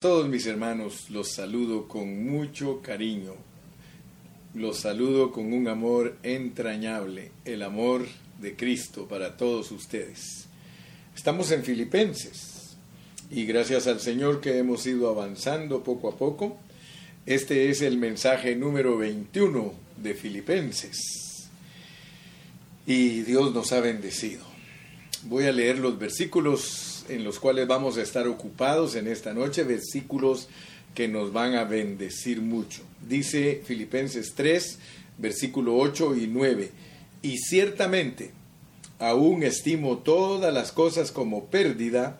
Todos 0.00 0.28
mis 0.28 0.46
hermanos 0.46 1.10
los 1.10 1.32
saludo 1.32 1.88
con 1.88 2.24
mucho 2.24 2.80
cariño. 2.82 3.34
Los 4.54 4.78
saludo 4.78 5.32
con 5.32 5.52
un 5.52 5.66
amor 5.66 6.16
entrañable, 6.22 7.32
el 7.44 7.64
amor 7.64 8.06
de 8.40 8.54
Cristo 8.54 9.08
para 9.08 9.36
todos 9.36 9.72
ustedes. 9.72 10.46
Estamos 11.16 11.50
en 11.50 11.64
Filipenses 11.64 12.76
y 13.28 13.44
gracias 13.44 13.88
al 13.88 13.98
Señor 13.98 14.40
que 14.40 14.56
hemos 14.56 14.86
ido 14.86 15.08
avanzando 15.10 15.82
poco 15.82 16.10
a 16.10 16.16
poco. 16.16 16.56
Este 17.26 17.68
es 17.68 17.82
el 17.82 17.98
mensaje 17.98 18.54
número 18.54 18.98
21 18.98 19.74
de 19.96 20.14
Filipenses. 20.14 21.48
Y 22.86 23.22
Dios 23.22 23.52
nos 23.52 23.72
ha 23.72 23.80
bendecido. 23.80 24.44
Voy 25.24 25.46
a 25.46 25.52
leer 25.52 25.80
los 25.80 25.98
versículos 25.98 26.87
en 27.08 27.24
los 27.24 27.38
cuales 27.38 27.66
vamos 27.66 27.96
a 27.96 28.02
estar 28.02 28.26
ocupados 28.26 28.94
en 28.94 29.08
esta 29.08 29.34
noche, 29.34 29.64
versículos 29.64 30.48
que 30.94 31.08
nos 31.08 31.32
van 31.32 31.54
a 31.54 31.64
bendecir 31.64 32.40
mucho. 32.40 32.82
Dice 33.06 33.62
Filipenses 33.64 34.34
3, 34.34 34.78
versículo 35.18 35.76
8 35.76 36.16
y 36.16 36.26
9, 36.26 36.70
y 37.22 37.38
ciertamente 37.38 38.32
aún 38.98 39.42
estimo 39.42 39.98
todas 39.98 40.52
las 40.52 40.72
cosas 40.72 41.12
como 41.12 41.46
pérdida 41.46 42.18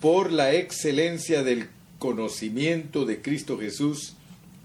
por 0.00 0.30
la 0.30 0.52
excelencia 0.54 1.42
del 1.42 1.68
conocimiento 1.98 3.04
de 3.04 3.20
Cristo 3.20 3.58
Jesús, 3.58 4.14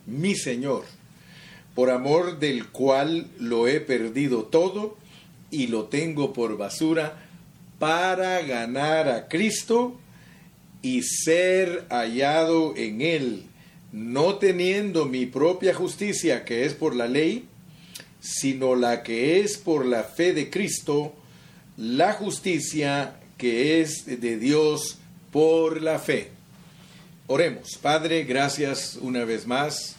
mi 0.06 0.36
Señor, 0.36 0.84
por 1.74 1.90
amor 1.90 2.40
del 2.40 2.68
cual 2.68 3.28
lo 3.40 3.68
he 3.68 3.80
perdido 3.80 4.44
todo 4.44 4.98
y 5.50 5.68
lo 5.68 5.86
tengo 5.86 6.34
por 6.34 6.58
basura 6.58 7.28
para 7.84 8.42
ganar 8.44 9.10
a 9.10 9.28
Cristo 9.28 10.00
y 10.82 11.04
ser 11.04 11.86
hallado 11.90 12.78
en 12.78 13.02
Él, 13.02 13.44
no 13.92 14.36
teniendo 14.36 15.06
mi 15.06 15.26
propia 15.26 15.74
justicia 15.74 16.46
que 16.46 16.64
es 16.64 16.76
por 16.76 16.96
la 16.96 17.10
ley, 17.10 17.46
sino 18.22 18.76
la 18.76 19.04
que 19.04 19.42
es 19.42 19.58
por 19.58 19.86
la 19.86 20.06
fe 20.06 20.32
de 20.32 20.50
Cristo, 20.50 21.14
la 21.76 22.14
justicia 22.14 23.18
que 23.38 23.82
es 23.82 24.06
de 24.06 24.38
Dios 24.38 25.00
por 25.30 25.82
la 25.82 26.00
fe. 26.00 26.30
Oremos, 27.28 27.78
Padre, 27.82 28.24
gracias 28.24 28.98
una 29.02 29.26
vez 29.26 29.46
más 29.46 29.98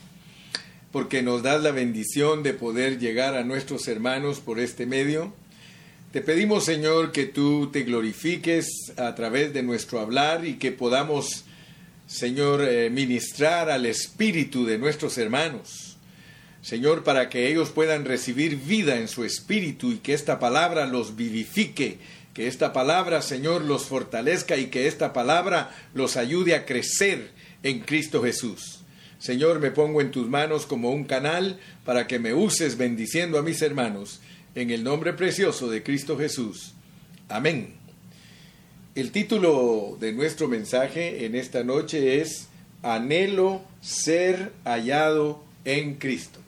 porque 0.91 1.23
nos 1.23 1.43
das 1.43 1.63
la 1.63 1.71
bendición 1.71 2.43
de 2.43 2.55
poder 2.55 2.99
llegar 2.99 3.35
a 3.35 3.45
nuestros 3.45 3.89
hermanos 3.89 4.41
por 4.41 4.59
este 4.59 4.87
medio. 4.87 5.35
Te 6.15 6.21
pedimos, 6.21 6.65
Señor, 6.65 7.11
que 7.11 7.27
tú 7.27 7.71
te 7.73 7.83
glorifiques 7.83 8.93
a 8.97 9.17
través 9.17 9.53
de 9.53 9.65
nuestro 9.65 9.99
hablar 9.99 10.47
y 10.47 10.59
que 10.59 10.71
podamos, 10.71 11.45
Señor, 12.07 12.63
eh, 12.63 12.89
ministrar 12.89 13.69
al 13.69 13.85
espíritu 13.85 14.65
de 14.65 14.79
nuestros 14.79 15.19
hermanos. 15.19 15.97
Señor, 16.63 17.03
para 17.03 17.29
que 17.29 17.51
ellos 17.51 17.71
puedan 17.71 18.05
recibir 18.05 18.55
vida 18.59 18.95
en 18.95 19.09
su 19.09 19.25
espíritu 19.25 19.91
y 19.91 19.97
que 19.97 20.15
esta 20.15 20.39
palabra 20.39 20.87
los 20.87 21.17
vivifique, 21.17 21.99
que 22.33 22.47
esta 22.47 22.73
palabra, 22.73 23.21
Señor, 23.21 23.63
los 23.63 23.87
fortalezca 23.87 24.57
y 24.57 24.67
que 24.67 24.87
esta 24.87 25.13
palabra 25.13 25.75
los 25.95 26.17
ayude 26.17 26.55
a 26.55 26.65
crecer 26.65 27.33
en 27.65 27.81
Cristo 27.81 28.23
Jesús. 28.23 28.85
Señor, 29.19 29.59
me 29.59 29.73
pongo 29.73 30.01
en 30.01 30.13
tus 30.13 30.29
manos 30.29 30.65
como 30.65 30.93
un 30.93 31.07
canal 31.07 31.59
para 31.85 32.07
que 32.07 32.21
me 32.21 32.35
uses 32.35 32.77
bendiciendo 32.79 33.37
a 33.37 33.43
mis 33.43 33.63
hermanos 33.63 34.21
en 34.55 34.71
el 34.71 34.85
nombre 34.85 35.13
precioso 35.13 35.69
de 35.69 35.83
Cristo 35.83 36.17
Jesús. 36.17 36.75
Amén. 37.29 37.75
El 38.95 39.11
título 39.11 39.97
de 39.99 40.13
nuestro 40.13 40.47
mensaje 40.47 41.27
en 41.27 41.35
esta 41.35 41.65
noche 41.65 42.21
es 42.21 42.49
Anhelo 42.83 43.63
ser 43.81 44.53
hallado 44.65 45.43
en 45.65 45.95
Cristo. 45.95 46.39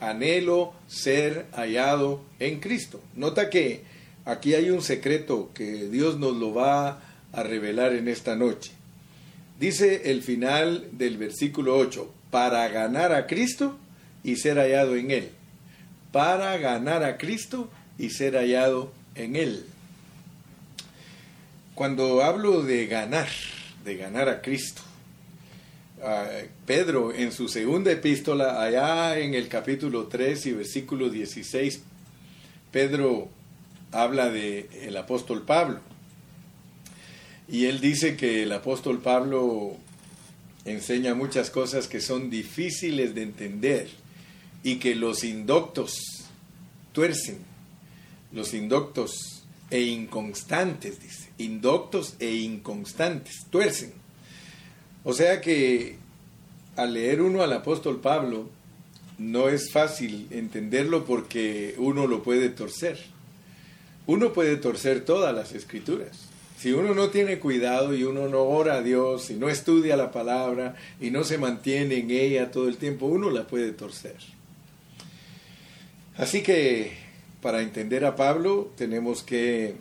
Anhelo 0.00 0.72
ser 0.88 1.46
hallado 1.52 2.22
en 2.40 2.58
Cristo. 2.58 3.00
Nota 3.14 3.50
que 3.50 3.82
aquí 4.24 4.54
hay 4.54 4.70
un 4.70 4.82
secreto 4.82 5.50
que 5.54 5.88
Dios 5.88 6.18
nos 6.18 6.36
lo 6.36 6.52
va 6.52 7.00
a 7.32 7.42
revelar 7.44 7.92
en 7.92 8.08
esta 8.08 8.34
noche. 8.34 8.72
Dice 9.60 10.10
el 10.10 10.22
final 10.22 10.88
del 10.92 11.18
versículo 11.18 11.76
8, 11.76 12.12
para 12.30 12.66
ganar 12.68 13.12
a 13.12 13.26
Cristo 13.26 13.76
y 14.24 14.36
ser 14.36 14.56
hallado 14.56 14.96
en 14.96 15.12
Él 15.12 15.30
para 16.12 16.56
ganar 16.58 17.04
a 17.04 17.16
Cristo 17.16 17.70
y 17.98 18.10
ser 18.10 18.34
hallado 18.34 18.92
en 19.14 19.36
Él. 19.36 19.64
Cuando 21.74 22.22
hablo 22.22 22.62
de 22.62 22.86
ganar, 22.86 23.28
de 23.84 23.96
ganar 23.96 24.28
a 24.28 24.42
Cristo, 24.42 24.82
Pedro 26.66 27.12
en 27.12 27.32
su 27.32 27.48
segunda 27.48 27.92
epístola, 27.92 28.62
allá 28.62 29.18
en 29.18 29.34
el 29.34 29.48
capítulo 29.48 30.06
3 30.06 30.46
y 30.46 30.52
versículo 30.52 31.10
16, 31.10 31.82
Pedro 32.72 33.28
habla 33.92 34.30
de 34.30 34.68
el 34.82 34.96
apóstol 34.96 35.42
Pablo. 35.42 35.80
Y 37.48 37.66
él 37.66 37.80
dice 37.80 38.16
que 38.16 38.44
el 38.44 38.52
apóstol 38.52 39.00
Pablo 39.00 39.76
enseña 40.64 41.14
muchas 41.14 41.50
cosas 41.50 41.88
que 41.88 42.00
son 42.00 42.30
difíciles 42.30 43.14
de 43.14 43.22
entender 43.22 43.88
y 44.62 44.76
que 44.76 44.94
los 44.94 45.24
indoctos 45.24 46.00
tuercen, 46.92 47.38
los 48.32 48.54
indoctos 48.54 49.42
e 49.70 49.82
inconstantes, 49.82 51.00
dice, 51.00 51.30
indoctos 51.38 52.14
e 52.18 52.34
inconstantes, 52.34 53.46
tuercen. 53.50 53.92
O 55.04 55.12
sea 55.12 55.40
que 55.40 55.96
al 56.76 56.94
leer 56.94 57.22
uno 57.22 57.42
al 57.42 57.52
apóstol 57.52 58.00
Pablo, 58.00 58.48
no 59.18 59.48
es 59.48 59.70
fácil 59.70 60.26
entenderlo 60.30 61.04
porque 61.04 61.74
uno 61.76 62.06
lo 62.06 62.22
puede 62.22 62.48
torcer. 62.48 62.98
Uno 64.06 64.32
puede 64.32 64.56
torcer 64.56 65.04
todas 65.04 65.34
las 65.34 65.52
escrituras. 65.52 66.30
Si 66.58 66.72
uno 66.72 66.94
no 66.94 67.10
tiene 67.10 67.38
cuidado 67.38 67.94
y 67.94 68.04
uno 68.04 68.28
no 68.28 68.42
ora 68.42 68.76
a 68.76 68.82
Dios 68.82 69.30
y 69.30 69.34
no 69.34 69.48
estudia 69.50 69.96
la 69.96 70.10
palabra 70.10 70.76
y 71.00 71.10
no 71.10 71.24
se 71.24 71.38
mantiene 71.38 71.98
en 71.98 72.10
ella 72.10 72.50
todo 72.50 72.68
el 72.68 72.76
tiempo, 72.76 73.06
uno 73.06 73.30
la 73.30 73.46
puede 73.46 73.72
torcer. 73.72 74.16
Así 76.20 76.42
que 76.42 76.92
para 77.40 77.62
entender 77.62 78.04
a 78.04 78.14
Pablo 78.14 78.70
tenemos 78.76 79.22
que 79.22 79.76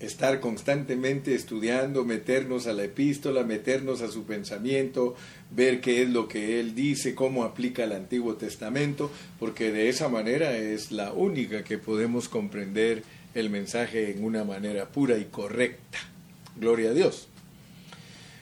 estar 0.00 0.40
constantemente 0.40 1.36
estudiando, 1.36 2.04
meternos 2.04 2.66
a 2.66 2.72
la 2.72 2.82
epístola, 2.82 3.44
meternos 3.44 4.02
a 4.02 4.08
su 4.08 4.24
pensamiento, 4.24 5.14
ver 5.52 5.80
qué 5.80 6.02
es 6.02 6.08
lo 6.08 6.26
que 6.26 6.58
él 6.58 6.74
dice, 6.74 7.14
cómo 7.14 7.44
aplica 7.44 7.84
el 7.84 7.92
Antiguo 7.92 8.34
Testamento, 8.34 9.08
porque 9.38 9.70
de 9.70 9.88
esa 9.88 10.08
manera 10.08 10.56
es 10.56 10.90
la 10.90 11.12
única 11.12 11.62
que 11.62 11.78
podemos 11.78 12.28
comprender 12.28 13.04
el 13.36 13.48
mensaje 13.48 14.10
en 14.10 14.24
una 14.24 14.42
manera 14.42 14.88
pura 14.88 15.16
y 15.16 15.26
correcta. 15.26 16.00
Gloria 16.56 16.90
a 16.90 16.92
Dios. 16.92 17.28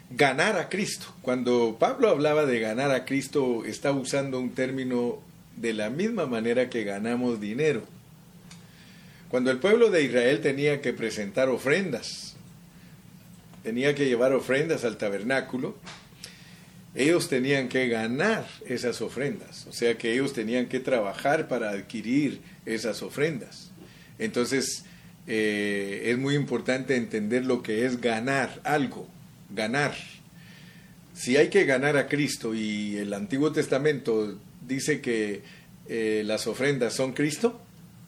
Ganar 0.09 0.57
a 0.57 0.71
Cristo. 0.71 1.05
Cuando 1.21 1.77
Pablo 1.79 2.09
hablaba 2.09 2.47
de 2.47 2.61
ganar 2.61 2.93
a 2.93 3.05
Cristo, 3.05 3.67
está 3.67 3.93
usando 3.93 4.41
un 4.41 4.55
término 4.55 5.21
de 5.57 5.73
la 5.73 5.91
misma 5.91 6.27
manera 6.27 6.69
que 6.71 6.85
ganamos 6.85 7.41
dinero. 7.41 7.83
Cuando 9.29 9.51
el 9.51 9.59
pueblo 9.59 9.91
de 9.91 10.03
Israel 10.03 10.41
tenía 10.41 10.81
que 10.81 10.93
presentar 10.93 11.49
ofrendas, 11.49 12.37
tenía 13.63 13.95
que 13.95 14.07
llevar 14.07 14.33
ofrendas 14.33 14.85
al 14.85 14.99
tabernáculo, 14.99 15.77
ellos 16.95 17.29
tenían 17.29 17.69
que 17.69 17.89
ganar 17.89 18.47
esas 18.67 19.01
ofrendas, 19.01 19.67
o 19.67 19.73
sea 19.73 19.97
que 19.97 20.13
ellos 20.13 20.35
tenían 20.35 20.67
que 20.67 20.81
trabajar 20.81 21.49
para 21.49 21.71
adquirir 21.71 22.41
esas 22.67 23.03
ofrendas. 23.03 23.71
Entonces, 24.19 24.85
eh, 25.27 26.03
es 26.07 26.19
muy 26.19 26.35
importante 26.35 26.97
entender 26.97 27.47
lo 27.47 27.63
que 27.63 27.87
es 27.87 28.01
ganar 28.01 28.61
algo, 28.65 29.09
ganar. 29.51 29.95
Si 31.15 31.37
hay 31.37 31.49
que 31.49 31.65
ganar 31.65 31.97
a 31.97 32.09
Cristo 32.09 32.55
y 32.55 32.97
el 32.97 33.15
Antiguo 33.15 33.53
Testamento 33.53 34.39
dice 34.73 35.01
que 35.01 35.43
eh, 35.89 36.23
las 36.25 36.47
ofrendas 36.47 36.95
son 36.95 37.13
Cristo 37.13 37.61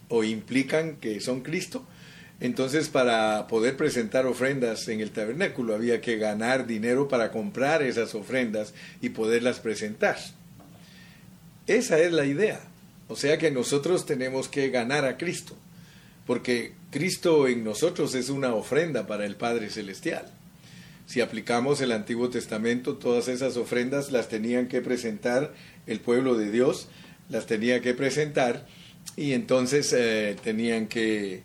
o 0.08 0.24
implican 0.24 0.96
que 0.96 1.20
son 1.20 1.42
Cristo. 1.42 1.84
Entonces, 2.40 2.88
para 2.88 3.46
poder 3.46 3.76
presentar 3.76 4.26
ofrendas 4.26 4.88
en 4.88 5.00
el 5.00 5.10
tabernáculo 5.10 5.74
había 5.74 6.00
que 6.00 6.16
ganar 6.16 6.66
dinero 6.66 7.08
para 7.08 7.30
comprar 7.30 7.82
esas 7.82 8.14
ofrendas 8.14 8.74
y 9.00 9.10
poderlas 9.10 9.60
presentar. 9.60 10.16
Esa 11.66 11.98
es 12.00 12.12
la 12.12 12.26
idea. 12.26 12.60
O 13.08 13.16
sea 13.16 13.38
que 13.38 13.50
nosotros 13.50 14.06
tenemos 14.06 14.48
que 14.48 14.70
ganar 14.70 15.04
a 15.04 15.16
Cristo, 15.16 15.54
porque 16.26 16.72
Cristo 16.90 17.46
en 17.48 17.62
nosotros 17.62 18.14
es 18.14 18.30
una 18.30 18.54
ofrenda 18.54 19.06
para 19.06 19.26
el 19.26 19.36
Padre 19.36 19.70
Celestial. 19.70 20.26
Si 21.06 21.20
aplicamos 21.20 21.80
el 21.80 21.92
Antiguo 21.92 22.30
Testamento, 22.30 22.96
todas 22.96 23.28
esas 23.28 23.56
ofrendas 23.56 24.10
las 24.10 24.28
tenían 24.28 24.68
que 24.68 24.80
presentar 24.80 25.52
el 25.86 26.00
pueblo 26.00 26.36
de 26.36 26.50
Dios, 26.50 26.88
las 27.28 27.46
tenía 27.46 27.80
que 27.80 27.94
presentar 27.94 28.66
y 29.16 29.32
entonces 29.32 29.92
eh, 29.92 30.36
tenían 30.42 30.86
que 30.86 31.42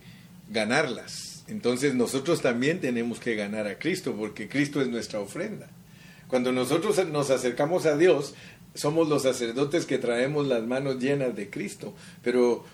ganarlas. 0.48 1.44
Entonces 1.48 1.94
nosotros 1.94 2.40
también 2.40 2.80
tenemos 2.80 3.20
que 3.20 3.34
ganar 3.34 3.66
a 3.66 3.78
Cristo 3.78 4.14
porque 4.16 4.48
Cristo 4.48 4.80
es 4.80 4.88
nuestra 4.88 5.20
ofrenda. 5.20 5.68
Cuando 6.28 6.52
nosotros 6.52 7.04
nos 7.08 7.30
acercamos 7.30 7.86
a 7.86 7.96
Dios, 7.96 8.34
somos 8.74 9.08
los 9.08 9.22
sacerdotes 9.22 9.84
que 9.84 9.98
traemos 9.98 10.46
las 10.46 10.62
manos 10.62 11.00
llenas 11.00 11.34
de 11.34 11.50
Cristo. 11.50 11.92
Pero, 12.22 12.64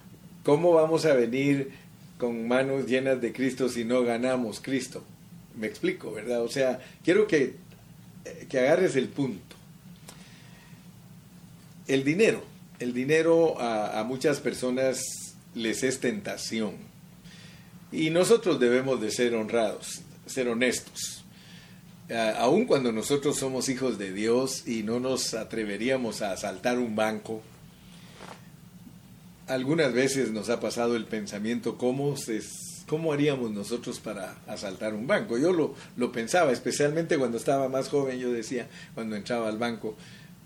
¿cómo 0.45 0.73
vamos 0.73 1.07
a 1.07 1.15
venir 1.15 1.71
con 2.19 2.47
manos 2.47 2.87
llenas 2.87 3.21
de 3.21 3.33
Cristo 3.33 3.69
si 3.69 3.85
no 3.85 4.03
ganamos 4.03 4.61
Cristo? 4.61 5.03
Me 5.57 5.67
explico, 5.67 6.13
¿verdad? 6.13 6.43
O 6.43 6.49
sea, 6.49 6.81
quiero 7.03 7.27
que, 7.27 7.57
que 8.49 8.59
agarres 8.59 8.97
el 8.97 9.09
punto. 9.09 9.57
El 11.87 12.05
dinero. 12.05 12.45
El 12.79 12.93
dinero 12.93 13.59
a, 13.59 14.03
muchas 14.05 14.41
personas 14.41 15.01
les 15.55 15.83
es 15.83 16.01
tentación. 16.01 16.75
Y 17.91 18.11
nosotros 18.11 18.61
debemos 18.61 19.01
de 19.01 19.11
ser 19.11 19.35
honrados, 19.35 20.03
ser 20.27 20.49
honestos. 20.49 21.25
aun 22.39 22.67
cuando 22.67 22.93
nosotros 22.93 23.39
somos 23.39 23.71
hijos 23.71 23.97
de 23.97 24.13
Dios 24.13 24.67
y 24.69 24.83
no 24.83 25.01
nos 25.01 25.33
atreveríamos 25.33 26.21
a 26.21 26.33
asaltar 26.33 26.79
un 26.79 26.97
banco, 26.97 27.41
algunas 29.47 29.95
veces 29.95 30.33
nos 30.33 30.51
ha 30.51 30.61
pasado 30.61 30.97
el 30.97 31.07
pensamiento, 31.07 31.79
¿cómo, 31.79 32.17
se, 32.19 32.43
cómo 32.87 33.13
haríamos 33.13 33.51
nosotros 33.51 33.99
para 34.01 34.37
asaltar 34.47 34.95
un 34.95 35.07
banco? 35.07 35.39
Yo 35.39 35.53
lo, 35.53 35.75
lo 35.97 36.13
pensaba, 36.13 36.53
especialmente 36.53 37.19
cuando 37.19 37.37
estaba 37.37 37.69
más 37.69 37.89
joven, 37.89 38.19
yo 38.19 38.33
decía, 38.33 38.69
cuando 38.95 39.17
entraba 39.17 39.49
al 39.49 39.59
banco, 39.59 39.97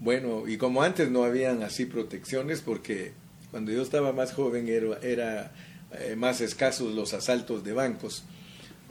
bueno, 0.01 0.49
y 0.49 0.57
como 0.57 0.83
antes 0.83 1.11
no 1.11 1.25
habían 1.25 1.63
así 1.63 1.85
protecciones, 1.85 2.63
porque 2.63 3.13
cuando 3.51 3.71
yo 3.71 3.83
estaba 3.83 4.13
más 4.13 4.33
joven 4.33 4.69
era, 4.69 5.53
eh, 5.93 6.17
más 6.17 6.41
escasos 6.41 6.95
los 6.95 7.13
asaltos 7.13 7.65
de 7.65 7.73
bancos. 7.73 8.25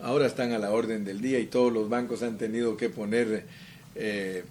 Ahora 0.01 0.27
están 0.27 0.51
a 0.51 0.59
la 0.59 0.71
orden 0.71 1.03
del 1.05 1.19
día 1.19 1.39
y 1.39 1.47
todos 1.47 1.73
los 1.73 1.89
bancos 1.89 2.23
han 2.23 2.37
tenido 2.37 2.77
que 2.77 2.89
poner 2.89 3.45
eh, 3.95 4.43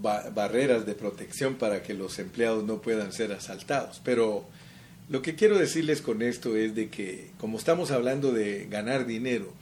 barreras 0.00 0.86
de 0.86 0.94
protección 0.94 1.56
para 1.56 1.82
que 1.82 1.92
los 1.92 2.18
empleados 2.18 2.64
no 2.64 2.80
puedan 2.80 3.12
ser 3.12 3.32
asaltados. 3.32 4.00
Pero 4.04 4.46
lo 5.08 5.22
que 5.22 5.34
quiero 5.34 5.58
decirles 5.58 6.02
con 6.02 6.22
esto 6.22 6.56
es 6.56 6.74
de 6.74 6.88
que, 6.88 7.30
como 7.38 7.58
estamos 7.58 7.90
hablando 7.90 8.32
de 8.32 8.66
ganar 8.70 9.06
dinero, 9.06 9.52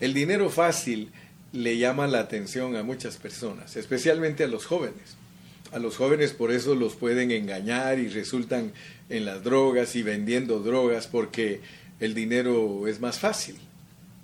el 0.00 0.14
dinero 0.14 0.50
fácil 0.50 1.10
le 1.52 1.78
llama 1.78 2.06
la 2.06 2.20
atención 2.20 2.76
a 2.76 2.82
muchas 2.82 3.16
personas, 3.16 3.76
especialmente 3.76 4.44
a 4.44 4.48
los 4.48 4.66
jóvenes. 4.66 5.16
A 5.72 5.78
los 5.78 5.96
jóvenes 5.96 6.32
por 6.32 6.50
eso 6.50 6.74
los 6.74 6.96
pueden 6.96 7.30
engañar 7.30 8.00
y 8.00 8.08
resultan 8.08 8.72
en 9.08 9.24
las 9.24 9.44
drogas 9.44 9.94
y 9.94 10.02
vendiendo 10.02 10.58
drogas 10.58 11.06
porque 11.06 11.60
el 12.00 12.14
dinero 12.14 12.88
es 12.88 13.00
más 13.00 13.20
fácil. 13.20 13.56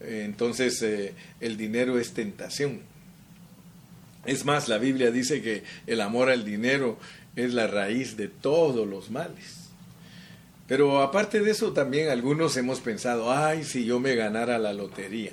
Entonces 0.01 0.83
eh, 0.83 1.15
el 1.41 1.57
dinero 1.57 1.99
es 2.01 2.13
tentación. 2.13 2.81
Es 4.25 4.45
más, 4.45 4.69
la 4.69 4.79
Biblia 4.79 5.13
dice 5.13 5.41
que 5.41 5.63
el 5.87 6.01
amor 6.01 6.31
al 6.31 6.45
dinero 6.45 6.99
es 7.37 7.55
la 7.55 7.69
raíz 7.69 8.17
de 8.17 8.27
todos 8.27 8.89
los 8.89 9.11
males. 9.11 9.66
Pero 10.69 11.01
aparte 11.01 11.41
de 11.41 11.51
eso 11.51 11.73
también 11.73 12.09
algunos 12.09 12.57
hemos 12.57 12.81
pensado, 12.81 13.33
ay, 13.33 13.65
si 13.65 13.85
yo 13.85 14.01
me 14.01 14.15
ganara 14.17 14.59
la 14.59 14.73
lotería. 14.73 15.33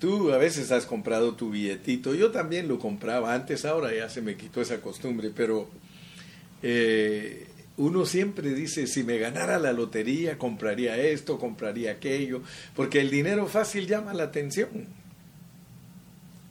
Tú 0.00 0.32
a 0.32 0.36
veces 0.38 0.72
has 0.72 0.84
comprado 0.84 1.34
tu 1.34 1.50
billetito, 1.50 2.14
yo 2.14 2.32
también 2.32 2.66
lo 2.66 2.80
compraba 2.80 3.34
antes, 3.34 3.64
ahora 3.64 3.94
ya 3.94 4.08
se 4.08 4.20
me 4.20 4.36
quitó 4.36 4.60
esa 4.60 4.80
costumbre, 4.80 5.30
pero 5.34 5.68
eh, 6.60 7.46
uno 7.76 8.04
siempre 8.04 8.52
dice, 8.52 8.88
si 8.88 9.04
me 9.04 9.18
ganara 9.18 9.60
la 9.60 9.72
lotería, 9.72 10.38
compraría 10.38 10.96
esto, 10.96 11.38
compraría 11.38 11.92
aquello, 11.92 12.42
porque 12.74 13.00
el 13.00 13.10
dinero 13.10 13.46
fácil 13.46 13.86
llama 13.86 14.12
la 14.12 14.24
atención. 14.24 14.68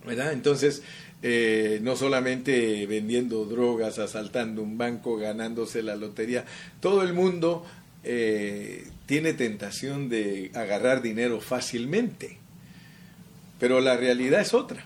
¿Verdad? 0.06 0.34
Entonces, 0.34 0.82
eh, 1.22 1.80
no 1.84 1.96
solamente 1.96 2.88
vendiendo 2.88 3.46
drogas, 3.46 4.00
asaltando 4.00 4.64
un 4.64 4.78
banco, 4.80 5.18
ganándose 5.18 5.84
la 5.84 5.96
lotería, 5.96 6.46
todo 6.80 7.04
el 7.04 7.14
mundo 7.14 7.64
eh, 8.04 8.88
tiene 9.06 9.34
tentación 9.34 10.10
de 10.10 10.52
agarrar 10.54 11.02
dinero 11.02 11.42
fácilmente. 11.42 12.38
Pero 13.60 13.80
la 13.80 13.96
realidad 13.96 14.42
es 14.42 14.54
otra, 14.54 14.84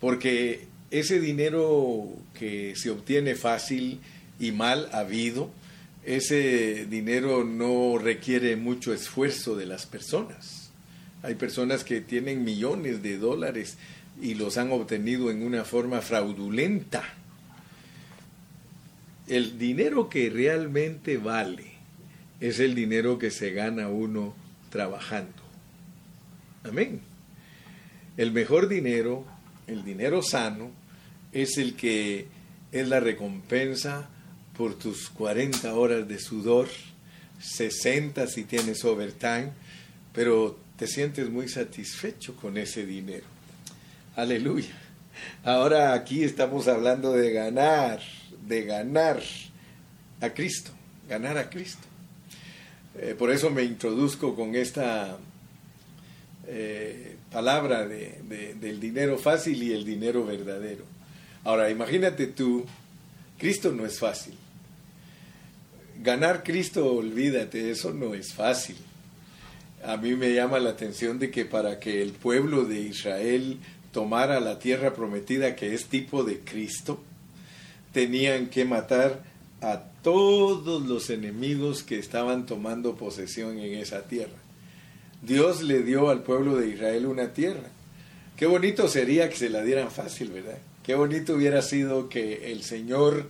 porque 0.00 0.66
ese 0.90 1.20
dinero 1.20 2.08
que 2.38 2.74
se 2.76 2.90
obtiene 2.90 3.34
fácil 3.34 4.00
y 4.38 4.52
mal 4.52 4.88
habido, 4.92 5.50
ese 6.04 6.86
dinero 6.86 7.44
no 7.44 7.98
requiere 7.98 8.56
mucho 8.56 8.92
esfuerzo 8.92 9.56
de 9.56 9.66
las 9.66 9.86
personas. 9.86 10.70
Hay 11.22 11.34
personas 11.36 11.84
que 11.84 12.00
tienen 12.00 12.44
millones 12.44 13.02
de 13.02 13.16
dólares 13.16 13.78
y 14.20 14.34
los 14.34 14.58
han 14.58 14.70
obtenido 14.72 15.30
en 15.30 15.42
una 15.42 15.64
forma 15.64 16.00
fraudulenta. 16.02 17.02
El 19.26 19.58
dinero 19.58 20.08
que 20.08 20.30
realmente 20.30 21.16
vale 21.16 21.75
es 22.40 22.60
el 22.60 22.74
dinero 22.74 23.18
que 23.18 23.30
se 23.30 23.52
gana 23.52 23.88
uno 23.88 24.34
trabajando. 24.70 25.42
Amén. 26.64 27.00
El 28.16 28.32
mejor 28.32 28.68
dinero, 28.68 29.24
el 29.66 29.84
dinero 29.84 30.22
sano, 30.22 30.70
es 31.32 31.58
el 31.58 31.74
que 31.74 32.26
es 32.72 32.88
la 32.88 33.00
recompensa 33.00 34.08
por 34.56 34.78
tus 34.78 35.10
40 35.10 35.74
horas 35.74 36.08
de 36.08 36.18
sudor, 36.18 36.68
60 37.40 38.26
si 38.26 38.44
tienes 38.44 38.84
overtime, 38.84 39.50
pero 40.12 40.58
te 40.76 40.86
sientes 40.86 41.28
muy 41.28 41.48
satisfecho 41.48 42.36
con 42.36 42.56
ese 42.56 42.86
dinero. 42.86 43.26
Aleluya. 44.14 44.74
Ahora 45.44 45.92
aquí 45.92 46.22
estamos 46.24 46.68
hablando 46.68 47.12
de 47.12 47.32
ganar, 47.32 48.00
de 48.46 48.64
ganar 48.64 49.20
a 50.20 50.30
Cristo, 50.30 50.70
ganar 51.08 51.36
a 51.38 51.50
Cristo. 51.50 51.86
Eh, 52.98 53.14
por 53.18 53.30
eso 53.30 53.50
me 53.50 53.62
introduzco 53.62 54.34
con 54.34 54.54
esta 54.54 55.18
eh, 56.46 57.16
palabra 57.30 57.86
de, 57.86 58.54
del 58.58 58.80
dinero 58.80 59.18
fácil 59.18 59.62
y 59.62 59.72
el 59.72 59.84
dinero 59.84 60.24
verdadero. 60.24 60.84
Ahora, 61.44 61.70
imagínate 61.70 62.26
tú, 62.28 62.64
Cristo 63.38 63.72
no 63.72 63.84
es 63.84 63.98
fácil. 63.98 64.34
Ganar 66.02 66.42
Cristo, 66.42 66.92
olvídate, 66.92 67.70
eso 67.70 67.92
no 67.92 68.14
es 68.14 68.32
fácil. 68.32 68.76
A 69.84 69.96
mí 69.96 70.14
me 70.14 70.32
llama 70.32 70.58
la 70.58 70.70
atención 70.70 71.18
de 71.18 71.30
que 71.30 71.44
para 71.44 71.78
que 71.78 72.02
el 72.02 72.12
pueblo 72.12 72.64
de 72.64 72.80
Israel 72.80 73.58
tomara 73.92 74.40
la 74.40 74.58
tierra 74.58 74.94
prometida 74.94 75.54
que 75.54 75.74
es 75.74 75.86
tipo 75.86 76.24
de 76.24 76.40
Cristo, 76.40 77.02
tenían 77.92 78.48
que 78.48 78.64
matar 78.64 79.22
a 79.60 79.82
todos 80.02 80.86
los 80.86 81.10
enemigos 81.10 81.82
que 81.82 81.98
estaban 81.98 82.46
tomando 82.46 82.96
posesión 82.96 83.58
en 83.58 83.74
esa 83.78 84.02
tierra. 84.02 84.38
Dios 85.22 85.62
le 85.62 85.82
dio 85.82 86.10
al 86.10 86.22
pueblo 86.22 86.56
de 86.56 86.68
Israel 86.68 87.06
una 87.06 87.32
tierra. 87.32 87.68
Qué 88.36 88.46
bonito 88.46 88.88
sería 88.88 89.28
que 89.30 89.36
se 89.36 89.48
la 89.48 89.62
dieran 89.62 89.90
fácil, 89.90 90.30
¿verdad? 90.30 90.58
Qué 90.82 90.94
bonito 90.94 91.34
hubiera 91.34 91.62
sido 91.62 92.08
que 92.08 92.52
el 92.52 92.62
Señor, 92.62 93.28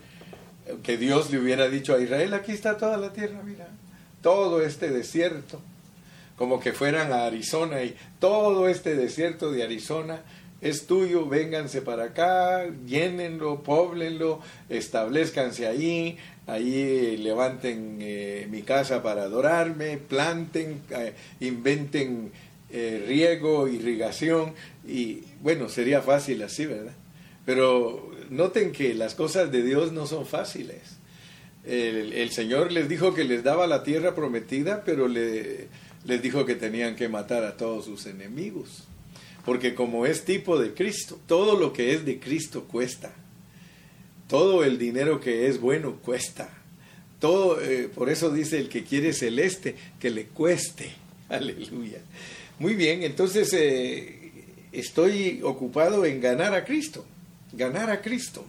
que 0.83 0.97
Dios 0.99 1.31
le 1.31 1.39
hubiera 1.39 1.69
dicho 1.69 1.95
a 1.95 2.01
Israel, 2.01 2.35
aquí 2.35 2.53
está 2.53 2.77
toda 2.77 2.97
la 2.97 3.13
tierra, 3.13 3.41
mira, 3.45 3.69
todo 4.21 4.61
este 4.61 4.91
desierto, 4.91 5.61
como 6.37 6.61
que 6.61 6.73
fueran 6.73 7.13
a 7.13 7.25
Arizona 7.25 7.83
y 7.83 7.97
todo 8.19 8.69
este 8.69 8.97
desierto 8.97 9.53
de 9.53 9.63
Arizona 9.63 10.21
es 10.69 10.87
tuyo, 10.87 11.27
vénganse 11.27 11.83
para 11.83 12.05
acá, 12.05 12.67
llénenlo, 12.87 13.63
poblenlo, 13.63 14.41
establezcanse 14.69 15.67
ahí, 15.67 16.19
ahí 16.47 17.17
levanten 17.17 17.99
eh, 18.01 18.47
mi 18.51 18.63
casa 18.63 19.03
para 19.03 19.23
adorarme, 19.23 19.99
planten, 19.99 20.83
eh, 20.91 21.13
inventen 21.41 22.31
eh, 22.71 23.05
riego, 23.07 23.69
irrigación, 23.69 24.55
y 24.87 25.23
bueno, 25.43 25.69
sería 25.69 26.03
fácil 26.03 26.43
así, 26.43 26.67
¿verdad? 26.67 26.95
Pero 27.45 28.11
noten 28.31 28.73
que 28.73 28.95
las 28.95 29.15
cosas 29.15 29.53
de 29.53 29.63
Dios 29.63 29.93
no 29.93 30.07
son 30.07 30.27
fáciles. 30.27 30.97
El, 31.65 32.13
el 32.13 32.31
Señor 32.31 32.73
les 32.73 32.89
dijo 32.89 33.15
que 33.15 33.25
les 33.25 33.43
daba 33.43 33.67
la 33.67 33.83
tierra 33.83 34.15
prometida, 34.15 34.83
pero 34.85 35.09
le, 35.09 35.69
les 36.05 36.23
dijo 36.23 36.45
que 36.45 36.55
tenían 36.55 36.97
que 36.97 37.09
matar 37.09 37.45
a 37.45 37.57
todos 37.57 37.85
sus 37.85 38.07
enemigos. 38.07 38.85
Porque 39.47 39.77
como 39.77 40.05
es 40.07 40.25
tipo 40.25 40.59
de 40.59 40.75
Cristo, 40.75 41.19
todo 41.27 41.57
lo 41.59 41.73
que 41.73 41.95
es 41.95 42.05
de 42.05 42.19
Cristo 42.19 42.65
cuesta. 42.65 43.15
Todo 44.29 44.65
el 44.65 44.77
dinero 44.77 45.21
que 45.21 45.47
es 45.47 45.61
bueno 45.61 45.99
cuesta. 46.03 46.53
Todo, 47.21 47.63
eh, 47.63 47.89
por 47.95 48.11
eso 48.11 48.31
dice 48.31 48.59
el 48.59 48.69
que 48.69 48.83
quiere 48.83 49.13
celeste, 49.13 49.77
que 50.01 50.11
le 50.11 50.25
cueste. 50.25 50.91
Aleluya. 51.29 52.01
Muy 52.59 52.75
bien, 52.75 53.05
entonces 53.05 53.53
eh, 53.53 54.33
estoy 54.73 55.41
ocupado 55.43 56.05
en 56.05 56.21
ganar 56.21 56.53
a 56.53 56.65
Cristo. 56.65 57.07
Ganar 57.53 57.89
a 57.91 58.03
Cristo. 58.03 58.45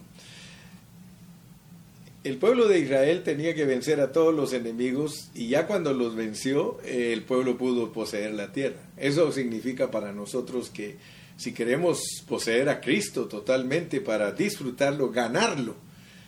El 2.24 2.36
pueblo 2.36 2.66
de 2.66 2.80
Israel 2.80 3.22
tenía 3.22 3.54
que 3.54 3.64
vencer 3.64 4.00
a 4.00 4.12
todos 4.12 4.34
los 4.34 4.52
enemigos 4.52 5.30
y 5.34 5.48
ya 5.48 5.66
cuando 5.66 5.94
los 5.94 6.16
venció, 6.16 6.80
el 6.84 7.22
pueblo 7.22 7.56
pudo 7.56 7.92
poseer 7.92 8.32
la 8.32 8.52
tierra. 8.52 8.80
Eso 8.96 9.30
significa 9.30 9.90
para 9.90 10.12
nosotros 10.12 10.68
que 10.68 10.96
si 11.36 11.52
queremos 11.52 12.02
poseer 12.26 12.68
a 12.68 12.80
Cristo 12.80 13.26
totalmente 13.26 14.00
para 14.00 14.32
disfrutarlo, 14.32 15.10
ganarlo, 15.10 15.76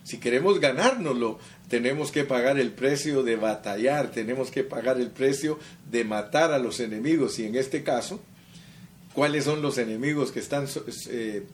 si 0.05 0.19
queremos 0.19 0.61
ganárnoslo, 0.61 1.39
tenemos 1.69 2.11
que 2.11 2.25
pagar 2.25 2.59
el 2.59 2.73
precio 2.73 3.23
de 3.23 3.37
batallar, 3.37 4.11
tenemos 4.11 4.51
que 4.51 4.65
pagar 4.65 4.99
el 4.99 5.11
precio 5.11 5.59
de 5.91 6.05
matar 6.05 6.53
a 6.53 6.59
los 6.59 6.81
enemigos. 6.81 7.39
Y 7.39 7.45
en 7.45 7.55
este 7.55 7.83
caso, 7.83 8.21
¿cuáles 9.15 9.45
son 9.45 9.63
los 9.63 9.79
enemigos 9.79 10.33
que 10.33 10.41
están 10.41 10.67
eh, 11.11 11.47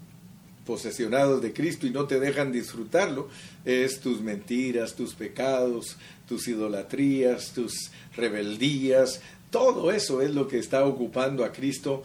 posesionados 0.66 1.40
de 1.40 1.52
Cristo 1.52 1.86
y 1.86 1.90
no 1.90 2.06
te 2.06 2.20
dejan 2.20 2.52
disfrutarlo? 2.52 3.28
Es 3.64 4.00
tus 4.00 4.20
mentiras, 4.20 4.94
tus 4.94 5.14
pecados, 5.14 5.96
tus 6.28 6.48
idolatrías, 6.48 7.52
tus 7.52 7.90
rebeldías. 8.16 9.20
Todo 9.50 9.92
eso 9.92 10.20
es 10.20 10.34
lo 10.34 10.48
que 10.48 10.58
está 10.58 10.84
ocupando 10.84 11.44
a 11.44 11.52
Cristo 11.52 12.02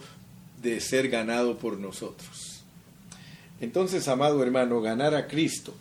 de 0.62 0.80
ser 0.80 1.08
ganado 1.08 1.58
por 1.58 1.78
nosotros. 1.78 2.62
Entonces, 3.60 4.08
amado 4.08 4.42
hermano, 4.42 4.80
ganar 4.80 5.14
a 5.14 5.26
Cristo 5.26 5.74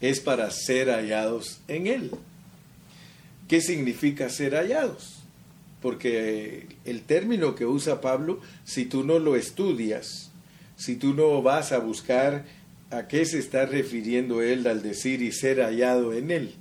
es 0.00 0.20
para 0.20 0.50
ser 0.50 0.88
hallados 0.88 1.60
en 1.68 1.86
Él. 1.86 2.10
¿Qué 3.48 3.60
significa 3.60 4.28
ser 4.28 4.54
hallados? 4.54 5.16
Porque 5.80 6.66
el 6.84 7.02
término 7.02 7.54
que 7.54 7.64
usa 7.64 8.00
Pablo, 8.00 8.40
si 8.64 8.86
tú 8.86 9.04
no 9.04 9.18
lo 9.18 9.36
estudias, 9.36 10.30
si 10.76 10.96
tú 10.96 11.14
no 11.14 11.42
vas 11.42 11.72
a 11.72 11.78
buscar 11.78 12.44
a 12.90 13.08
qué 13.08 13.24
se 13.24 13.38
está 13.38 13.66
refiriendo 13.66 14.42
él 14.42 14.66
al 14.66 14.82
decir 14.82 15.22
y 15.22 15.32
ser 15.32 15.60
hallado 15.60 16.12
en 16.12 16.30
Él, 16.30 16.54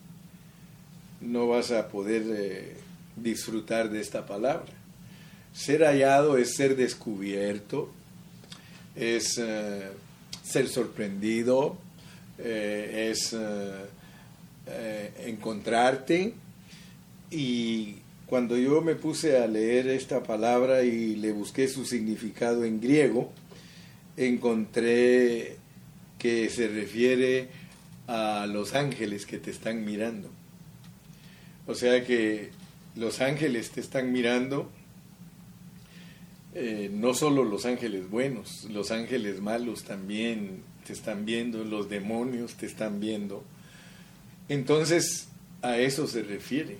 no 1.21 1.47
vas 1.47 1.71
a 1.71 1.89
poder 1.89 2.23
eh, 2.27 2.77
disfrutar 3.15 3.89
de 3.89 4.01
esta 4.01 4.25
palabra. 4.25 4.71
Ser 5.53 5.83
hallado 5.83 6.37
es 6.37 6.55
ser 6.55 6.75
descubierto, 6.75 7.89
es 8.95 9.37
eh, 9.37 9.89
ser 10.43 10.67
sorprendido, 10.67 11.77
eh, 12.37 13.11
es 13.11 13.35
encontrarte 15.23 16.33
y 17.29 17.97
cuando 18.25 18.57
yo 18.57 18.81
me 18.81 18.95
puse 18.95 19.37
a 19.37 19.47
leer 19.47 19.87
esta 19.87 20.23
palabra 20.23 20.83
y 20.83 21.15
le 21.15 21.31
busqué 21.31 21.67
su 21.67 21.85
significado 21.85 22.65
en 22.65 22.81
griego, 22.81 23.31
encontré 24.17 25.57
que 26.17 26.49
se 26.49 26.67
refiere 26.67 27.49
a 28.07 28.47
los 28.47 28.73
ángeles 28.73 29.25
que 29.25 29.37
te 29.37 29.51
están 29.51 29.83
mirando. 29.85 30.29
O 31.67 31.75
sea 31.75 32.03
que 32.05 32.51
los 32.95 33.21
ángeles 33.21 33.71
te 33.71 33.81
están 33.81 34.11
mirando, 34.11 34.71
no 36.91 37.13
solo 37.13 37.43
los 37.43 37.65
ángeles 37.65 38.09
buenos, 38.09 38.65
los 38.65 38.91
ángeles 38.91 39.41
malos 39.41 39.83
también 39.83 40.63
te 40.85 40.93
están 40.93 41.25
viendo, 41.25 41.63
los 41.63 41.89
demonios 41.89 42.53
te 42.55 42.65
están 42.65 42.99
viendo. 42.99 43.43
Entonces, 44.47 45.27
a 45.61 45.77
eso 45.77 46.07
se 46.07 46.21
refiere, 46.21 46.77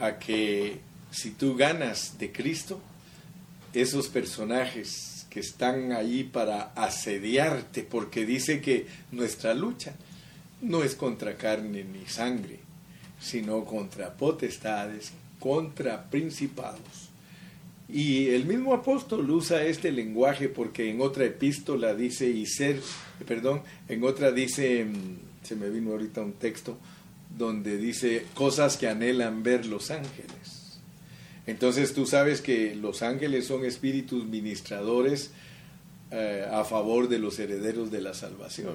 a 0.00 0.18
que 0.18 0.80
si 1.10 1.30
tú 1.30 1.56
ganas 1.56 2.18
de 2.18 2.32
Cristo, 2.32 2.80
esos 3.72 4.08
personajes 4.08 5.17
están 5.38 5.92
ahí 5.92 6.24
para 6.24 6.72
asediarte, 6.74 7.82
porque 7.82 8.26
dice 8.26 8.60
que 8.60 8.86
nuestra 9.12 9.54
lucha 9.54 9.94
no 10.60 10.82
es 10.82 10.94
contra 10.94 11.36
carne 11.36 11.84
ni 11.84 12.06
sangre, 12.06 12.58
sino 13.20 13.64
contra 13.64 14.14
potestades, 14.14 15.12
contra 15.38 16.10
principados, 16.10 17.08
y 17.88 18.28
el 18.28 18.44
mismo 18.44 18.74
apóstol 18.74 19.30
usa 19.30 19.64
este 19.64 19.90
lenguaje 19.90 20.48
porque 20.48 20.90
en 20.90 21.00
otra 21.00 21.24
epístola 21.24 21.94
dice 21.94 22.28
y 22.28 22.44
ser, 22.44 22.82
perdón, 23.26 23.62
en 23.88 24.04
otra 24.04 24.30
dice, 24.30 24.84
mm, 24.84 25.16
se 25.42 25.56
me 25.56 25.70
vino 25.70 25.92
ahorita 25.92 26.20
un 26.20 26.34
texto 26.34 26.76
donde 27.36 27.78
dice 27.78 28.26
cosas 28.34 28.76
que 28.76 28.88
anhelan 28.88 29.42
ver 29.42 29.64
los 29.64 29.90
ángeles. 29.90 30.57
Entonces 31.48 31.94
tú 31.94 32.04
sabes 32.04 32.42
que 32.42 32.74
los 32.74 33.00
ángeles 33.00 33.46
son 33.46 33.64
espíritus 33.64 34.26
ministradores 34.26 35.30
eh, 36.10 36.46
a 36.52 36.62
favor 36.64 37.08
de 37.08 37.18
los 37.18 37.38
herederos 37.38 37.90
de 37.90 38.02
la 38.02 38.12
salvación. 38.12 38.74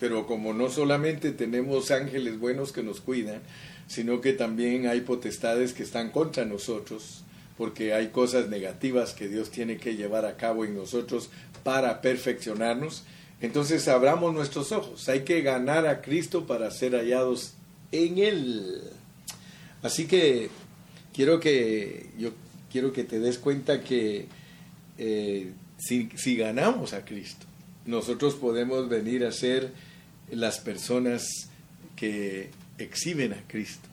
Pero 0.00 0.26
como 0.26 0.54
no 0.54 0.70
solamente 0.70 1.30
tenemos 1.32 1.90
ángeles 1.90 2.40
buenos 2.40 2.72
que 2.72 2.82
nos 2.82 3.02
cuidan, 3.02 3.42
sino 3.86 4.22
que 4.22 4.32
también 4.32 4.86
hay 4.86 5.02
potestades 5.02 5.74
que 5.74 5.82
están 5.82 6.10
contra 6.10 6.46
nosotros, 6.46 7.22
porque 7.58 7.92
hay 7.92 8.08
cosas 8.08 8.48
negativas 8.48 9.12
que 9.12 9.28
Dios 9.28 9.50
tiene 9.50 9.76
que 9.76 9.94
llevar 9.94 10.24
a 10.24 10.38
cabo 10.38 10.64
en 10.64 10.74
nosotros 10.74 11.28
para 11.64 12.00
perfeccionarnos. 12.00 13.04
Entonces 13.42 13.88
abramos 13.88 14.32
nuestros 14.32 14.72
ojos. 14.72 15.06
Hay 15.10 15.20
que 15.24 15.42
ganar 15.42 15.86
a 15.86 16.00
Cristo 16.00 16.46
para 16.46 16.70
ser 16.70 16.94
hallados 16.94 17.52
en 17.92 18.16
Él. 18.16 18.80
Así 19.82 20.06
que 20.06 20.48
quiero 21.16 21.40
que 21.40 22.10
yo 22.18 22.32
quiero 22.70 22.92
que 22.92 23.02
te 23.02 23.18
des 23.18 23.38
cuenta 23.38 23.82
que 23.82 24.26
eh, 24.98 25.52
si, 25.78 26.10
si 26.14 26.36
ganamos 26.36 26.92
a 26.92 27.06
Cristo, 27.06 27.46
nosotros 27.86 28.34
podemos 28.34 28.90
venir 28.90 29.24
a 29.24 29.32
ser 29.32 29.72
las 30.30 30.58
personas 30.58 31.48
que 31.96 32.50
exhiben 32.76 33.32
a 33.32 33.42
Cristo, 33.48 33.88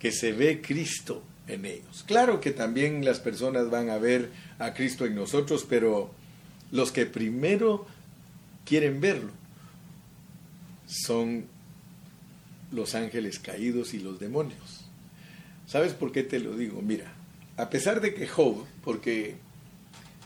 que 0.00 0.10
se 0.10 0.32
ve 0.32 0.60
Cristo 0.60 1.22
en 1.46 1.64
ellos. 1.64 2.02
Claro 2.06 2.40
que 2.40 2.50
también 2.50 3.04
las 3.04 3.20
personas 3.20 3.70
van 3.70 3.88
a 3.88 3.98
ver 3.98 4.30
a 4.58 4.74
Cristo 4.74 5.06
en 5.06 5.14
nosotros, 5.14 5.64
pero 5.68 6.10
los 6.72 6.90
que 6.90 7.06
primero 7.06 7.86
quieren 8.64 9.00
verlo 9.00 9.30
son 10.86 11.44
los 12.72 12.96
ángeles 12.96 13.38
caídos 13.38 13.94
y 13.94 14.00
los 14.00 14.18
demonios. 14.18 14.81
¿Sabes 15.72 15.94
por 15.94 16.12
qué 16.12 16.22
te 16.22 16.38
lo 16.38 16.54
digo? 16.54 16.82
Mira, 16.82 17.12
a 17.56 17.70
pesar 17.70 18.02
de 18.02 18.12
que 18.12 18.28
Job, 18.28 18.66
porque 18.84 19.36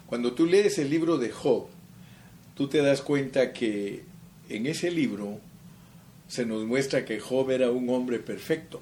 cuando 0.06 0.32
tú 0.32 0.44
lees 0.44 0.78
el 0.78 0.90
libro 0.90 1.18
de 1.18 1.30
Job, 1.30 1.68
tú 2.56 2.68
te 2.68 2.82
das 2.82 3.00
cuenta 3.00 3.52
que 3.52 4.02
en 4.48 4.66
ese 4.66 4.90
libro 4.90 5.38
se 6.26 6.44
nos 6.44 6.64
muestra 6.64 7.04
que 7.04 7.20
Job 7.20 7.50
era 7.52 7.70
un 7.70 7.88
hombre 7.90 8.18
perfecto 8.18 8.80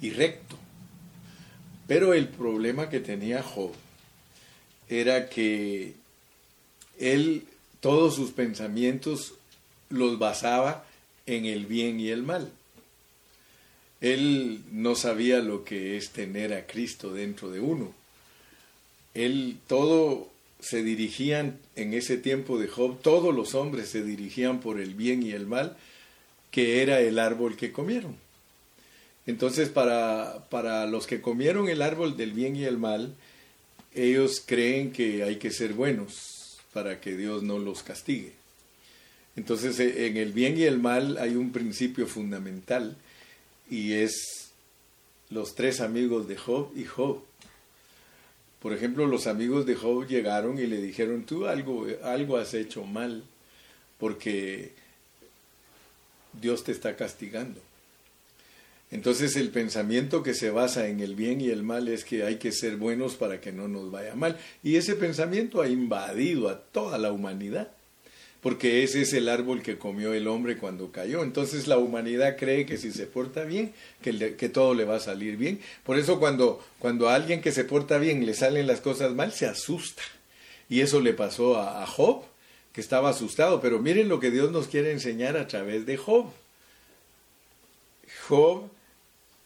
y 0.00 0.10
recto 0.10 0.56
pero 1.86 2.14
el 2.14 2.28
problema 2.28 2.88
que 2.88 3.00
tenía 3.00 3.42
Job 3.42 3.72
era 4.88 5.28
que 5.28 5.94
él 6.98 7.44
todos 7.80 8.14
sus 8.14 8.32
pensamientos 8.32 9.34
los 9.88 10.18
basaba 10.18 10.84
en 11.26 11.44
el 11.44 11.66
bien 11.66 12.00
y 12.00 12.08
el 12.08 12.22
mal. 12.22 12.50
Él 14.12 14.60
no 14.70 14.94
sabía 14.94 15.40
lo 15.40 15.64
que 15.64 15.96
es 15.96 16.10
tener 16.10 16.52
a 16.54 16.66
Cristo 16.66 17.12
dentro 17.12 17.50
de 17.50 17.60
uno. 17.60 17.92
Él 19.14 19.56
todo 19.66 20.30
se 20.60 20.82
dirigían 20.82 21.58
en 21.74 21.92
ese 21.92 22.16
tiempo 22.16 22.58
de 22.58 22.68
Job, 22.68 23.00
todos 23.02 23.34
los 23.34 23.54
hombres 23.54 23.88
se 23.88 24.04
dirigían 24.04 24.60
por 24.60 24.80
el 24.80 24.94
bien 24.94 25.22
y 25.22 25.32
el 25.32 25.46
mal, 25.46 25.76
que 26.50 26.82
era 26.82 27.00
el 27.00 27.18
árbol 27.18 27.56
que 27.56 27.72
comieron. 27.72 28.16
Entonces, 29.26 29.70
para, 29.70 30.46
para 30.50 30.86
los 30.86 31.06
que 31.06 31.20
comieron 31.20 31.68
el 31.68 31.82
árbol 31.82 32.16
del 32.16 32.32
bien 32.32 32.54
y 32.54 32.64
el 32.64 32.78
mal, 32.78 33.12
ellos 33.92 34.40
creen 34.44 34.92
que 34.92 35.24
hay 35.24 35.36
que 35.36 35.50
ser 35.50 35.72
buenos 35.72 36.58
para 36.72 37.00
que 37.00 37.16
Dios 37.16 37.42
no 37.42 37.58
los 37.58 37.82
castigue. 37.82 38.32
Entonces, 39.34 39.80
en 39.80 40.16
el 40.16 40.32
bien 40.32 40.56
y 40.56 40.62
el 40.62 40.78
mal 40.78 41.18
hay 41.18 41.34
un 41.34 41.50
principio 41.50 42.06
fundamental 42.06 42.96
y 43.70 43.94
es 43.94 44.50
los 45.30 45.54
tres 45.54 45.80
amigos 45.80 46.28
de 46.28 46.36
Job 46.36 46.70
y 46.76 46.84
Job. 46.84 47.22
Por 48.60 48.72
ejemplo, 48.72 49.06
los 49.06 49.26
amigos 49.26 49.66
de 49.66 49.74
Job 49.74 50.06
llegaron 50.06 50.58
y 50.58 50.66
le 50.66 50.80
dijeron, 50.80 51.24
tú 51.24 51.46
algo, 51.46 51.86
algo 52.02 52.36
has 52.36 52.54
hecho 52.54 52.84
mal 52.84 53.24
porque 53.98 54.72
Dios 56.40 56.64
te 56.64 56.72
está 56.72 56.96
castigando. 56.96 57.60
Entonces 58.90 59.34
el 59.36 59.50
pensamiento 59.50 60.22
que 60.22 60.34
se 60.34 60.50
basa 60.50 60.86
en 60.86 61.00
el 61.00 61.16
bien 61.16 61.40
y 61.40 61.50
el 61.50 61.64
mal 61.64 61.88
es 61.88 62.04
que 62.04 62.22
hay 62.22 62.36
que 62.36 62.52
ser 62.52 62.76
buenos 62.76 63.16
para 63.16 63.40
que 63.40 63.52
no 63.52 63.66
nos 63.66 63.90
vaya 63.90 64.14
mal. 64.14 64.38
Y 64.62 64.76
ese 64.76 64.94
pensamiento 64.94 65.60
ha 65.60 65.68
invadido 65.68 66.48
a 66.48 66.60
toda 66.60 66.96
la 66.96 67.10
humanidad, 67.10 67.72
porque 68.46 68.84
ese 68.84 69.02
es 69.02 69.12
el 69.12 69.28
árbol 69.28 69.60
que 69.60 69.76
comió 69.76 70.14
el 70.14 70.28
hombre 70.28 70.56
cuando 70.56 70.92
cayó. 70.92 71.24
Entonces 71.24 71.66
la 71.66 71.78
humanidad 71.78 72.36
cree 72.36 72.64
que 72.64 72.76
si 72.76 72.92
se 72.92 73.08
porta 73.08 73.42
bien, 73.42 73.72
que, 74.00 74.48
todo 74.48 74.72
le 74.72 74.84
va 74.84 74.94
a 74.94 75.00
salir 75.00 75.36
bien. 75.36 75.58
Por 75.82 75.98
eso 75.98 76.20
cuando, 76.20 76.64
cuando 76.78 77.08
a 77.08 77.16
alguien 77.16 77.40
que 77.42 77.50
se 77.50 77.64
porta 77.64 77.98
bien 77.98 78.24
le 78.24 78.34
salen 78.34 78.68
las 78.68 78.80
cosas 78.80 79.14
mal, 79.14 79.32
se 79.32 79.46
asusta. 79.46 80.04
Y 80.68 80.80
eso 80.80 81.00
le 81.00 81.12
pasó 81.12 81.56
a, 81.56 81.82
a 81.82 81.88
Job, 81.88 82.22
que 82.72 82.80
estaba 82.80 83.10
asustado. 83.10 83.60
Pero 83.60 83.80
miren 83.80 84.08
lo 84.08 84.20
que 84.20 84.30
Dios 84.30 84.52
nos 84.52 84.68
quiere 84.68 84.92
enseñar 84.92 85.36
a 85.36 85.48
través 85.48 85.84
de 85.84 85.96
Job. 85.96 86.26
Job 88.28 88.70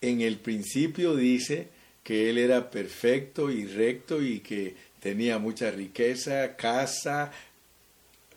en 0.03 0.21
el 0.21 0.37
principio 0.37 1.17
dice 1.17 1.69
que 2.05 2.29
él 2.29 2.37
era 2.37 2.71
perfecto 2.71 3.51
y 3.51 3.65
recto 3.65 4.23
y 4.23 4.41
que 4.41 4.75
tenía 5.01 5.39
mucha 5.39 5.71
riqueza, 5.71 6.55
casa, 6.57 7.33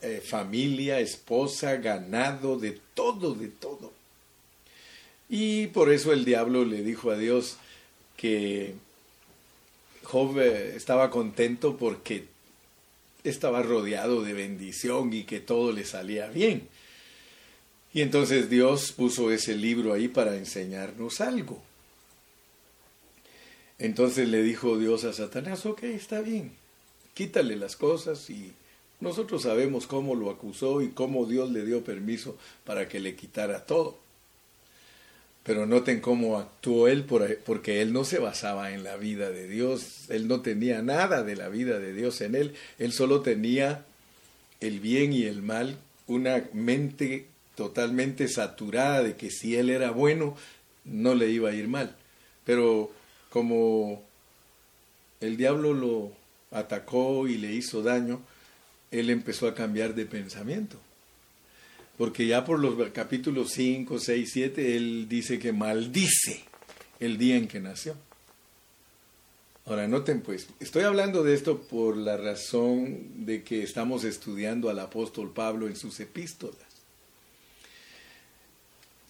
eh, 0.03 0.21
familia, 0.21 0.99
esposa, 0.99 1.77
ganado, 1.77 2.59
de 2.59 2.77
todo, 2.93 3.33
de 3.33 3.47
todo. 3.47 3.93
Y 5.29 5.67
por 5.67 5.91
eso 5.91 6.11
el 6.11 6.25
diablo 6.25 6.65
le 6.65 6.83
dijo 6.83 7.09
a 7.09 7.17
Dios 7.17 7.55
que 8.17 8.75
Job 10.03 10.39
eh, 10.39 10.75
estaba 10.75 11.09
contento 11.09 11.77
porque 11.77 12.25
estaba 13.23 13.63
rodeado 13.63 14.23
de 14.23 14.33
bendición 14.33 15.13
y 15.13 15.23
que 15.23 15.39
todo 15.39 15.71
le 15.71 15.85
salía 15.85 16.27
bien. 16.27 16.67
Y 17.93 18.01
entonces 18.01 18.49
Dios 18.49 18.91
puso 18.91 19.31
ese 19.31 19.55
libro 19.55 19.93
ahí 19.93 20.09
para 20.09 20.35
enseñarnos 20.35 21.21
algo. 21.21 21.63
Entonces 23.79 24.27
le 24.27 24.43
dijo 24.43 24.77
Dios 24.77 25.05
a 25.05 25.13
Satanás, 25.13 25.65
ok, 25.65 25.83
está 25.83 26.19
bien, 26.19 26.51
quítale 27.13 27.55
las 27.55 27.77
cosas 27.77 28.29
y 28.29 28.53
nosotros 29.03 29.43
sabemos 29.43 29.85
cómo 29.85 30.15
lo 30.15 30.31
acusó 30.31 30.81
y 30.81 30.89
cómo 30.89 31.25
Dios 31.25 31.51
le 31.51 31.65
dio 31.65 31.83
permiso 31.83 32.37
para 32.63 32.87
que 32.87 32.99
le 32.99 33.15
quitara 33.15 33.65
todo. 33.65 33.97
Pero 35.43 35.65
noten 35.65 35.99
cómo 35.99 36.39
actuó 36.39 36.87
él 36.87 37.03
porque 37.03 37.81
él 37.81 37.91
no 37.91 38.05
se 38.05 38.17
basaba 38.17 38.71
en 38.71 38.83
la 38.83 38.95
vida 38.95 39.29
de 39.29 39.47
Dios, 39.49 40.09
él 40.09 40.29
no 40.29 40.41
tenía 40.41 40.81
nada 40.81 41.21
de 41.21 41.35
la 41.35 41.49
vida 41.49 41.79
de 41.79 41.93
Dios 41.93 42.21
en 42.21 42.35
él, 42.35 42.55
él 42.79 42.93
solo 42.93 43.21
tenía 43.21 43.85
el 44.61 44.79
bien 44.79 45.11
y 45.11 45.23
el 45.23 45.41
mal, 45.41 45.77
una 46.07 46.45
mente 46.53 47.27
totalmente 47.55 48.29
saturada 48.29 49.03
de 49.03 49.17
que 49.17 49.29
si 49.29 49.57
él 49.57 49.69
era 49.69 49.91
bueno, 49.91 50.37
no 50.85 51.13
le 51.13 51.29
iba 51.29 51.49
a 51.49 51.53
ir 51.53 51.67
mal. 51.67 51.93
Pero 52.45 52.89
como 53.29 54.01
el 55.19 55.35
diablo 55.35 55.73
lo 55.73 56.11
atacó 56.51 57.27
y 57.27 57.37
le 57.37 57.51
hizo 57.51 57.83
daño, 57.83 58.21
él 58.93 59.09
empezó 59.09 59.47
a 59.47 59.55
cambiar 59.55 59.95
de 59.95 60.05
pensamiento. 60.05 60.77
Porque 61.97 62.27
ya 62.27 62.45
por 62.45 62.59
los 62.59 62.89
capítulos 62.91 63.51
5, 63.51 63.99
6, 63.99 64.29
7, 64.31 64.77
él 64.77 65.07
dice 65.09 65.39
que 65.39 65.51
maldice 65.51 66.43
el 66.99 67.17
día 67.17 67.37
en 67.37 67.47
que 67.47 67.59
nació. 67.59 67.95
Ahora, 69.65 69.87
noten 69.87 70.21
pues, 70.21 70.47
estoy 70.59 70.83
hablando 70.83 71.23
de 71.23 71.33
esto 71.33 71.61
por 71.61 71.97
la 71.97 72.17
razón 72.17 73.25
de 73.25 73.43
que 73.43 73.63
estamos 73.63 74.03
estudiando 74.03 74.69
al 74.69 74.79
apóstol 74.79 75.31
Pablo 75.33 75.67
en 75.67 75.75
sus 75.75 75.99
epístolas. 75.99 76.57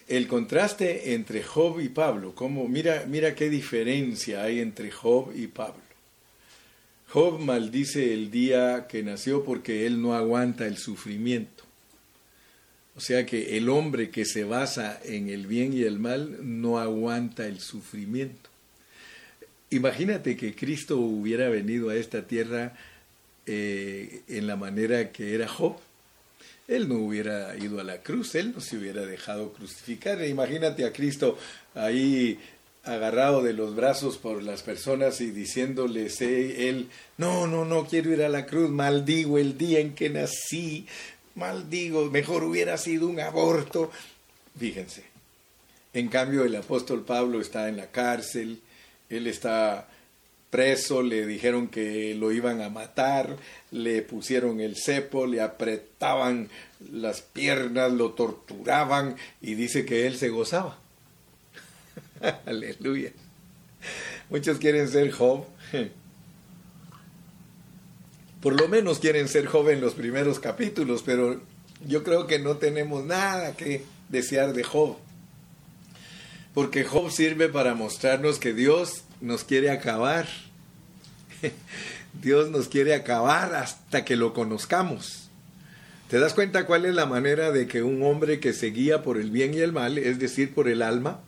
El 0.07 0.27
contraste 0.27 1.13
entre 1.13 1.43
Job 1.43 1.79
y 1.81 1.89
Pablo, 1.89 2.35
como 2.35 2.67
mira, 2.67 3.05
mira 3.07 3.35
qué 3.35 3.49
diferencia 3.49 4.43
hay 4.43 4.59
entre 4.59 4.91
Job 4.91 5.31
y 5.35 5.47
Pablo. 5.47 5.81
Job 7.13 7.39
maldice 7.39 8.11
el 8.11 8.31
día 8.31 8.87
que 8.89 9.03
nació 9.03 9.43
porque 9.43 9.85
él 9.85 10.01
no 10.01 10.15
aguanta 10.15 10.65
el 10.65 10.79
sufrimiento. 10.79 11.63
O 12.95 13.01
sea 13.01 13.23
que 13.23 13.55
el 13.55 13.69
hombre 13.69 14.09
que 14.09 14.25
se 14.25 14.45
basa 14.45 14.99
en 15.05 15.29
el 15.29 15.45
bien 15.45 15.73
y 15.73 15.83
el 15.83 15.99
mal 15.99 16.39
no 16.41 16.79
aguanta 16.79 17.45
el 17.45 17.59
sufrimiento. 17.59 18.49
Imagínate 19.69 20.35
que 20.35 20.55
Cristo 20.55 20.97
hubiera 20.97 21.49
venido 21.49 21.91
a 21.91 21.95
esta 21.97 22.23
tierra 22.23 22.73
eh, 23.45 24.23
en 24.27 24.47
la 24.47 24.55
manera 24.55 25.11
que 25.11 25.35
era 25.35 25.47
Job. 25.47 25.77
Él 26.67 26.89
no 26.89 26.95
hubiera 26.95 27.55
ido 27.57 27.79
a 27.79 27.83
la 27.83 28.01
cruz, 28.01 28.33
él 28.33 28.53
no 28.55 28.59
se 28.59 28.75
hubiera 28.75 29.05
dejado 29.05 29.53
crucificar. 29.53 30.25
Imagínate 30.25 30.83
a 30.83 30.91
Cristo 30.91 31.37
ahí 31.75 32.39
agarrado 32.83 33.41
de 33.41 33.53
los 33.53 33.75
brazos 33.75 34.17
por 34.17 34.43
las 34.43 34.61
personas 34.61 35.21
y 35.21 35.31
diciéndoles 35.31 36.21
eh, 36.21 36.69
él, 36.69 36.89
no, 37.17 37.47
no, 37.47 37.63
no 37.65 37.85
quiero 37.87 38.11
ir 38.11 38.21
a 38.23 38.29
la 38.29 38.45
cruz, 38.45 38.69
maldigo 38.69 39.37
el 39.37 39.57
día 39.57 39.79
en 39.79 39.95
que 39.95 40.09
nací, 40.09 40.85
maldigo, 41.35 42.09
mejor 42.11 42.43
hubiera 42.43 42.77
sido 42.77 43.07
un 43.07 43.19
aborto. 43.19 43.89
Fíjense. 44.57 45.03
En 45.93 46.09
cambio, 46.09 46.43
el 46.43 46.55
apóstol 46.55 47.05
Pablo 47.05 47.39
está 47.39 47.69
en 47.69 47.77
la 47.77 47.87
cárcel, 47.91 48.59
él 49.09 49.27
está 49.27 49.87
preso, 50.49 51.01
le 51.01 51.25
dijeron 51.25 51.67
que 51.67 52.13
lo 52.15 52.31
iban 52.31 52.61
a 52.61 52.69
matar, 52.69 53.37
le 53.71 54.01
pusieron 54.01 54.59
el 54.59 54.75
cepo, 54.75 55.25
le 55.25 55.41
apretaban 55.41 56.49
las 56.91 57.21
piernas, 57.21 57.91
lo 57.91 58.11
torturaban 58.11 59.15
y 59.41 59.55
dice 59.55 59.85
que 59.85 60.05
él 60.05 60.17
se 60.17 60.29
gozaba. 60.29 60.82
Aleluya. 62.45 63.11
Muchos 64.29 64.57
quieren 64.57 64.87
ser 64.87 65.11
Job. 65.11 65.45
Por 68.41 68.59
lo 68.59 68.67
menos 68.67 68.99
quieren 68.99 69.27
ser 69.27 69.45
joven 69.45 69.81
los 69.81 69.93
primeros 69.93 70.39
capítulos, 70.39 71.03
pero 71.05 71.41
yo 71.85 72.03
creo 72.03 72.27
que 72.27 72.39
no 72.39 72.57
tenemos 72.57 73.03
nada 73.03 73.55
que 73.55 73.83
desear 74.09 74.53
de 74.53 74.63
Job. 74.63 74.97
Porque 76.53 76.83
Job 76.83 77.11
sirve 77.11 77.49
para 77.49 77.73
mostrarnos 77.73 78.39
que 78.39 78.53
Dios 78.53 79.03
nos 79.21 79.43
quiere 79.43 79.71
acabar. 79.71 80.27
Dios 82.21 82.51
nos 82.51 82.67
quiere 82.67 82.93
acabar 82.93 83.55
hasta 83.55 84.05
que 84.05 84.15
lo 84.15 84.33
conozcamos. 84.33 85.29
¿Te 86.09 86.19
das 86.19 86.33
cuenta 86.33 86.67
cuál 86.67 86.85
es 86.85 86.93
la 86.93 87.07
manera 87.07 87.51
de 87.51 87.67
que 87.67 87.81
un 87.81 88.03
hombre 88.03 88.39
que 88.39 88.53
se 88.53 88.67
guía 88.67 89.01
por 89.01 89.17
el 89.17 89.31
bien 89.31 89.53
y 89.55 89.59
el 89.59 89.71
mal, 89.71 89.97
es 89.97 90.19
decir, 90.19 90.53
por 90.53 90.67
el 90.67 90.83
alma, 90.83 91.21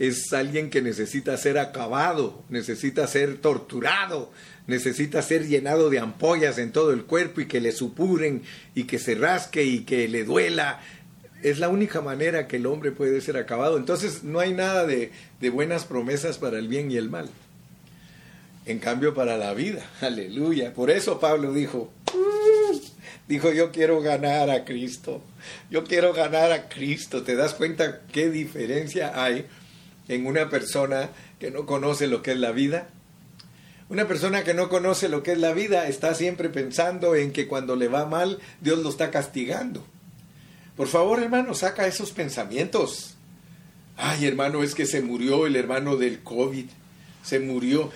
es 0.00 0.32
alguien 0.32 0.70
que 0.70 0.80
necesita 0.80 1.36
ser 1.36 1.58
acabado, 1.58 2.42
necesita 2.48 3.06
ser 3.06 3.36
torturado, 3.36 4.32
necesita 4.66 5.20
ser 5.20 5.46
llenado 5.46 5.90
de 5.90 5.98
ampollas 5.98 6.56
en 6.56 6.72
todo 6.72 6.94
el 6.94 7.04
cuerpo 7.04 7.42
y 7.42 7.46
que 7.46 7.60
le 7.60 7.70
supuren 7.70 8.42
y 8.74 8.84
que 8.84 8.98
se 8.98 9.14
rasque 9.14 9.62
y 9.62 9.80
que 9.80 10.08
le 10.08 10.24
duela. 10.24 10.80
Es 11.42 11.58
la 11.58 11.68
única 11.68 12.00
manera 12.00 12.48
que 12.48 12.56
el 12.56 12.64
hombre 12.64 12.92
puede 12.92 13.20
ser 13.20 13.36
acabado. 13.36 13.76
Entonces 13.76 14.24
no 14.24 14.40
hay 14.40 14.54
nada 14.54 14.86
de, 14.86 15.12
buenas 15.50 15.84
promesas 15.84 16.38
para 16.38 16.58
el 16.58 16.68
bien 16.68 16.90
y 16.90 16.96
el 16.96 17.10
mal. 17.10 17.28
En 18.64 18.78
cambio 18.78 19.12
para 19.12 19.36
la 19.36 19.52
vida, 19.52 19.84
aleluya. 20.00 20.72
Por 20.72 20.90
eso 20.90 21.20
Pablo 21.20 21.52
dijo, 21.52 21.92
uh", 22.14 22.80
dijo 23.28 23.52
yo 23.52 23.70
quiero 23.70 24.00
ganar 24.00 24.48
a 24.48 24.64
Cristo, 24.64 25.22
yo 25.70 25.84
quiero 25.84 26.14
ganar 26.14 26.52
a 26.52 26.70
Cristo. 26.70 27.22
¿Te 27.22 27.36
das 27.36 27.52
cuenta 27.52 28.00
qué 28.10 28.30
diferencia 28.30 29.22
hay 29.22 29.46
en 30.10 30.26
una 30.26 30.50
persona 30.50 31.10
que 31.38 31.52
no 31.52 31.66
conoce 31.66 32.08
lo 32.08 32.20
que 32.20 32.32
es 32.32 32.38
la 32.38 32.50
vida? 32.50 32.88
Una 33.88 34.08
persona 34.08 34.42
que 34.42 34.54
no 34.54 34.68
conoce 34.68 35.08
lo 35.08 35.22
que 35.22 35.32
es 35.32 35.38
la 35.38 35.52
vida 35.52 35.86
está 35.86 36.14
siempre 36.14 36.48
pensando 36.48 37.14
en 37.14 37.32
que 37.32 37.46
cuando 37.46 37.76
le 37.76 37.86
va 37.86 38.06
mal, 38.06 38.40
Dios 38.60 38.80
lo 38.80 38.88
está 38.88 39.12
castigando. 39.12 39.84
Por 40.76 40.88
favor, 40.88 41.22
hermano, 41.22 41.54
saca 41.54 41.86
esos 41.86 42.10
pensamientos. 42.10 43.14
Ay, 43.96 44.26
hermano, 44.26 44.64
es 44.64 44.74
que 44.74 44.86
se 44.86 45.00
murió 45.00 45.46
el 45.46 45.54
hermano 45.54 45.96
del 45.96 46.20
COVID. 46.22 46.66
Se 47.22 47.38
murió. 47.38 47.90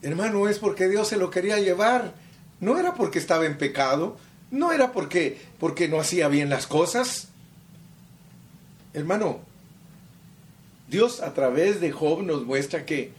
Hermano, 0.00 0.48
es 0.48 0.58
porque 0.58 0.88
Dios 0.88 1.08
se 1.08 1.18
lo 1.18 1.30
quería 1.30 1.58
llevar. 1.58 2.14
No 2.60 2.78
era 2.78 2.94
porque 2.94 3.18
estaba 3.18 3.44
en 3.44 3.58
pecado. 3.58 4.16
No 4.50 4.72
era 4.72 4.92
porque, 4.92 5.40
porque 5.58 5.88
no 5.88 6.00
hacía 6.00 6.28
bien 6.28 6.48
las 6.48 6.66
cosas. 6.66 7.28
Hermano, 8.94 9.40
Dios 10.90 11.20
a 11.20 11.32
través 11.34 11.80
de 11.80 11.92
Job 11.92 12.22
nos 12.22 12.44
muestra 12.44 12.84
que 12.84 13.12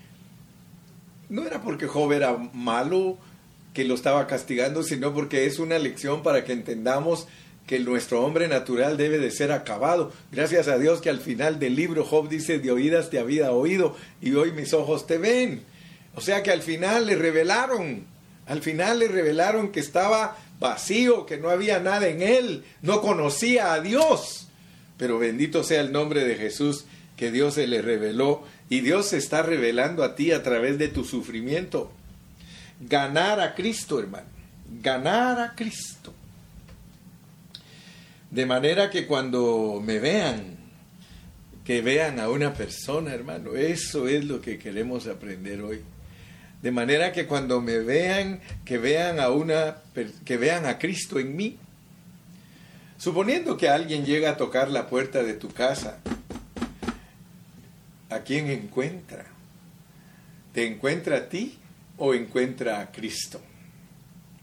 no 1.29 1.45
era 1.45 1.61
porque 1.61 1.87
Job 1.87 2.11
era 2.11 2.37
malo 2.53 3.17
que 3.73 3.85
lo 3.85 3.95
estaba 3.95 4.27
castigando, 4.27 4.83
sino 4.83 5.13
porque 5.13 5.45
es 5.45 5.57
una 5.57 5.79
lección 5.79 6.21
para 6.21 6.43
que 6.43 6.51
entendamos 6.51 7.27
que 7.65 7.79
nuestro 7.79 8.25
hombre 8.25 8.49
natural 8.49 8.97
debe 8.97 9.17
de 9.17 9.31
ser 9.31 9.53
acabado. 9.53 10.11
Gracias 10.33 10.67
a 10.67 10.77
Dios 10.77 10.99
que 10.99 11.09
al 11.09 11.21
final 11.21 11.59
del 11.59 11.77
libro 11.77 12.03
Job 12.03 12.27
dice, 12.27 12.59
de 12.59 12.71
oídas 12.71 13.09
te 13.09 13.19
había 13.19 13.53
oído 13.53 13.95
y 14.21 14.33
hoy 14.33 14.51
mis 14.51 14.73
ojos 14.73 15.07
te 15.07 15.17
ven. 15.17 15.63
O 16.15 16.19
sea 16.19 16.43
que 16.43 16.51
al 16.51 16.61
final 16.61 17.05
le 17.05 17.15
revelaron, 17.15 18.03
al 18.47 18.61
final 18.61 18.99
le 18.99 19.07
revelaron 19.07 19.71
que 19.71 19.79
estaba 19.79 20.37
vacío, 20.59 21.25
que 21.25 21.37
no 21.37 21.49
había 21.49 21.79
nada 21.79 22.09
en 22.09 22.21
él, 22.21 22.65
no 22.81 22.99
conocía 22.99 23.71
a 23.71 23.79
Dios. 23.79 24.49
Pero 24.97 25.17
bendito 25.17 25.63
sea 25.63 25.79
el 25.79 25.93
nombre 25.93 26.25
de 26.25 26.35
Jesús 26.35 26.85
que 27.21 27.29
Dios 27.29 27.53
se 27.53 27.67
le 27.67 27.83
reveló 27.83 28.43
y 28.67 28.79
Dios 28.79 29.09
se 29.09 29.17
está 29.17 29.43
revelando 29.43 30.03
a 30.03 30.15
ti 30.15 30.31
a 30.31 30.41
través 30.41 30.79
de 30.79 30.87
tu 30.87 31.03
sufrimiento. 31.03 31.91
Ganar 32.79 33.39
a 33.39 33.53
Cristo, 33.53 33.99
hermano. 33.99 34.25
Ganar 34.81 35.39
a 35.39 35.53
Cristo. 35.53 36.15
De 38.31 38.47
manera 38.47 38.89
que 38.89 39.05
cuando 39.05 39.79
me 39.85 39.99
vean, 39.99 40.57
que 41.63 41.83
vean 41.83 42.19
a 42.19 42.27
una 42.27 42.55
persona, 42.55 43.13
hermano, 43.13 43.53
eso 43.53 44.07
es 44.07 44.25
lo 44.25 44.41
que 44.41 44.57
queremos 44.57 45.05
aprender 45.05 45.61
hoy. 45.61 45.81
De 46.63 46.71
manera 46.71 47.11
que 47.11 47.27
cuando 47.27 47.61
me 47.61 47.77
vean, 47.77 48.41
que 48.65 48.79
vean 48.79 49.19
a 49.19 49.29
una 49.29 49.75
que 50.25 50.37
vean 50.37 50.65
a 50.65 50.79
Cristo 50.79 51.19
en 51.19 51.35
mí. 51.35 51.59
Suponiendo 52.97 53.57
que 53.57 53.69
alguien 53.69 54.07
llega 54.07 54.31
a 54.31 54.37
tocar 54.37 54.71
la 54.71 54.87
puerta 54.87 55.21
de 55.21 55.35
tu 55.35 55.49
casa 55.49 55.99
¿a 58.11 58.19
quién 58.19 58.49
encuentra? 58.49 59.25
¿Te 60.53 60.67
encuentra 60.67 61.17
a 61.17 61.29
ti 61.29 61.57
o 61.97 62.13
encuentra 62.13 62.81
a 62.81 62.91
Cristo? 62.91 63.41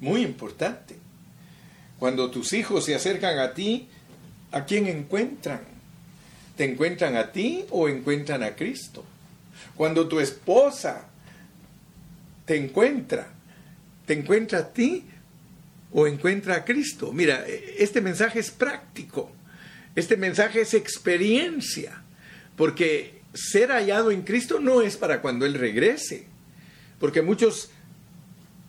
Muy 0.01 0.23
importante. 0.23 0.97
Cuando 1.99 2.31
tus 2.31 2.53
hijos 2.55 2.87
se 2.87 2.95
acercan 2.95 3.39
a 3.39 3.53
ti, 3.53 3.89
¿a 4.53 4.65
quién 4.65 4.87
encuentran? 4.87 5.61
¿Te 6.57 6.65
encuentran 6.65 7.17
a 7.17 7.31
ti 7.31 7.65
o 7.71 7.89
encuentran 7.89 8.43
a 8.43 8.57
Cristo? 8.57 9.05
Cuando 9.77 10.09
tu 10.09 10.19
esposa 10.19 11.07
te 12.47 12.57
encuentra, 12.57 13.29
¿te 14.07 14.15
encuentra 14.15 14.61
a 14.61 14.73
ti 14.73 15.05
o 15.93 16.07
encuentra 16.07 16.57
a 16.57 16.65
Cristo? 16.65 17.13
Mira, 17.13 17.45
este 17.47 18.01
mensaje 18.01 18.39
es 18.39 18.51
práctico. 18.51 19.31
Este 19.95 20.17
mensaje 20.17 20.63
es 20.63 20.75
experiencia. 20.75 22.03
Porque 22.57 23.18
ser 23.39 23.71
hallado 23.71 24.11
en 24.11 24.23
Cristo 24.23 24.61
no 24.61 24.83
es 24.83 24.97
para 24.97 25.21
cuando 25.21 25.47
Él 25.47 25.55
regrese. 25.55 26.27
Porque 26.99 27.23
muchos 27.23 27.71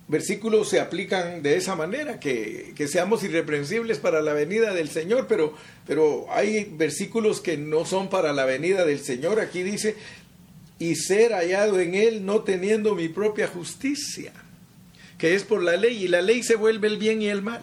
versículos 0.08 0.70
se 0.70 0.80
aplican 0.80 1.44
de 1.44 1.56
esa 1.56 1.76
manera, 1.76 2.20
que, 2.20 2.74
seamos 2.88 3.24
irreprensibles 3.24 4.00
para 4.00 4.22
la 4.22 4.34
venida 4.34 4.74
del 4.74 4.90
Señor, 4.90 5.28
pero, 5.28 5.54
pero 5.88 6.26
hay 6.32 6.66
versículos 6.66 7.42
que 7.42 7.58
no 7.58 7.86
son 7.86 8.10
para 8.10 8.34
la 8.34 8.46
venida 8.46 8.86
del 8.86 9.00
Señor. 9.00 9.40
Aquí 9.40 9.62
dice, 9.62 9.96
y 10.80 10.96
ser 10.96 11.32
hallado 11.34 11.80
en 11.80 11.94
Él 11.94 12.26
no 12.26 12.42
teniendo 12.42 12.96
mi 12.96 13.08
propia 13.08 13.48
justicia, 13.48 14.34
que 15.18 15.36
es 15.36 15.44
por 15.44 15.62
la 15.62 15.78
ley, 15.78 16.04
y 16.04 16.08
la 16.08 16.22
ley 16.22 16.42
se 16.42 16.56
vuelve 16.56 16.88
el 16.88 16.98
bien 16.98 17.22
y 17.22 17.28
el 17.28 17.44
mal. 17.44 17.62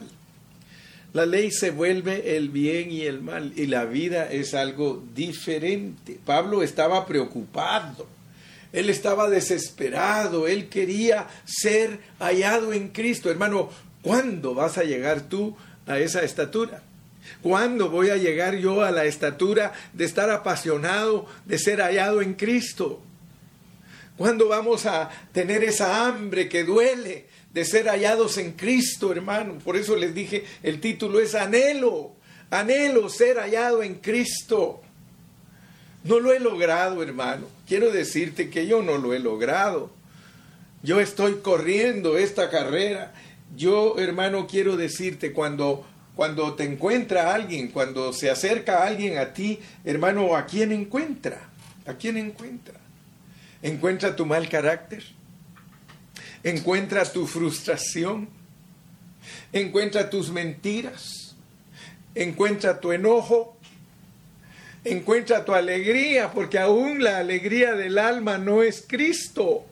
La 1.17 1.25
ley 1.25 1.51
se 1.51 1.71
vuelve 1.71 2.37
el 2.37 2.51
bien 2.51 2.93
y 2.93 3.03
el 3.03 3.23
mal, 3.23 3.53
y 3.57 3.67
la 3.67 3.87
vida 3.87 4.31
es 4.31 4.53
algo 4.53 5.03
diferente. 5.15 6.19
Pablo 6.25 6.63
estaba 6.63 7.07
preocupado 7.07 8.07
él 8.77 8.91
estaba 8.91 9.31
desesperado, 9.31 10.47
él 10.47 10.69
quería 10.69 11.29
ser 11.47 11.99
hallado 12.19 12.75
en 12.75 12.89
Cristo. 12.89 13.31
Hermano, 13.31 13.71
¿cuándo 14.03 14.55
vas 14.55 14.77
a 14.77 14.85
llegar 14.85 15.23
tú 15.23 15.57
a 15.87 15.99
esa 15.99 16.23
estatura? 16.23 16.83
¿Cuándo 17.41 17.89
voy 17.89 18.11
a 18.11 18.19
llegar 18.19 18.57
yo 18.57 18.83
a 18.83 18.91
la 18.91 19.07
estatura 19.07 19.73
de 19.95 20.05
estar 20.05 20.29
apasionado, 20.29 21.25
de 21.47 21.59
ser 21.59 21.81
hallado 21.81 22.21
en 22.21 22.35
Cristo? 22.35 23.01
¿Cuándo 24.19 24.49
vamos 24.49 24.85
a 24.85 25.09
tener 25.33 25.65
esa 25.65 26.07
hambre 26.07 26.47
que 26.47 26.65
duele 26.65 27.25
de 27.57 27.65
ser 27.65 27.89
hallados 27.89 28.37
en 28.37 28.53
Cristo, 28.53 29.11
hermano? 29.11 29.55
Por 29.65 29.79
eso 29.79 29.97
les 29.97 30.15
dije, 30.15 30.45
el 30.63 30.79
título 30.79 31.21
es 31.21 31.35
anhelo, 31.35 32.13
anhelo 32.51 33.09
ser 33.09 33.39
hallado 33.39 33.83
en 33.83 33.95
Cristo. 33.95 34.83
No 36.05 36.21
lo 36.21 36.35
he 36.35 36.39
logrado, 36.39 37.03
hermano. 37.03 37.47
Quiero 37.67 37.91
decirte 37.91 38.51
que 38.51 38.67
yo 38.67 38.83
no 38.83 38.99
lo 38.99 39.15
he 39.15 39.21
logrado. 39.21 39.91
Yo 40.83 41.01
estoy 41.01 41.37
corriendo 41.37 42.19
esta 42.19 42.51
carrera. 42.51 43.15
Yo, 43.57 43.99
hermano, 44.01 44.47
quiero 44.47 44.77
decirte, 44.77 45.33
cuando, 45.33 45.87
cuando 46.15 46.57
te 46.57 46.65
encuentra 46.65 47.35
alguien, 47.35 47.69
cuando 47.69 48.13
se 48.13 48.29
acerca 48.29 48.85
alguien 48.85 49.17
a 49.17 49.33
ti, 49.33 49.61
hermano, 49.83 50.37
¿a 50.37 50.45
quién 50.45 50.73
encuentra? 50.73 51.49
¿A 51.87 51.95
quién 51.95 52.19
encuentra? 52.19 52.75
¿Encuentra 53.63 54.15
tu 54.15 54.27
mal 54.27 54.47
carácter? 54.47 55.16
¿Encuentra 56.47 57.05
tu 57.05 57.27
frustración? 57.27 58.29
¿Encuentra 59.53 60.09
tus 60.09 60.31
mentiras? 60.31 61.37
¿Encuentra 62.15 62.81
tu 62.81 62.93
enojo? 62.93 63.57
encuentra 64.85 65.45
tu 65.45 65.53
alegría, 65.53 66.31
porque 66.31 66.61
aún 66.61 67.03
la 67.03 67.19
alegría 67.19 67.75
del 67.75 67.99
alma 67.99 68.39
no 68.39 68.63
es 68.63 68.85
Cristo. 68.87 69.65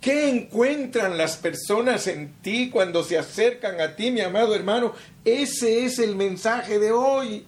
¿Qué 0.00 0.28
encuentran 0.28 1.16
las 1.16 1.36
personas 1.36 2.08
en 2.08 2.32
ti 2.42 2.70
cuando 2.70 3.04
se 3.04 3.18
acercan 3.18 3.80
a 3.80 3.94
ti, 3.94 4.10
mi 4.10 4.20
amado 4.20 4.54
hermano? 4.54 4.94
Ese 5.24 5.84
es 5.84 5.98
el 5.98 6.16
mensaje 6.16 6.78
de 6.78 6.90
hoy. 6.90 7.44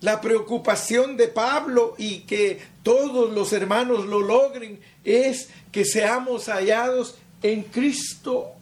La 0.00 0.20
preocupación 0.20 1.16
de 1.16 1.28
Pablo 1.28 1.94
y 1.98 2.20
que 2.20 2.60
todos 2.82 3.32
los 3.32 3.52
hermanos 3.52 4.06
lo 4.06 4.20
logren 4.20 4.80
es 5.04 5.48
que 5.72 5.84
seamos 5.84 6.46
hallados 6.46 7.16
en 7.42 7.62
Cristo. 7.62 8.52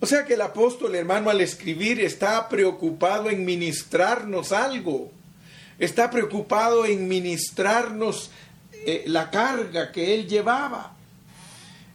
O 0.00 0.06
sea 0.06 0.24
que 0.24 0.34
el 0.34 0.42
apóstol 0.42 0.94
hermano 0.94 1.30
al 1.30 1.40
escribir 1.40 2.00
está 2.00 2.48
preocupado 2.48 3.30
en 3.30 3.44
ministrarnos 3.44 4.52
algo, 4.52 5.10
está 5.78 6.10
preocupado 6.10 6.84
en 6.84 7.08
ministrarnos 7.08 8.30
eh, 8.72 9.04
la 9.06 9.30
carga 9.30 9.92
que 9.92 10.14
él 10.14 10.28
llevaba. 10.28 10.94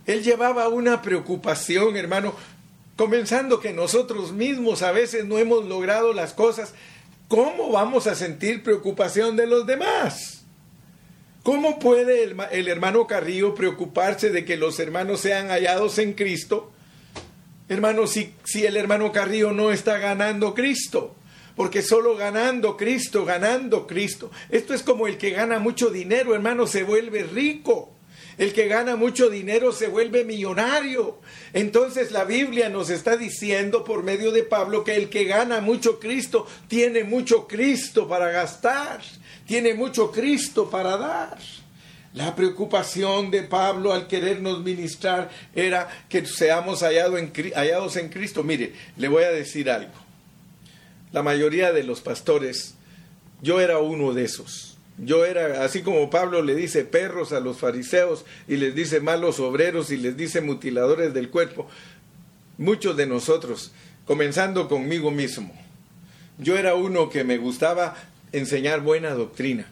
Él 0.08 0.24
llevaba 0.24 0.68
una 0.68 1.02
preocupación, 1.02 1.96
hermano, 1.96 2.34
comenzando 2.96 3.60
que 3.60 3.72
nosotros 3.72 4.32
mismos 4.32 4.82
a 4.82 4.92
veces 4.92 5.26
no 5.26 5.38
hemos 5.38 5.66
logrado 5.66 6.12
las 6.12 6.34
cosas. 6.34 6.74
¿Cómo 7.28 7.72
vamos 7.72 8.08
a 8.08 8.16
sentir 8.16 8.64
preocupación 8.64 9.36
de 9.38 9.48
los 9.48 9.66
demás? 9.66 10.41
¿Cómo 11.44 11.80
puede 11.80 12.24
el, 12.52 12.68
hermano 12.68 13.08
Carrillo 13.08 13.56
preocuparse 13.56 14.30
de 14.30 14.46
que 14.46 14.58
los 14.58 14.80
hermanos 14.80 15.22
sean 15.22 15.48
hallados 15.48 15.98
en 15.98 16.14
Cristo? 16.14 16.72
Hermano, 17.68 18.06
si, 18.06 18.34
si 18.44 18.66
el 18.66 18.78
hermano 18.78 19.12
Carrillo 19.12 19.52
no 19.52 19.72
está 19.72 19.98
ganando 19.98 20.54
Cristo, 20.54 21.16
porque 21.56 21.82
solo 21.82 22.16
ganando 22.16 22.78
Cristo, 22.78 23.26
ganando 23.26 23.88
Cristo. 23.88 24.30
Esto 24.50 24.76
es 24.76 24.84
como 24.84 25.08
el 25.08 25.18
que 25.18 25.32
gana 25.32 25.58
mucho 25.58 25.90
dinero, 25.90 26.36
hermano, 26.36 26.68
se 26.68 26.84
vuelve 26.84 27.24
rico. 27.24 27.92
El 28.38 28.54
que 28.54 28.68
gana 28.68 28.96
mucho 28.96 29.30
dinero 29.30 29.72
se 29.72 29.88
vuelve 29.88 30.24
millonario. 30.24 31.20
Entonces 31.54 32.12
la 32.12 32.24
Biblia 32.24 32.70
nos 32.70 32.90
está 32.90 33.18
diciendo 33.18 33.84
por 33.84 34.04
medio 34.04 34.32
de 34.32 34.44
Pablo 34.44 34.84
que 34.84 34.96
el 34.96 35.10
que 35.10 35.26
gana 35.26 35.60
mucho 35.60 36.00
Cristo 36.00 36.48
tiene 36.68 37.04
mucho 37.04 37.48
Cristo 37.48 38.08
para 38.08 38.30
gastar, 38.30 39.02
tiene 39.46 39.74
mucho 39.74 40.12
Cristo 40.12 40.70
para 40.70 40.98
dar. 40.98 41.38
La 42.14 42.36
preocupación 42.36 43.32
de 43.32 43.44
Pablo 43.44 43.94
al 43.94 44.08
querernos 44.08 44.62
ministrar 44.62 45.30
era 45.56 45.88
que 46.10 46.26
seamos 46.26 46.82
hallados 46.82 47.96
en 47.96 48.10
Cristo. 48.10 48.44
Mire, 48.44 48.74
le 48.98 49.08
voy 49.08 49.24
a 49.24 49.32
decir 49.32 49.70
algo. 49.70 49.94
La 51.14 51.24
mayoría 51.24 51.72
de 51.72 51.84
los 51.84 52.02
pastores, 52.02 52.76
yo 53.42 53.62
era 53.62 53.80
uno 53.80 54.14
de 54.14 54.26
esos. 54.26 54.78
Yo 54.98 55.26
era, 55.26 55.64
así 55.64 55.82
como 55.82 56.10
Pablo 56.10 56.42
le 56.42 56.54
dice 56.54 56.84
perros 56.84 57.32
a 57.32 57.40
los 57.40 57.58
fariseos 57.58 58.26
y 58.48 58.58
les 58.58 58.76
dice 58.76 59.00
malos 59.00 59.40
obreros 59.40 59.90
y 59.90 59.98
les 59.98 60.16
dice 60.16 60.42
mutiladores 60.42 61.14
del 61.14 61.30
cuerpo, 61.30 61.68
muchos 62.58 62.96
de 62.98 63.08
nosotros, 63.08 63.72
comenzando 64.06 64.68
conmigo 64.68 65.10
mismo, 65.10 65.54
yo 66.38 66.58
era 66.58 66.76
uno 66.76 67.10
que 67.10 67.24
me 67.24 67.38
gustaba 67.38 67.96
enseñar 68.32 68.82
buena 68.82 69.12
doctrina 69.12 69.68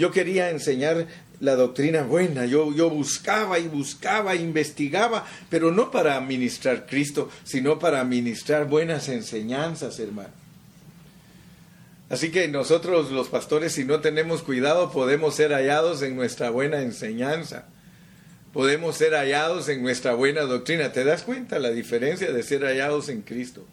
yo 0.00 0.10
quería 0.10 0.50
enseñar 0.50 1.06
la 1.40 1.56
doctrina 1.56 2.02
buena, 2.02 2.46
yo, 2.46 2.74
yo 2.74 2.88
buscaba 2.88 3.58
y 3.58 3.68
buscaba, 3.68 4.34
investigaba, 4.34 5.26
pero 5.48 5.70
no 5.70 5.90
para 5.90 6.20
ministrar 6.20 6.86
Cristo, 6.86 7.30
sino 7.44 7.78
para 7.78 8.02
ministrar 8.04 8.66
buenas 8.66 9.08
enseñanzas, 9.08 9.98
hermano. 9.98 10.30
Así 12.08 12.30
que 12.30 12.48
nosotros 12.48 13.10
los 13.10 13.28
pastores, 13.28 13.72
si 13.72 13.84
no 13.84 14.00
tenemos 14.00 14.42
cuidado, 14.42 14.90
podemos 14.90 15.34
ser 15.34 15.52
hallados 15.52 16.02
en 16.02 16.16
nuestra 16.16 16.50
buena 16.50 16.80
enseñanza. 16.80 17.66
Podemos 18.52 18.96
ser 18.96 19.12
hallados 19.12 19.68
en 19.68 19.82
nuestra 19.82 20.14
buena 20.14 20.42
doctrina. 20.42 20.92
¿Te 20.92 21.04
das 21.04 21.22
cuenta 21.22 21.58
la 21.58 21.70
diferencia 21.70 22.32
de 22.32 22.42
ser 22.42 22.64
hallados 22.64 23.08
en 23.08 23.22
Cristo? 23.22 23.64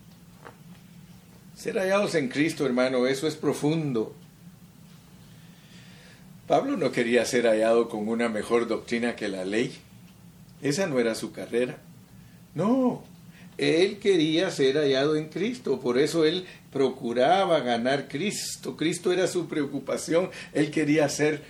Ser 1.58 1.80
hallados 1.80 2.14
en 2.14 2.30
Cristo, 2.30 2.68
hermano, 2.68 3.08
eso 3.08 3.28
es 3.28 3.36
profundo. 3.36 4.14
Pablo 6.46 6.78
no 6.78 6.92
quería 6.92 7.26
ser 7.26 7.48
hallado 7.48 7.90
con 7.90 8.08
una 8.08 8.30
mejor 8.30 8.68
doctrina 8.68 9.16
que 9.16 9.28
la 9.28 9.44
ley. 9.44 9.76
Esa 10.62 10.86
no 10.86 11.00
era 11.00 11.16
su 11.16 11.32
carrera. 11.32 11.78
No, 12.54 13.04
él 13.58 13.98
quería 13.98 14.52
ser 14.52 14.78
hallado 14.78 15.16
en 15.16 15.30
Cristo, 15.30 15.80
por 15.80 15.98
eso 15.98 16.26
él 16.26 16.46
procuraba 16.72 17.60
ganar 17.62 18.08
Cristo. 18.08 18.78
Cristo 18.78 19.12
era 19.12 19.26
su 19.26 19.48
preocupación, 19.48 20.30
él 20.54 20.70
quería 20.70 21.10
ser 21.10 21.42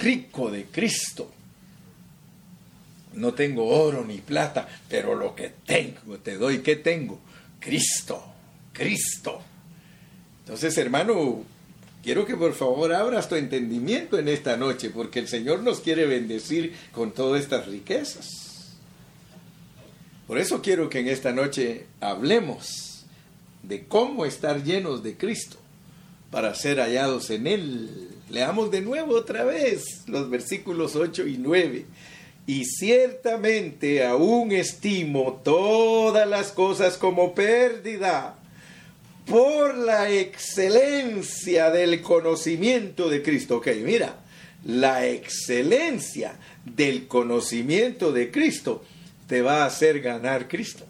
rico 0.00 0.52
de 0.52 0.66
Cristo. 0.66 1.32
No 3.14 3.34
tengo 3.34 3.66
oro 3.66 4.04
ni 4.04 4.18
plata, 4.18 4.68
pero 4.88 5.16
lo 5.16 5.34
que 5.34 5.52
tengo 5.66 6.18
te 6.18 6.36
doy. 6.36 6.60
¿Qué 6.60 6.76
tengo? 6.76 7.18
Cristo, 7.58 8.24
Cristo. 8.72 9.40
Entonces, 10.44 10.76
hermano, 10.78 11.44
Quiero 12.02 12.24
que 12.24 12.36
por 12.36 12.54
favor 12.54 12.94
abras 12.94 13.28
tu 13.28 13.34
entendimiento 13.34 14.18
en 14.18 14.28
esta 14.28 14.56
noche, 14.56 14.88
porque 14.88 15.18
el 15.18 15.28
Señor 15.28 15.62
nos 15.62 15.80
quiere 15.80 16.06
bendecir 16.06 16.74
con 16.92 17.12
todas 17.12 17.42
estas 17.42 17.66
riquezas. 17.66 18.78
Por 20.26 20.38
eso 20.38 20.62
quiero 20.62 20.88
que 20.88 21.00
en 21.00 21.08
esta 21.08 21.32
noche 21.32 21.86
hablemos 22.00 23.04
de 23.62 23.84
cómo 23.84 24.24
estar 24.24 24.64
llenos 24.64 25.02
de 25.02 25.16
Cristo 25.16 25.58
para 26.30 26.54
ser 26.54 26.78
hallados 26.78 27.28
en 27.28 27.46
Él. 27.46 28.08
Leamos 28.30 28.70
de 28.70 28.80
nuevo 28.80 29.14
otra 29.14 29.44
vez 29.44 30.04
los 30.06 30.30
versículos 30.30 30.96
8 30.96 31.26
y 31.26 31.36
9. 31.36 31.86
y 32.46 32.64
ciertamente 32.64 34.04
aún 34.04 34.50
estimo 34.50 35.40
todas 35.44 36.26
las 36.26 36.50
cosas 36.50 36.96
como 36.96 37.34
pérdida 37.34 38.39
por 39.26 39.76
la 39.76 40.10
excelencia 40.10 41.70
del 41.70 42.02
conocimiento 42.02 43.08
de 43.08 43.22
Cristo. 43.22 43.58
Ok, 43.58 43.68
mira, 43.84 44.20
la 44.64 45.06
excelencia 45.06 46.34
del 46.64 47.06
conocimiento 47.06 48.12
de 48.12 48.30
Cristo 48.30 48.84
te 49.26 49.42
va 49.42 49.62
a 49.62 49.66
hacer 49.66 50.00
ganar 50.00 50.48
Cristo. 50.48 50.84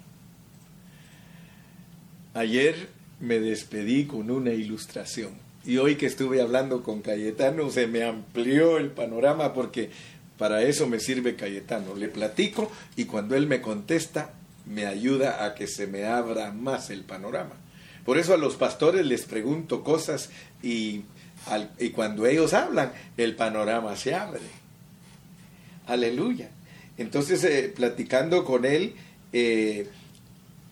Ayer 2.35 2.89
me 3.21 3.39
despedí 3.39 4.07
con 4.07 4.31
una 4.31 4.53
ilustración 4.53 5.33
y 5.65 5.77
hoy 5.77 5.97
que 5.97 6.07
estuve 6.07 6.41
hablando 6.41 6.83
con 6.83 7.03
Cayetano 7.03 7.71
se 7.71 7.87
me 7.87 8.05
amplió 8.05 8.79
el 8.79 8.91
panorama 8.91 9.53
porque 9.53 9.91
para 10.39 10.63
eso 10.63 10.87
me 10.89 11.01
sirve 11.01 11.37
Cayetano. 11.37 11.95
Le 11.95 12.09
platico 12.09 12.73
y 12.97 13.05
cuando 13.05 13.37
él 13.37 13.47
me 13.47 13.61
contesta 13.61 14.33
me 14.65 14.87
ayuda 14.87 15.45
a 15.45 15.55
que 15.55 15.67
se 15.67 15.87
me 15.87 16.07
abra 16.07 16.53
más 16.53 16.91
el 16.91 17.03
panorama. 17.03 17.57
Por 18.05 18.19
eso 18.19 18.35
a 18.35 18.39
los 18.39 18.57
pastores 18.57 19.05
les 19.07 19.25
pregunto 19.25 19.85
cosas 19.85 20.31
y, 20.63 21.03
cuando 21.95 22.27
ellos 22.27 22.55
hablan 22.55 22.93
el 23.17 23.35
panorama 23.37 23.97
se 23.97 24.15
abre. 24.15 24.41
Aleluya. 25.87 26.51
Entonces, 26.99 27.43
eh, 27.45 27.73
platicando 27.75 28.45
con 28.45 28.65
él, 28.65 28.95
eh, 29.33 29.89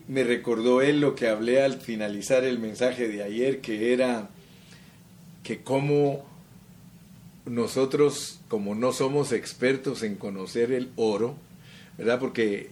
me 0.08 0.24
recordó 0.24 0.80
él 0.82 1.00
lo 1.00 1.14
que 1.14 1.28
hablé 1.28 1.62
al 1.62 1.80
finalizar 1.80 2.44
el 2.44 2.58
mensaje 2.58 3.08
de 3.08 3.22
ayer, 3.22 3.60
que 3.60 3.92
era 3.92 4.28
que 5.42 5.62
como 5.62 6.26
nosotros, 7.46 8.40
como 8.48 8.74
no 8.74 8.92
somos 8.92 9.32
expertos 9.32 10.02
en 10.02 10.16
conocer 10.16 10.72
el 10.72 10.90
oro, 10.96 11.36
¿verdad? 11.96 12.18
Porque 12.18 12.70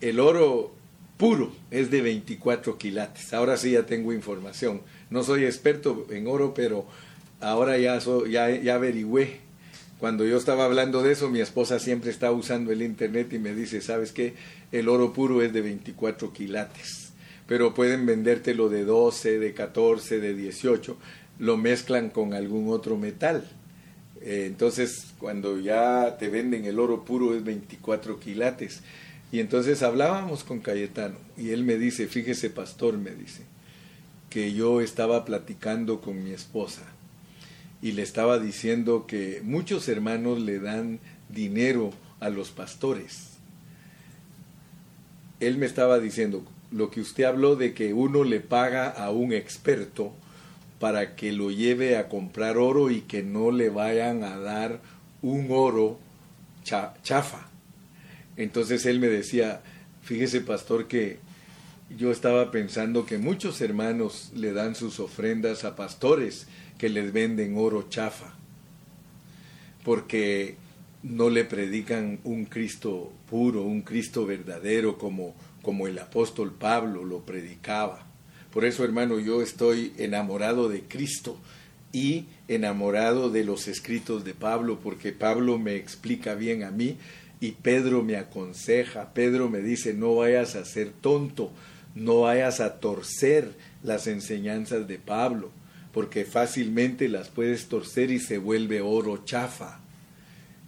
el 0.00 0.20
oro 0.20 0.72
puro 1.16 1.52
es 1.70 1.90
de 1.90 2.02
24 2.02 2.78
quilates. 2.78 3.32
Ahora 3.32 3.56
sí 3.56 3.72
ya 3.72 3.84
tengo 3.86 4.12
información. 4.12 4.82
No 5.10 5.22
soy 5.22 5.44
experto 5.44 6.06
en 6.10 6.26
oro, 6.26 6.54
pero 6.54 6.86
ahora 7.40 7.78
ya, 7.78 7.98
ya, 8.28 8.50
ya 8.50 8.74
averigüé. 8.74 9.44
Cuando 9.98 10.24
yo 10.24 10.36
estaba 10.36 10.64
hablando 10.64 11.02
de 11.02 11.12
eso, 11.12 11.30
mi 11.30 11.40
esposa 11.40 11.78
siempre 11.78 12.10
está 12.10 12.30
usando 12.32 12.72
el 12.72 12.82
internet 12.82 13.32
y 13.32 13.38
me 13.38 13.54
dice, 13.54 13.80
¿sabes 13.80 14.12
qué? 14.12 14.34
El 14.72 14.88
oro 14.88 15.12
puro 15.12 15.40
es 15.40 15.52
de 15.52 15.62
24 15.62 16.32
quilates, 16.32 17.12
pero 17.46 17.74
pueden 17.74 18.04
vendértelo 18.04 18.68
de 18.68 18.84
12, 18.84 19.38
de 19.38 19.54
14, 19.54 20.18
de 20.20 20.34
18, 20.34 20.96
lo 21.38 21.56
mezclan 21.56 22.10
con 22.10 22.34
algún 22.34 22.68
otro 22.70 22.96
metal. 22.96 23.48
Eh, 24.20 24.44
entonces, 24.46 25.14
cuando 25.18 25.60
ya 25.60 26.16
te 26.18 26.28
venden 26.28 26.64
el 26.64 26.80
oro 26.80 27.04
puro 27.04 27.34
es 27.34 27.44
24 27.44 28.18
quilates. 28.18 28.82
Y 29.34 29.40
entonces 29.40 29.82
hablábamos 29.82 30.44
con 30.44 30.60
Cayetano 30.60 31.16
y 31.36 31.50
él 31.50 31.64
me 31.64 31.76
dice, 31.76 32.06
fíjese 32.06 32.50
pastor, 32.50 32.98
me 32.98 33.10
dice, 33.10 33.42
que 34.30 34.52
yo 34.52 34.80
estaba 34.80 35.24
platicando 35.24 36.00
con 36.00 36.22
mi 36.22 36.30
esposa 36.30 36.82
y 37.82 37.90
le 37.90 38.02
estaba 38.02 38.38
diciendo 38.38 39.08
que 39.08 39.40
muchos 39.42 39.88
hermanos 39.88 40.38
le 40.38 40.60
dan 40.60 41.00
dinero 41.30 41.90
a 42.20 42.28
los 42.28 42.52
pastores. 42.52 43.30
Él 45.40 45.58
me 45.58 45.66
estaba 45.66 45.98
diciendo, 45.98 46.44
lo 46.70 46.92
que 46.92 47.00
usted 47.00 47.24
habló 47.24 47.56
de 47.56 47.74
que 47.74 47.92
uno 47.92 48.22
le 48.22 48.38
paga 48.38 48.88
a 48.88 49.10
un 49.10 49.32
experto 49.32 50.12
para 50.78 51.16
que 51.16 51.32
lo 51.32 51.50
lleve 51.50 51.96
a 51.96 52.08
comprar 52.08 52.56
oro 52.56 52.88
y 52.88 53.00
que 53.00 53.24
no 53.24 53.50
le 53.50 53.68
vayan 53.68 54.22
a 54.22 54.38
dar 54.38 54.80
un 55.22 55.48
oro 55.50 55.98
chafa. 56.62 57.48
Entonces 58.36 58.86
él 58.86 58.98
me 58.98 59.08
decía, 59.08 59.62
fíjese 60.02 60.40
pastor 60.40 60.88
que 60.88 61.18
yo 61.96 62.10
estaba 62.10 62.50
pensando 62.50 63.06
que 63.06 63.18
muchos 63.18 63.60
hermanos 63.60 64.32
le 64.34 64.52
dan 64.52 64.74
sus 64.74 65.00
ofrendas 65.00 65.64
a 65.64 65.76
pastores 65.76 66.46
que 66.78 66.88
les 66.88 67.12
venden 67.12 67.56
oro 67.56 67.88
chafa, 67.88 68.34
porque 69.84 70.56
no 71.02 71.30
le 71.30 71.44
predican 71.44 72.18
un 72.24 72.46
Cristo 72.46 73.12
puro, 73.28 73.62
un 73.62 73.82
Cristo 73.82 74.26
verdadero 74.26 74.98
como, 74.98 75.34
como 75.62 75.86
el 75.86 75.98
apóstol 75.98 76.52
Pablo 76.52 77.04
lo 77.04 77.20
predicaba. 77.20 78.06
Por 78.52 78.64
eso, 78.64 78.84
hermano, 78.84 79.18
yo 79.18 79.42
estoy 79.42 79.92
enamorado 79.98 80.68
de 80.68 80.82
Cristo 80.82 81.38
y 81.92 82.26
enamorado 82.48 83.30
de 83.30 83.44
los 83.44 83.68
escritos 83.68 84.24
de 84.24 84.34
Pablo, 84.34 84.80
porque 84.82 85.12
Pablo 85.12 85.58
me 85.58 85.76
explica 85.76 86.34
bien 86.34 86.64
a 86.64 86.70
mí 86.70 86.96
y 87.40 87.52
Pedro 87.52 88.02
me 88.02 88.16
aconseja, 88.16 89.12
Pedro 89.12 89.48
me 89.48 89.60
dice, 89.60 89.94
no 89.94 90.16
vayas 90.16 90.54
a 90.56 90.64
ser 90.64 90.90
tonto, 90.90 91.52
no 91.94 92.22
vayas 92.22 92.60
a 92.60 92.80
torcer 92.80 93.52
las 93.82 94.06
enseñanzas 94.06 94.88
de 94.88 94.98
Pablo, 94.98 95.50
porque 95.92 96.24
fácilmente 96.24 97.08
las 97.08 97.28
puedes 97.28 97.66
torcer 97.68 98.10
y 98.10 98.18
se 98.18 98.38
vuelve 98.38 98.80
oro 98.80 99.24
chafa. 99.24 99.80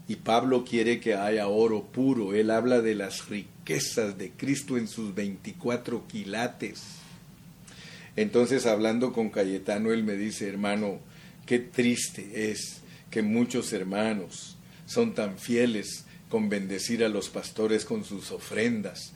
Y 0.08 0.16
Pablo 0.16 0.64
quiere 0.64 1.00
que 1.00 1.14
haya 1.14 1.48
oro 1.48 1.82
puro. 1.82 2.32
Él 2.32 2.52
habla 2.52 2.80
de 2.80 2.94
las 2.94 3.28
riquezas 3.28 4.16
de 4.18 4.30
Cristo 4.30 4.76
en 4.76 4.86
sus 4.86 5.14
24 5.14 6.06
quilates. 6.06 6.82
Entonces, 8.14 8.66
hablando 8.66 9.12
con 9.12 9.30
Cayetano, 9.30 9.92
él 9.92 10.04
me 10.04 10.14
dice, 10.16 10.48
hermano, 10.48 11.00
qué 11.44 11.58
triste 11.58 12.50
es 12.50 12.82
que 13.10 13.22
muchos 13.22 13.72
hermanos 13.72 14.56
son 14.86 15.14
tan 15.14 15.38
fieles 15.38 16.04
con 16.36 16.50
bendecir 16.50 17.02
a 17.02 17.08
los 17.08 17.30
pastores 17.30 17.86
con 17.86 18.04
sus 18.04 18.30
ofrendas, 18.30 19.14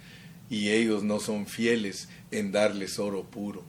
y 0.49 0.71
ellos 0.71 1.05
no 1.05 1.21
son 1.21 1.47
fieles 1.47 2.09
en 2.31 2.51
darles 2.51 2.99
oro 2.99 3.25
puro. 3.25 3.63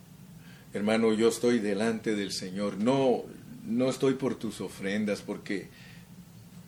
Hermano, 0.74 1.12
yo 1.12 1.28
estoy 1.28 1.60
delante 1.60 2.16
del 2.16 2.32
Señor. 2.32 2.78
No, 2.78 3.24
no 3.68 3.90
estoy 3.90 4.14
por 4.14 4.36
tus 4.36 4.62
ofrendas 4.62 5.22
porque 5.22 5.68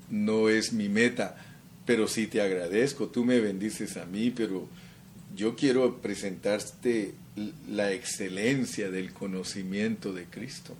no 0.10 0.50
es 0.50 0.74
mi 0.74 0.90
meta, 0.90 1.38
pero 1.86 2.10
sí 2.10 2.28
te 2.28 2.42
agradezco. 2.42 3.08
Tú 3.08 3.24
me 3.24 3.40
bendices 3.40 3.96
a 3.96 4.06
mí, 4.06 4.30
pero 4.30 4.68
yo 5.38 5.56
quiero 5.56 6.02
presentarte 6.02 7.14
la 7.70 7.94
excelencia 7.94 8.92
del 8.92 9.14
conocimiento 9.14 10.12
de 10.12 10.26
Cristo. 10.26 10.76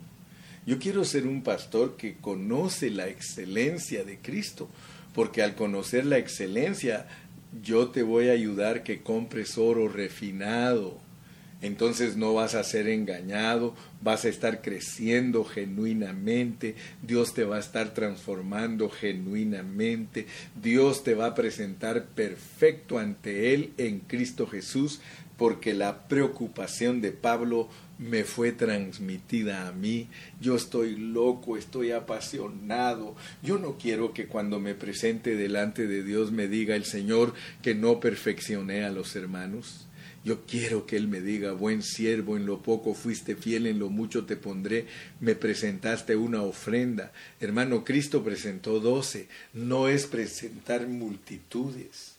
Yo 0.66 0.78
quiero 0.78 1.02
ser 1.06 1.26
un 1.26 1.42
pastor 1.42 1.96
que 1.96 2.16
conoce 2.16 2.90
la 2.90 3.08
excelencia 3.08 4.04
de 4.04 4.18
Cristo 4.18 4.68
porque 5.14 5.42
al 5.42 5.54
conocer 5.54 6.04
la 6.04 6.18
excelencia, 6.18 7.06
yo 7.62 7.88
te 7.88 8.02
voy 8.02 8.28
a 8.28 8.32
ayudar 8.32 8.82
que 8.82 9.00
compres 9.02 9.56
oro 9.56 9.88
refinado. 9.88 10.98
Entonces 11.62 12.16
no 12.16 12.34
vas 12.34 12.54
a 12.54 12.62
ser 12.62 12.88
engañado, 12.88 13.74
vas 14.02 14.26
a 14.26 14.28
estar 14.28 14.60
creciendo 14.60 15.44
genuinamente, 15.44 16.74
Dios 17.00 17.32
te 17.32 17.44
va 17.44 17.56
a 17.56 17.60
estar 17.60 17.94
transformando 17.94 18.90
genuinamente, 18.90 20.26
Dios 20.60 21.04
te 21.04 21.14
va 21.14 21.28
a 21.28 21.34
presentar 21.34 22.04
perfecto 22.08 22.98
ante 22.98 23.54
Él 23.54 23.72
en 23.78 24.00
Cristo 24.00 24.46
Jesús, 24.46 25.00
porque 25.38 25.72
la 25.72 26.06
preocupación 26.06 27.00
de 27.00 27.12
Pablo 27.12 27.70
me 28.04 28.24
fue 28.24 28.52
transmitida 28.52 29.66
a 29.66 29.72
mí. 29.72 30.08
Yo 30.40 30.56
estoy 30.56 30.96
loco, 30.96 31.56
estoy 31.56 31.90
apasionado. 31.90 33.16
Yo 33.42 33.58
no 33.58 33.78
quiero 33.78 34.12
que 34.12 34.26
cuando 34.26 34.60
me 34.60 34.74
presente 34.74 35.36
delante 35.36 35.86
de 35.86 36.02
Dios 36.02 36.30
me 36.30 36.46
diga 36.46 36.76
el 36.76 36.84
Señor 36.84 37.32
que 37.62 37.74
no 37.74 38.00
perfeccioné 38.00 38.84
a 38.84 38.90
los 38.90 39.16
hermanos. 39.16 39.86
Yo 40.22 40.44
quiero 40.46 40.86
que 40.86 40.96
Él 40.96 41.08
me 41.08 41.20
diga, 41.20 41.52
buen 41.52 41.82
siervo, 41.82 42.36
en 42.36 42.46
lo 42.46 42.62
poco 42.62 42.94
fuiste 42.94 43.36
fiel, 43.36 43.66
en 43.66 43.78
lo 43.78 43.90
mucho 43.90 44.24
te 44.24 44.36
pondré, 44.36 44.86
me 45.20 45.34
presentaste 45.34 46.16
una 46.16 46.42
ofrenda. 46.42 47.12
Hermano, 47.40 47.84
Cristo 47.84 48.24
presentó 48.24 48.80
doce, 48.80 49.28
no 49.52 49.88
es 49.88 50.06
presentar 50.06 50.86
multitudes 50.88 52.13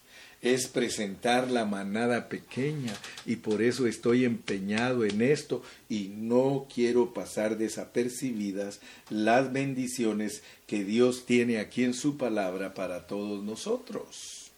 es 0.45 0.67
presentar 0.67 1.49
la 1.49 1.65
manada 1.65 2.29
pequeña 2.29 2.93
y 3.25 3.37
por 3.37 3.63
eso 3.63 3.87
estoy 3.87 4.25
empeñado 4.25 5.03
en 5.03 5.23
esto 5.23 5.63
y 5.89 6.09
no 6.09 6.67
quiero 6.71 7.15
pasar 7.15 7.57
desapercibidas 7.57 8.79
las 9.09 9.51
bendiciones 9.51 10.43
que 10.67 10.83
Dios 10.83 11.25
tiene 11.25 11.57
aquí 11.57 11.83
en 11.83 11.95
su 11.95 12.17
palabra 12.17 12.75
para 12.75 13.07
todos 13.07 13.43
nosotros. 13.43 14.51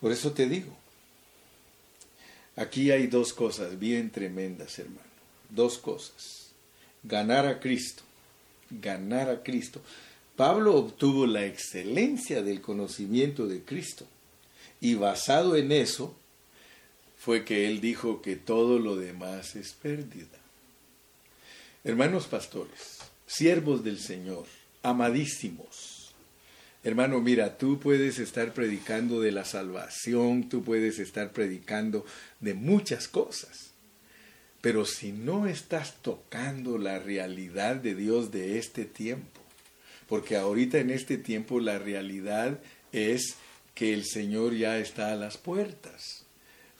Por 0.00 0.10
eso 0.10 0.32
te 0.32 0.48
digo, 0.48 0.76
aquí 2.56 2.90
hay 2.90 3.06
dos 3.06 3.32
cosas 3.32 3.78
bien 3.78 4.10
tremendas, 4.10 4.80
hermano, 4.80 5.00
dos 5.48 5.78
cosas. 5.78 6.48
Ganar 7.04 7.46
a 7.46 7.60
Cristo, 7.60 8.02
ganar 8.68 9.30
a 9.30 9.44
Cristo. 9.44 9.80
Pablo 10.42 10.74
obtuvo 10.74 11.24
la 11.24 11.46
excelencia 11.46 12.42
del 12.42 12.60
conocimiento 12.60 13.46
de 13.46 13.60
Cristo. 13.60 14.08
Y 14.80 14.96
basado 14.96 15.54
en 15.54 15.70
eso 15.70 16.16
fue 17.16 17.44
que 17.44 17.68
él 17.68 17.80
dijo 17.80 18.20
que 18.22 18.34
todo 18.34 18.80
lo 18.80 18.96
demás 18.96 19.54
es 19.54 19.72
pérdida. 19.72 20.40
Hermanos 21.84 22.26
pastores, 22.26 22.98
siervos 23.24 23.84
del 23.84 24.00
Señor, 24.00 24.46
amadísimos, 24.82 26.12
Hermano, 26.82 27.20
mira, 27.20 27.56
tú 27.56 27.78
puedes 27.78 28.18
estar 28.18 28.52
predicando 28.52 29.20
de 29.20 29.30
la 29.30 29.44
salvación, 29.44 30.48
tú 30.48 30.64
puedes 30.64 30.98
estar 30.98 31.30
predicando 31.30 32.04
de 32.40 32.54
muchas 32.54 33.06
cosas, 33.06 33.70
pero 34.60 34.86
si 34.86 35.12
no 35.12 35.46
estás 35.46 36.02
tocando 36.02 36.78
la 36.78 36.98
realidad 36.98 37.76
de 37.76 37.94
Dios 37.94 38.32
de 38.32 38.58
este 38.58 38.84
tiempo, 38.84 39.41
porque 40.12 40.36
ahorita 40.36 40.76
en 40.76 40.90
este 40.90 41.16
tiempo 41.16 41.58
la 41.58 41.78
realidad 41.78 42.60
es 42.92 43.36
que 43.74 43.94
el 43.94 44.04
Señor 44.04 44.54
ya 44.54 44.76
está 44.76 45.10
a 45.10 45.16
las 45.16 45.38
puertas. 45.38 46.26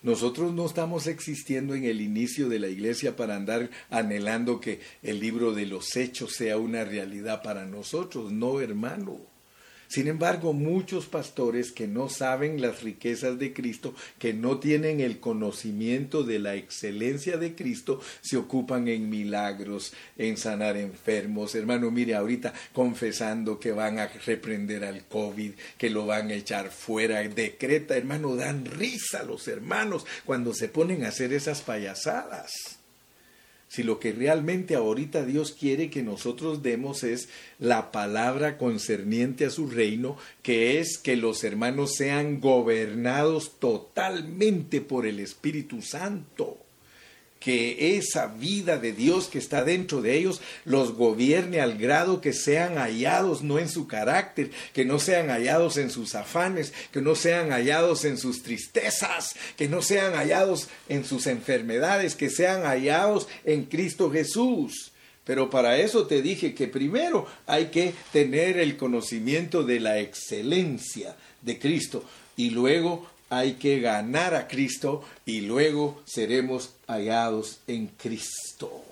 Nosotros 0.02 0.52
no 0.52 0.66
estamos 0.66 1.06
existiendo 1.06 1.74
en 1.74 1.84
el 1.84 2.02
inicio 2.02 2.50
de 2.50 2.58
la 2.58 2.68
iglesia 2.68 3.16
para 3.16 3.34
andar 3.34 3.70
anhelando 3.88 4.60
que 4.60 4.80
el 5.02 5.18
libro 5.18 5.54
de 5.54 5.64
los 5.64 5.96
hechos 5.96 6.34
sea 6.34 6.58
una 6.58 6.84
realidad 6.84 7.42
para 7.42 7.64
nosotros, 7.64 8.30
no 8.32 8.60
hermano. 8.60 9.31
Sin 9.92 10.08
embargo, 10.08 10.54
muchos 10.54 11.04
pastores 11.04 11.70
que 11.70 11.86
no 11.86 12.08
saben 12.08 12.62
las 12.62 12.82
riquezas 12.82 13.38
de 13.38 13.52
Cristo, 13.52 13.94
que 14.18 14.32
no 14.32 14.58
tienen 14.58 15.00
el 15.00 15.20
conocimiento 15.20 16.22
de 16.22 16.38
la 16.38 16.54
excelencia 16.54 17.36
de 17.36 17.54
Cristo, 17.54 18.00
se 18.22 18.38
ocupan 18.38 18.88
en 18.88 19.10
milagros, 19.10 19.92
en 20.16 20.38
sanar 20.38 20.78
enfermos. 20.78 21.54
Hermano, 21.54 21.90
mire, 21.90 22.14
ahorita 22.14 22.54
confesando 22.72 23.60
que 23.60 23.72
van 23.72 23.98
a 23.98 24.06
reprender 24.06 24.82
al 24.82 25.04
COVID, 25.04 25.52
que 25.76 25.90
lo 25.90 26.06
van 26.06 26.30
a 26.30 26.36
echar 26.36 26.70
fuera, 26.70 27.20
decreta, 27.28 27.94
hermano, 27.94 28.34
dan 28.34 28.64
risa 28.64 29.24
los 29.24 29.46
hermanos 29.46 30.06
cuando 30.24 30.54
se 30.54 30.68
ponen 30.68 31.04
a 31.04 31.08
hacer 31.08 31.34
esas 31.34 31.60
payasadas 31.60 32.81
si 33.72 33.82
lo 33.82 33.98
que 33.98 34.12
realmente 34.12 34.74
ahorita 34.74 35.24
Dios 35.24 35.52
quiere 35.58 35.88
que 35.88 36.02
nosotros 36.02 36.62
demos 36.62 37.04
es 37.04 37.30
la 37.58 37.90
palabra 37.90 38.58
concerniente 38.58 39.46
a 39.46 39.50
su 39.50 39.66
reino, 39.66 40.18
que 40.42 40.78
es 40.78 40.98
que 40.98 41.16
los 41.16 41.42
hermanos 41.42 41.94
sean 41.94 42.38
gobernados 42.38 43.58
totalmente 43.58 44.82
por 44.82 45.06
el 45.06 45.20
Espíritu 45.20 45.80
Santo 45.80 46.58
que 47.42 47.96
esa 47.96 48.26
vida 48.26 48.78
de 48.78 48.92
Dios 48.92 49.26
que 49.26 49.38
está 49.38 49.64
dentro 49.64 50.00
de 50.00 50.16
ellos 50.16 50.40
los 50.64 50.94
gobierne 50.94 51.60
al 51.60 51.76
grado 51.76 52.20
que 52.20 52.32
sean 52.32 52.76
hallados 52.76 53.42
no 53.42 53.58
en 53.58 53.68
su 53.68 53.86
carácter, 53.86 54.50
que 54.72 54.84
no 54.84 54.98
sean 54.98 55.28
hallados 55.28 55.76
en 55.76 55.90
sus 55.90 56.14
afanes, 56.14 56.72
que 56.92 57.00
no 57.00 57.14
sean 57.14 57.50
hallados 57.50 58.04
en 58.04 58.18
sus 58.18 58.42
tristezas, 58.42 59.34
que 59.56 59.68
no 59.68 59.82
sean 59.82 60.14
hallados 60.14 60.68
en 60.88 61.04
sus 61.04 61.26
enfermedades, 61.26 62.14
que 62.14 62.30
sean 62.30 62.62
hallados 62.62 63.28
en 63.44 63.64
Cristo 63.64 64.10
Jesús. 64.10 64.92
Pero 65.24 65.50
para 65.50 65.78
eso 65.78 66.06
te 66.06 66.20
dije 66.20 66.54
que 66.54 66.66
primero 66.66 67.26
hay 67.46 67.66
que 67.66 67.94
tener 68.12 68.58
el 68.58 68.76
conocimiento 68.76 69.62
de 69.62 69.80
la 69.80 69.98
excelencia 69.98 71.16
de 71.42 71.58
Cristo 71.58 72.04
y 72.36 72.50
luego 72.50 73.06
hay 73.32 73.54
que 73.54 73.80
ganar 73.80 74.34
a 74.34 74.46
Cristo 74.46 75.02
y 75.24 75.40
luego 75.40 76.02
seremos 76.04 76.74
hallados 76.86 77.60
en 77.66 77.86
Cristo. 77.86 78.84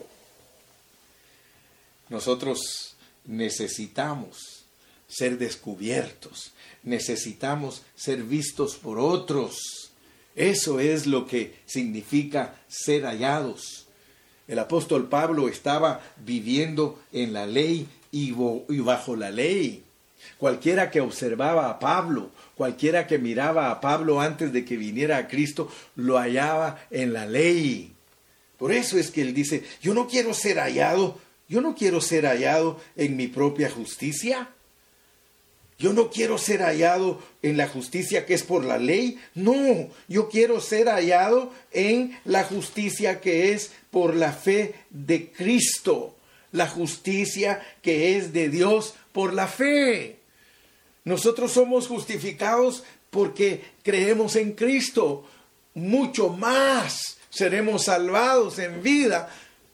Nosotros 2.09 2.97
necesitamos 3.27 4.65
ser 5.07 5.37
descubiertos, 5.37 6.53
necesitamos 6.83 7.83
ser 7.95 8.23
vistos 8.23 8.77
por 8.77 8.99
otros. 8.99 9.59
Eso 10.35 10.81
es 10.81 11.07
lo 11.07 11.27
que 11.27 11.57
significa 11.67 12.55
ser 12.67 13.05
hallados. 13.05 13.89
El 14.49 14.59
apóstol 14.59 15.11
Pablo 15.11 15.51
estaba 15.51 16.01
viviendo 16.17 16.99
en 17.13 17.35
la 17.35 17.45
ley 17.45 17.87
y, 18.11 18.33
bajo 18.33 19.17
la 19.17 19.31
ley. 19.31 19.85
Cualquiera 20.39 20.91
que 20.91 21.03
observaba 21.03 21.69
a 21.69 21.79
Pablo 21.79 22.31
Cualquiera 22.61 23.07
que 23.07 23.17
miraba 23.17 23.71
a 23.71 23.81
Pablo 23.81 24.21
antes 24.21 24.53
de 24.53 24.67
que 24.67 24.77
viniera 24.77 25.17
a 25.17 25.29
Cristo 25.29 25.73
lo 25.97 26.19
hallaba 26.19 26.79
en 26.91 27.15
la 27.15 27.25
ley. 27.25 27.91
Por 28.59 28.71
eso 28.71 28.99
es 28.99 29.11
que 29.11 29.23
él 29.23 29.33
dice, 29.33 29.65
yo 29.81 29.95
no 29.95 30.07
quiero 30.07 30.35
ser 30.35 30.59
hallado, 30.59 31.19
yo 31.49 31.63
no 31.63 31.75
quiero 31.75 32.03
ser 32.03 32.27
hallado 32.27 32.79
en 32.97 33.17
mi 33.17 33.29
propia 33.29 33.71
justicia. 33.71 34.51
Yo 35.79 35.95
no 35.95 36.11
quiero 36.11 36.37
ser 36.37 36.61
hallado 36.61 37.23
en 37.41 37.57
la 37.57 37.67
justicia 37.67 38.27
que 38.27 38.35
es 38.35 38.43
por 38.43 38.63
la 38.63 38.77
ley. 38.77 39.19
No, 39.35 39.89
yo 40.07 40.29
quiero 40.29 40.61
ser 40.61 40.89
hallado 40.89 41.55
en 41.73 42.19
la 42.27 42.45
justicia 42.45 43.23
que 43.23 43.55
es 43.55 43.73
por 43.91 44.15
la 44.15 44.35
fe 44.35 44.75
de 44.91 45.33
Cristo. 45.33 46.15
La 46.53 46.67
justicia 46.67 47.67
que 47.81 48.19
es 48.19 48.35
de 48.35 48.51
Dios 48.51 48.97
por 49.15 49.33
la 49.33 49.47
fe. 49.47 50.20
Nosotros 51.11 51.51
somos 51.51 51.89
justificados 51.89 52.85
porque 53.11 53.65
creemos 53.83 54.37
en 54.37 54.53
Cristo. 54.53 55.27
Mucho 55.75 56.29
más 56.29 57.19
seremos 57.31 57.87
salvados 57.87 58.61
en 58.61 58.81
vida. 58.81 59.29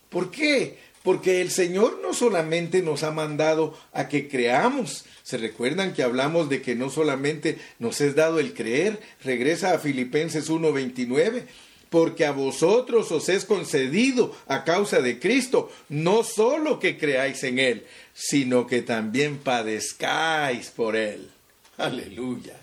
¿Por 0.08 0.30
qué? 0.30 0.78
Porque 1.02 1.42
el 1.42 1.50
Señor 1.50 2.00
no 2.02 2.14
solamente 2.14 2.80
nos 2.80 3.02
ha 3.02 3.10
mandado 3.10 3.78
a 3.92 4.08
que 4.08 4.28
creamos. 4.28 5.04
Se 5.24 5.36
recuerdan 5.36 5.92
que 5.92 6.02
hablamos 6.02 6.48
de 6.48 6.62
que 6.62 6.74
no 6.74 6.88
solamente 6.88 7.58
nos 7.78 8.00
es 8.00 8.14
dado 8.14 8.40
el 8.40 8.54
creer. 8.54 8.98
Regresa 9.22 9.74
a 9.74 9.78
Filipenses 9.78 10.48
1:29 10.48 11.44
porque 11.90 12.26
a 12.26 12.32
vosotros 12.32 13.10
os 13.12 13.28
es 13.28 13.44
concedido 13.44 14.34
a 14.46 14.64
causa 14.64 15.00
de 15.00 15.18
Cristo, 15.18 15.70
no 15.88 16.24
solo 16.24 16.78
que 16.78 16.98
creáis 16.98 17.42
en 17.44 17.58
Él, 17.58 17.86
sino 18.14 18.66
que 18.66 18.82
también 18.82 19.38
padezcáis 19.38 20.68
por 20.70 20.96
Él. 20.96 21.30
Aleluya. 21.76 22.56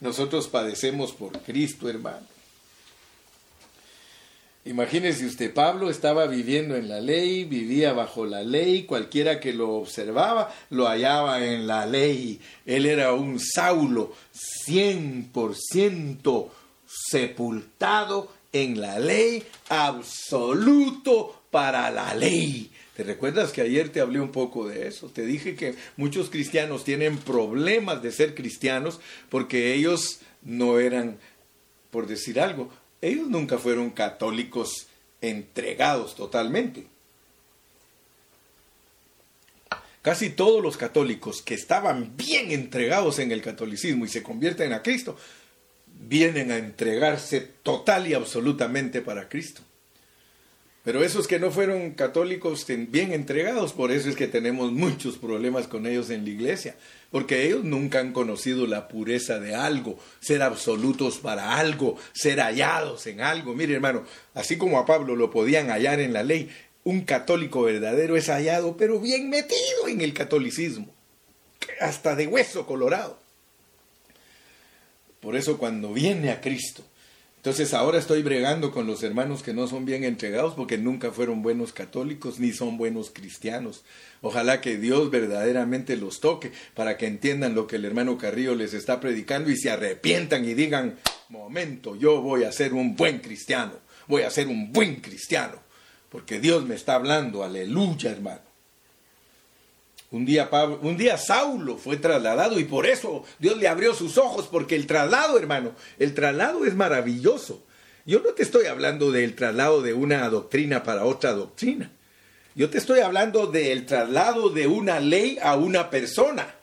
Nosotros 0.00 0.48
padecemos 0.48 1.12
por 1.12 1.32
Cristo, 1.42 1.88
hermano. 1.88 2.32
Imagínese 4.64 5.26
usted, 5.26 5.52
Pablo 5.52 5.90
estaba 5.90 6.26
viviendo 6.26 6.76
en 6.76 6.88
la 6.88 7.00
ley, 7.00 7.44
vivía 7.44 7.92
bajo 7.94 8.26
la 8.26 8.44
ley, 8.44 8.84
cualquiera 8.84 9.40
que 9.40 9.52
lo 9.52 9.70
observaba 9.70 10.54
lo 10.70 10.86
hallaba 10.86 11.44
en 11.44 11.66
la 11.66 11.84
ley. 11.84 12.40
Él 12.64 12.86
era 12.86 13.12
un 13.12 13.40
Saulo, 13.40 14.12
cien 14.30 15.30
por 15.32 15.56
ciento 15.56 16.52
sepultado 16.86 18.30
en 18.52 18.80
la 18.80 18.98
ley, 18.98 19.42
absoluto 19.68 21.42
para 21.50 21.90
la 21.90 22.14
ley. 22.14 22.70
¿Te 22.96 23.04
recuerdas 23.04 23.52
que 23.52 23.62
ayer 23.62 23.88
te 23.88 24.00
hablé 24.00 24.20
un 24.20 24.32
poco 24.32 24.68
de 24.68 24.86
eso? 24.86 25.08
Te 25.08 25.24
dije 25.24 25.54
que 25.56 25.74
muchos 25.96 26.28
cristianos 26.28 26.84
tienen 26.84 27.16
problemas 27.18 28.02
de 28.02 28.12
ser 28.12 28.34
cristianos 28.34 29.00
porque 29.30 29.72
ellos 29.72 30.20
no 30.42 30.78
eran, 30.78 31.18
por 31.90 32.06
decir 32.06 32.38
algo, 32.38 32.70
ellos 33.00 33.28
nunca 33.28 33.58
fueron 33.58 33.90
católicos 33.90 34.86
entregados 35.22 36.14
totalmente. 36.14 36.86
Casi 40.02 40.30
todos 40.30 40.62
los 40.62 40.76
católicos 40.76 41.42
que 41.42 41.54
estaban 41.54 42.16
bien 42.16 42.50
entregados 42.50 43.20
en 43.20 43.30
el 43.30 43.40
catolicismo 43.40 44.04
y 44.04 44.08
se 44.08 44.22
convierten 44.22 44.72
a 44.72 44.82
Cristo, 44.82 45.16
vienen 46.08 46.50
a 46.50 46.58
entregarse 46.58 47.40
total 47.40 48.06
y 48.08 48.14
absolutamente 48.14 49.00
para 49.00 49.28
Cristo. 49.28 49.62
Pero 50.84 51.04
esos 51.04 51.28
que 51.28 51.38
no 51.38 51.52
fueron 51.52 51.92
católicos 51.92 52.66
bien 52.88 53.12
entregados, 53.12 53.72
por 53.72 53.92
eso 53.92 54.08
es 54.08 54.16
que 54.16 54.26
tenemos 54.26 54.72
muchos 54.72 55.16
problemas 55.16 55.68
con 55.68 55.86
ellos 55.86 56.10
en 56.10 56.24
la 56.24 56.30
iglesia, 56.30 56.74
porque 57.12 57.46
ellos 57.46 57.62
nunca 57.62 58.00
han 58.00 58.12
conocido 58.12 58.66
la 58.66 58.88
pureza 58.88 59.38
de 59.38 59.54
algo, 59.54 59.96
ser 60.18 60.42
absolutos 60.42 61.18
para 61.18 61.56
algo, 61.56 61.96
ser 62.12 62.40
hallados 62.40 63.06
en 63.06 63.20
algo. 63.20 63.54
Mire 63.54 63.74
hermano, 63.74 64.02
así 64.34 64.58
como 64.58 64.80
a 64.80 64.86
Pablo 64.86 65.14
lo 65.14 65.30
podían 65.30 65.68
hallar 65.68 66.00
en 66.00 66.12
la 66.12 66.24
ley, 66.24 66.50
un 66.82 67.02
católico 67.02 67.62
verdadero 67.62 68.16
es 68.16 68.28
hallado, 68.28 68.76
pero 68.76 68.98
bien 68.98 69.30
metido 69.30 69.86
en 69.86 70.00
el 70.00 70.12
catolicismo, 70.12 70.92
hasta 71.80 72.16
de 72.16 72.26
hueso 72.26 72.66
colorado. 72.66 73.21
Por 75.22 75.36
eso 75.36 75.56
cuando 75.56 75.92
viene 75.92 76.30
a 76.30 76.40
Cristo, 76.40 76.82
entonces 77.36 77.74
ahora 77.74 77.98
estoy 77.98 78.22
bregando 78.22 78.72
con 78.72 78.88
los 78.88 79.04
hermanos 79.04 79.44
que 79.44 79.54
no 79.54 79.68
son 79.68 79.84
bien 79.84 80.02
entregados 80.02 80.54
porque 80.54 80.78
nunca 80.78 81.12
fueron 81.12 81.42
buenos 81.42 81.72
católicos 81.72 82.40
ni 82.40 82.52
son 82.52 82.76
buenos 82.76 83.10
cristianos. 83.10 83.84
Ojalá 84.20 84.60
que 84.60 84.76
Dios 84.76 85.10
verdaderamente 85.10 85.96
los 85.96 86.18
toque 86.18 86.50
para 86.74 86.96
que 86.96 87.06
entiendan 87.06 87.54
lo 87.54 87.68
que 87.68 87.76
el 87.76 87.84
hermano 87.84 88.18
Carrillo 88.18 88.56
les 88.56 88.74
está 88.74 88.98
predicando 88.98 89.48
y 89.48 89.56
se 89.56 89.70
arrepientan 89.70 90.44
y 90.44 90.54
digan, 90.54 90.98
momento, 91.28 91.94
yo 91.94 92.20
voy 92.20 92.42
a 92.42 92.52
ser 92.52 92.74
un 92.74 92.96
buen 92.96 93.20
cristiano, 93.20 93.74
voy 94.08 94.22
a 94.22 94.30
ser 94.30 94.48
un 94.48 94.72
buen 94.72 94.96
cristiano, 94.96 95.56
porque 96.10 96.40
Dios 96.40 96.64
me 96.64 96.74
está 96.74 96.94
hablando, 96.94 97.44
aleluya 97.44 98.10
hermano. 98.10 98.51
Un 100.12 100.26
día, 100.26 100.50
un 100.82 100.98
día 100.98 101.16
Saulo 101.16 101.78
fue 101.78 101.96
trasladado 101.96 102.60
y 102.60 102.64
por 102.64 102.86
eso 102.86 103.24
Dios 103.38 103.56
le 103.56 103.66
abrió 103.66 103.94
sus 103.94 104.18
ojos, 104.18 104.46
porque 104.46 104.76
el 104.76 104.86
traslado, 104.86 105.38
hermano, 105.38 105.72
el 105.98 106.12
traslado 106.12 106.66
es 106.66 106.74
maravilloso. 106.74 107.64
Yo 108.04 108.20
no 108.20 108.30
te 108.30 108.42
estoy 108.42 108.66
hablando 108.66 109.10
del 109.10 109.34
traslado 109.34 109.80
de 109.80 109.94
una 109.94 110.28
doctrina 110.28 110.82
para 110.82 111.06
otra 111.06 111.32
doctrina. 111.32 111.90
Yo 112.54 112.68
te 112.68 112.76
estoy 112.76 113.00
hablando 113.00 113.46
del 113.46 113.86
traslado 113.86 114.50
de 114.50 114.66
una 114.66 115.00
ley 115.00 115.38
a 115.42 115.56
una 115.56 115.88
persona. 115.88 116.56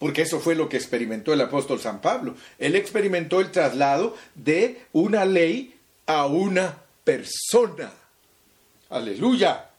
porque 0.00 0.22
eso 0.22 0.40
fue 0.40 0.54
lo 0.54 0.68
que 0.68 0.76
experimentó 0.76 1.32
el 1.32 1.40
apóstol 1.40 1.80
San 1.80 2.02
Pablo. 2.02 2.34
Él 2.58 2.74
experimentó 2.74 3.40
el 3.40 3.50
traslado 3.50 4.14
de 4.34 4.82
una 4.92 5.24
ley 5.24 5.76
a 6.06 6.26
una 6.26 6.76
persona. 7.04 7.90
Aleluya. 8.90 9.70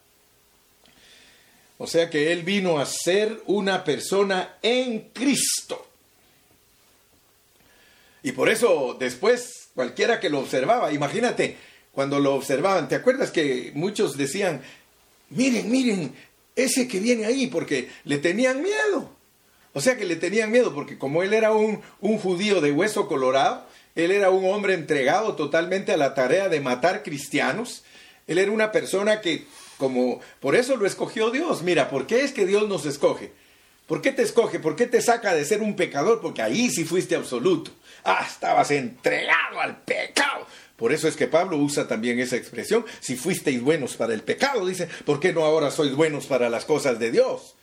O 1.77 1.87
sea 1.87 2.09
que 2.09 2.31
él 2.31 2.43
vino 2.43 2.79
a 2.79 2.85
ser 2.85 3.41
una 3.47 3.83
persona 3.83 4.57
en 4.61 5.09
Cristo. 5.13 5.85
Y 8.23 8.31
por 8.31 8.49
eso 8.49 8.95
después 8.97 9.69
cualquiera 9.75 10.19
que 10.19 10.29
lo 10.29 10.39
observaba, 10.39 10.91
imagínate, 10.93 11.57
cuando 11.91 12.19
lo 12.19 12.33
observaban, 12.33 12.87
¿te 12.87 12.95
acuerdas 12.95 13.31
que 13.31 13.71
muchos 13.75 14.17
decían, 14.17 14.61
miren, 15.29 15.69
miren, 15.69 16.15
ese 16.55 16.87
que 16.87 16.99
viene 16.99 17.25
ahí, 17.25 17.47
porque 17.47 17.89
le 18.05 18.17
tenían 18.17 18.61
miedo? 18.61 19.09
O 19.73 19.81
sea 19.81 19.97
que 19.97 20.05
le 20.05 20.15
tenían 20.15 20.51
miedo, 20.51 20.73
porque 20.73 20.97
como 20.97 21.23
él 21.23 21.33
era 21.33 21.51
un, 21.51 21.81
un 21.99 22.17
judío 22.17 22.61
de 22.61 22.71
hueso 22.71 23.07
colorado, 23.07 23.65
él 23.95 24.11
era 24.11 24.29
un 24.29 24.45
hombre 24.45 24.73
entregado 24.73 25.35
totalmente 25.35 25.91
a 25.91 25.97
la 25.97 26.13
tarea 26.13 26.49
de 26.49 26.61
matar 26.61 27.03
cristianos, 27.03 27.83
él 28.27 28.37
era 28.37 28.51
una 28.51 28.71
persona 28.71 29.21
que, 29.21 29.45
como, 29.77 30.19
por 30.39 30.55
eso 30.55 30.75
lo 30.75 30.85
escogió 30.85 31.31
Dios. 31.31 31.63
Mira, 31.63 31.89
¿por 31.89 32.07
qué 32.07 32.23
es 32.23 32.31
que 32.31 32.45
Dios 32.45 32.67
nos 32.67 32.85
escoge? 32.85 33.31
¿Por 33.87 34.01
qué 34.01 34.11
te 34.11 34.23
escoge? 34.23 34.59
¿Por 34.59 34.75
qué 34.75 34.87
te 34.87 35.01
saca 35.01 35.33
de 35.33 35.45
ser 35.45 35.61
un 35.61 35.75
pecador? 35.75 36.21
Porque 36.21 36.41
ahí 36.41 36.69
sí 36.69 36.85
fuiste 36.85 37.15
absoluto. 37.15 37.71
Ah, 38.03 38.25
estabas 38.27 38.71
entregado 38.71 39.59
al 39.61 39.81
pecado. 39.81 40.47
Por 40.75 40.91
eso 40.91 41.07
es 41.07 41.15
que 41.15 41.27
Pablo 41.27 41.57
usa 41.57 41.87
también 41.87 42.19
esa 42.19 42.35
expresión. 42.35 42.83
Si 42.99 43.15
fuisteis 43.15 43.61
buenos 43.61 43.95
para 43.95 44.13
el 44.13 44.21
pecado, 44.21 44.65
dice, 44.65 44.89
¿por 45.05 45.19
qué 45.19 45.33
no 45.33 45.45
ahora 45.45 45.71
sois 45.71 45.93
buenos 45.93 46.25
para 46.25 46.49
las 46.49 46.65
cosas 46.65 46.99
de 46.99 47.11
Dios? 47.11 47.55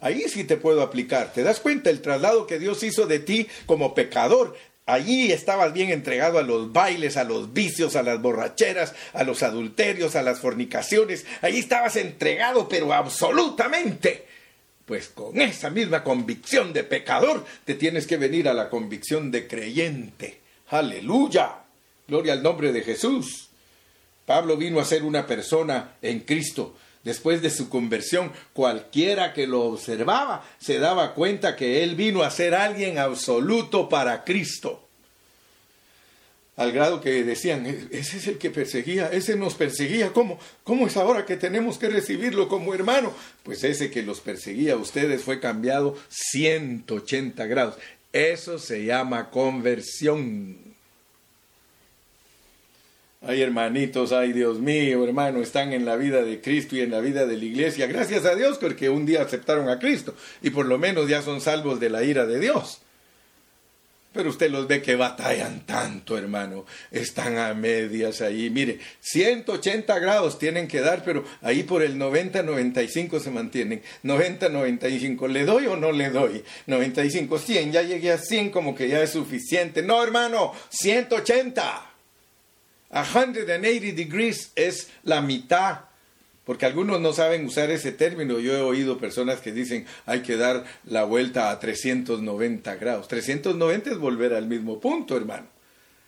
Ahí 0.00 0.28
sí 0.28 0.42
te 0.42 0.56
puedo 0.56 0.82
aplicar. 0.82 1.32
¿Te 1.32 1.44
das 1.44 1.60
cuenta 1.60 1.88
el 1.90 2.02
traslado 2.02 2.48
que 2.48 2.58
Dios 2.58 2.82
hizo 2.82 3.06
de 3.06 3.20
ti 3.20 3.46
como 3.66 3.94
pecador 3.94 4.56
Allí 4.92 5.32
estabas 5.32 5.72
bien 5.72 5.88
entregado 5.88 6.38
a 6.38 6.42
los 6.42 6.70
bailes, 6.70 7.16
a 7.16 7.24
los 7.24 7.54
vicios, 7.54 7.96
a 7.96 8.02
las 8.02 8.20
borracheras, 8.20 8.94
a 9.14 9.24
los 9.24 9.42
adulterios, 9.42 10.16
a 10.16 10.22
las 10.22 10.38
fornicaciones. 10.38 11.24
Allí 11.40 11.60
estabas 11.60 11.96
entregado, 11.96 12.68
pero 12.68 12.92
absolutamente. 12.92 14.26
Pues 14.84 15.08
con 15.08 15.40
esa 15.40 15.70
misma 15.70 16.04
convicción 16.04 16.74
de 16.74 16.84
pecador 16.84 17.46
te 17.64 17.74
tienes 17.74 18.06
que 18.06 18.18
venir 18.18 18.50
a 18.50 18.52
la 18.52 18.68
convicción 18.68 19.30
de 19.30 19.48
creyente. 19.48 20.40
Aleluya. 20.68 21.60
Gloria 22.06 22.34
al 22.34 22.42
nombre 22.42 22.70
de 22.70 22.82
Jesús. 22.82 23.48
Pablo 24.26 24.58
vino 24.58 24.78
a 24.78 24.84
ser 24.84 25.04
una 25.04 25.26
persona 25.26 25.94
en 26.02 26.20
Cristo. 26.20 26.76
Después 27.04 27.42
de 27.42 27.50
su 27.50 27.68
conversión, 27.68 28.32
cualquiera 28.52 29.32
que 29.32 29.46
lo 29.46 29.62
observaba 29.62 30.44
se 30.58 30.78
daba 30.78 31.14
cuenta 31.14 31.56
que 31.56 31.82
él 31.82 31.96
vino 31.96 32.22
a 32.22 32.30
ser 32.30 32.54
alguien 32.54 32.98
absoluto 32.98 33.88
para 33.88 34.22
Cristo. 34.24 34.88
Al 36.54 36.70
grado 36.70 37.00
que 37.00 37.24
decían, 37.24 37.66
e-, 37.66 37.88
ese 37.90 38.18
es 38.18 38.26
el 38.28 38.38
que 38.38 38.50
perseguía, 38.50 39.08
ese 39.10 39.36
nos 39.36 39.54
perseguía, 39.54 40.12
¿cómo, 40.12 40.38
¿cómo 40.62 40.86
es 40.86 40.96
ahora 40.96 41.26
que 41.26 41.36
tenemos 41.36 41.78
que 41.78 41.88
recibirlo 41.88 42.48
como 42.48 42.74
hermano? 42.74 43.12
Pues 43.42 43.64
ese 43.64 43.90
que 43.90 44.02
los 44.02 44.20
perseguía 44.20 44.74
a 44.74 44.76
ustedes 44.76 45.22
fue 45.22 45.40
cambiado 45.40 45.96
180 46.08 47.46
grados. 47.46 47.76
Eso 48.12 48.58
se 48.58 48.84
llama 48.84 49.30
conversión. 49.30 50.71
Ay, 53.24 53.40
hermanitos, 53.40 54.10
ay, 54.10 54.32
Dios 54.32 54.58
mío, 54.58 55.04
hermano, 55.04 55.40
están 55.40 55.72
en 55.72 55.84
la 55.84 55.94
vida 55.94 56.22
de 56.22 56.40
Cristo 56.40 56.74
y 56.74 56.80
en 56.80 56.90
la 56.90 57.00
vida 57.00 57.24
de 57.24 57.36
la 57.36 57.44
iglesia. 57.44 57.86
Gracias 57.86 58.24
a 58.24 58.34
Dios 58.34 58.58
porque 58.58 58.90
un 58.90 59.06
día 59.06 59.22
aceptaron 59.22 59.68
a 59.68 59.78
Cristo 59.78 60.16
y 60.42 60.50
por 60.50 60.66
lo 60.66 60.76
menos 60.76 61.08
ya 61.08 61.22
son 61.22 61.40
salvos 61.40 61.78
de 61.78 61.88
la 61.88 62.02
ira 62.02 62.26
de 62.26 62.40
Dios. 62.40 62.80
Pero 64.12 64.28
usted 64.28 64.50
los 64.50 64.66
ve 64.66 64.82
que 64.82 64.96
batallan 64.96 65.64
tanto, 65.64 66.18
hermano. 66.18 66.66
Están 66.90 67.38
a 67.38 67.54
medias 67.54 68.20
ahí. 68.20 68.50
Mire, 68.50 68.78
180 69.00 69.98
grados 70.00 70.38
tienen 70.38 70.68
que 70.68 70.80
dar, 70.80 71.02
pero 71.04 71.24
ahí 71.40 71.62
por 71.62 71.82
el 71.82 71.96
90-95 71.96 73.20
se 73.20 73.30
mantienen. 73.30 73.82
90-95, 74.02 75.28
¿le 75.28 75.44
doy 75.44 75.66
o 75.66 75.76
no 75.76 75.92
le 75.92 76.10
doy? 76.10 76.44
95, 76.66 77.38
100, 77.38 77.72
ya 77.72 77.82
llegué 77.82 78.10
a 78.12 78.18
100 78.18 78.50
como 78.50 78.74
que 78.74 78.88
ya 78.88 79.00
es 79.00 79.10
suficiente. 79.10 79.82
No, 79.82 80.02
hermano, 80.02 80.52
180. 80.70 81.91
180 82.92 83.96
degrees 83.96 84.52
es 84.54 84.90
la 85.02 85.22
mitad, 85.22 85.80
porque 86.44 86.66
algunos 86.66 87.00
no 87.00 87.12
saben 87.12 87.46
usar 87.46 87.70
ese 87.70 87.92
término. 87.92 88.38
Yo 88.38 88.54
he 88.54 88.60
oído 88.60 88.98
personas 88.98 89.40
que 89.40 89.52
dicen 89.52 89.86
hay 90.04 90.20
que 90.20 90.36
dar 90.36 90.64
la 90.84 91.04
vuelta 91.04 91.50
a 91.50 91.58
390 91.58 92.74
grados. 92.76 93.08
390 93.08 93.90
es 93.90 93.98
volver 93.98 94.34
al 94.34 94.46
mismo 94.46 94.80
punto, 94.80 95.16
hermano. 95.16 95.46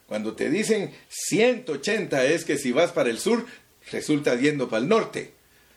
Cuando 0.07 0.35
te 0.35 0.51
dicen 0.51 0.93
180 1.09 2.25
es 2.27 2.45
que 2.45 2.59
si 2.59 2.73
vas 2.73 2.93
para 2.93 3.09
el 3.09 3.19
sur, 3.19 3.47
resulta 3.91 4.35
yendo 4.35 4.69
para 4.69 4.83
el 4.83 4.89
norte. 4.89 5.33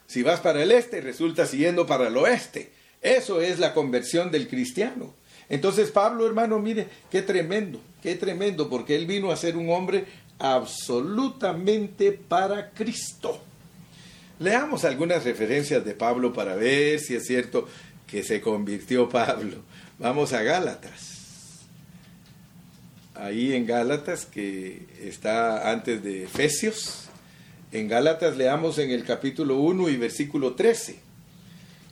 Si 0.06 0.22
vas 0.22 0.40
para 0.40 0.62
el 0.62 0.72
este, 0.72 1.00
resulta 1.00 1.46
yendo 1.46 1.86
para 1.86 2.08
el 2.08 2.16
oeste. 2.16 2.70
Eso 3.00 3.40
es 3.40 3.58
la 3.58 3.72
conversión 3.72 4.30
del 4.30 4.48
cristiano. 4.48 5.14
Entonces 5.48 5.90
Pablo, 5.90 6.26
hermano, 6.26 6.58
mire, 6.58 6.86
qué 7.10 7.22
tremendo, 7.22 7.80
qué 8.02 8.16
tremendo, 8.16 8.68
porque 8.68 8.96
él 8.96 9.06
vino 9.06 9.30
a 9.30 9.36
ser 9.36 9.56
un 9.56 9.70
hombre 9.70 10.04
absolutamente 10.38 12.12
para 12.12 12.70
Cristo. 12.70 13.42
Leamos 14.38 14.84
algunas 14.84 15.24
referencias 15.24 15.84
de 15.84 15.94
Pablo 15.94 16.32
para 16.32 16.54
ver 16.54 17.00
si 17.00 17.16
es 17.16 17.26
cierto 17.26 17.68
que 18.06 18.22
se 18.22 18.40
convirtió 18.40 19.08
Pablo. 19.08 19.56
Vamos 19.98 20.32
a 20.32 20.42
Gálatas. 20.42 21.16
Ahí 23.14 23.52
en 23.52 23.66
Gálatas, 23.66 24.26
que 24.26 24.86
está 25.02 25.72
antes 25.72 26.04
de 26.04 26.24
Efesios. 26.24 27.08
En 27.72 27.88
Gálatas 27.88 28.36
leamos 28.36 28.78
en 28.78 28.92
el 28.92 29.04
capítulo 29.04 29.56
1 29.56 29.88
y 29.88 29.96
versículo 29.96 30.54
13. 30.54 31.00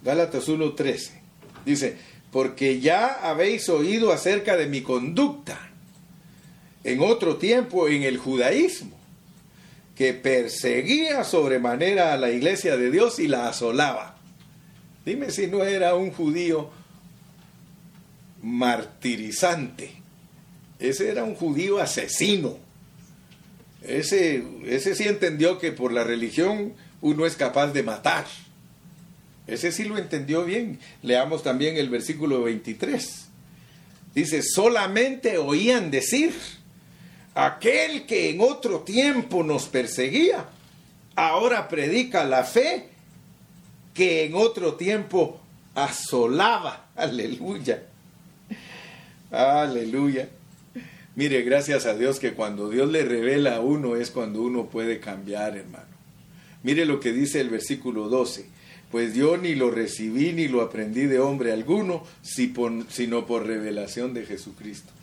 Gálatas 0.04 0.46
1, 0.46 0.72
13. 0.72 1.20
Dice, 1.64 1.96
porque 2.30 2.80
ya 2.80 3.06
habéis 3.28 3.68
oído 3.68 4.12
acerca 4.12 4.56
de 4.56 4.66
mi 4.66 4.82
conducta 4.82 5.70
en 6.86 7.00
otro 7.00 7.36
tiempo 7.36 7.88
en 7.88 8.04
el 8.04 8.16
judaísmo, 8.16 8.96
que 9.96 10.14
perseguía 10.14 11.24
sobremanera 11.24 12.12
a 12.12 12.16
la 12.16 12.30
iglesia 12.30 12.76
de 12.76 12.92
Dios 12.92 13.18
y 13.18 13.26
la 13.26 13.48
asolaba. 13.48 14.16
Dime 15.04 15.32
si 15.32 15.48
no 15.48 15.64
era 15.64 15.96
un 15.96 16.12
judío 16.12 16.70
martirizante. 18.40 19.90
Ese 20.78 21.10
era 21.10 21.24
un 21.24 21.34
judío 21.34 21.80
asesino. 21.80 22.56
Ese, 23.82 24.44
ese 24.66 24.94
sí 24.94 25.08
entendió 25.08 25.58
que 25.58 25.72
por 25.72 25.92
la 25.92 26.04
religión 26.04 26.74
uno 27.00 27.26
es 27.26 27.34
capaz 27.34 27.72
de 27.72 27.82
matar. 27.82 28.26
Ese 29.48 29.72
sí 29.72 29.84
lo 29.86 29.98
entendió 29.98 30.44
bien. 30.44 30.78
Leamos 31.02 31.42
también 31.42 31.78
el 31.78 31.88
versículo 31.88 32.44
23. 32.44 33.26
Dice, 34.14 34.42
solamente 34.42 35.38
oían 35.38 35.90
decir 35.90 36.32
aquel 37.36 38.06
que 38.06 38.30
en 38.30 38.40
otro 38.40 38.80
tiempo 38.80 39.44
nos 39.44 39.66
perseguía, 39.66 40.46
ahora 41.14 41.68
predica 41.68 42.24
la 42.24 42.44
fe 42.44 42.88
que 43.92 44.24
en 44.24 44.34
otro 44.34 44.74
tiempo 44.74 45.38
asolaba. 45.74 46.86
Aleluya. 46.96 47.82
Aleluya. 49.30 50.30
Mire, 51.14 51.42
gracias 51.42 51.84
a 51.84 51.94
Dios 51.94 52.18
que 52.18 52.32
cuando 52.32 52.70
Dios 52.70 52.90
le 52.90 53.04
revela 53.04 53.56
a 53.56 53.60
uno 53.60 53.96
es 53.96 54.10
cuando 54.10 54.42
uno 54.42 54.66
puede 54.66 54.98
cambiar, 54.98 55.58
hermano. 55.58 55.84
Mire 56.62 56.86
lo 56.86 57.00
que 57.00 57.12
dice 57.12 57.40
el 57.40 57.50
versículo 57.50 58.08
12. 58.08 58.46
Pues 58.90 59.14
yo 59.14 59.36
ni 59.36 59.54
lo 59.54 59.70
recibí 59.70 60.32
ni 60.32 60.48
lo 60.48 60.62
aprendí 60.62 61.04
de 61.04 61.18
hombre 61.18 61.52
alguno, 61.52 62.02
sino 62.22 63.26
por 63.26 63.46
revelación 63.46 64.14
de 64.14 64.24
Jesucristo. 64.24 64.95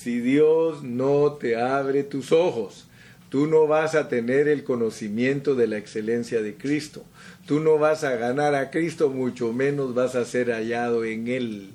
Si 0.00 0.20
Dios 0.20 0.84
no 0.84 1.32
te 1.32 1.56
abre 1.56 2.04
tus 2.04 2.30
ojos, 2.30 2.84
tú 3.30 3.48
no 3.48 3.66
vas 3.66 3.96
a 3.96 4.08
tener 4.08 4.46
el 4.46 4.62
conocimiento 4.62 5.56
de 5.56 5.66
la 5.66 5.76
excelencia 5.76 6.40
de 6.40 6.54
Cristo. 6.54 7.04
Tú 7.46 7.58
no 7.58 7.78
vas 7.78 8.04
a 8.04 8.14
ganar 8.14 8.54
a 8.54 8.70
Cristo, 8.70 9.10
mucho 9.10 9.52
menos 9.52 9.94
vas 9.94 10.14
a 10.14 10.24
ser 10.24 10.52
hallado 10.52 11.04
en 11.04 11.26
Él. 11.26 11.70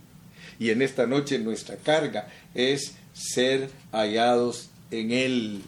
Y 0.57 0.69
en 0.69 0.81
esta 0.81 1.05
noche 1.05 1.37
nuestra 1.37 1.75
carga 1.75 2.29
es 2.55 2.95
ser 3.11 3.69
hallados 3.91 4.69
en 4.89 5.11
Él. 5.11 5.61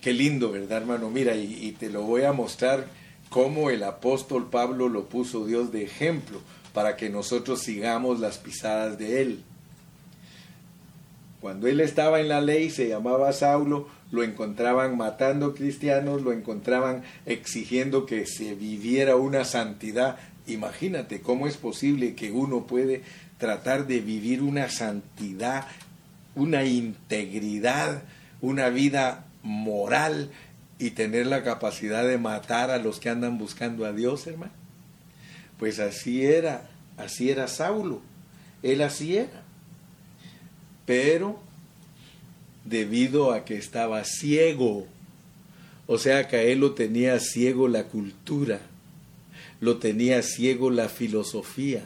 Qué 0.00 0.12
lindo, 0.12 0.52
¿verdad, 0.52 0.78
hermano? 0.82 1.10
Mira, 1.10 1.34
y, 1.34 1.58
y 1.60 1.72
te 1.72 1.90
lo 1.90 2.02
voy 2.02 2.22
a 2.22 2.32
mostrar 2.32 2.86
cómo 3.30 3.70
el 3.70 3.82
apóstol 3.82 4.48
Pablo 4.48 4.88
lo 4.88 5.06
puso 5.06 5.44
Dios 5.44 5.72
de 5.72 5.82
ejemplo 5.82 6.40
para 6.72 6.96
que 6.96 7.10
nosotros 7.10 7.62
sigamos 7.62 8.20
las 8.20 8.38
pisadas 8.38 8.96
de 8.96 9.22
Él. 9.22 9.42
Cuando 11.46 11.68
él 11.68 11.78
estaba 11.78 12.18
en 12.18 12.28
la 12.28 12.40
ley, 12.40 12.70
se 12.70 12.88
llamaba 12.88 13.32
Saulo, 13.32 13.86
lo 14.10 14.24
encontraban 14.24 14.96
matando 14.96 15.54
cristianos, 15.54 16.22
lo 16.22 16.32
encontraban 16.32 17.04
exigiendo 17.24 18.04
que 18.04 18.26
se 18.26 18.56
viviera 18.56 19.14
una 19.14 19.44
santidad. 19.44 20.16
Imagínate 20.48 21.20
cómo 21.20 21.46
es 21.46 21.56
posible 21.56 22.16
que 22.16 22.32
uno 22.32 22.66
puede 22.66 23.02
tratar 23.38 23.86
de 23.86 24.00
vivir 24.00 24.42
una 24.42 24.68
santidad, 24.68 25.68
una 26.34 26.64
integridad, 26.64 28.02
una 28.40 28.68
vida 28.68 29.26
moral 29.44 30.32
y 30.80 30.90
tener 30.90 31.28
la 31.28 31.44
capacidad 31.44 32.04
de 32.04 32.18
matar 32.18 32.72
a 32.72 32.78
los 32.78 32.98
que 32.98 33.08
andan 33.08 33.38
buscando 33.38 33.86
a 33.86 33.92
Dios, 33.92 34.26
hermano. 34.26 34.52
Pues 35.60 35.78
así 35.78 36.24
era, 36.26 36.68
así 36.96 37.30
era 37.30 37.46
Saulo. 37.46 38.00
Él 38.64 38.82
así 38.82 39.16
era. 39.16 39.45
Pero 40.86 41.38
debido 42.64 43.32
a 43.32 43.44
que 43.44 43.56
estaba 43.56 44.04
ciego, 44.04 44.86
o 45.86 45.98
sea 45.98 46.28
que 46.28 46.36
a 46.36 46.42
él 46.42 46.60
lo 46.60 46.72
tenía 46.72 47.18
ciego 47.20 47.68
la 47.68 47.84
cultura, 47.84 48.60
lo 49.60 49.78
tenía 49.78 50.22
ciego 50.22 50.70
la 50.70 50.88
filosofía, 50.88 51.84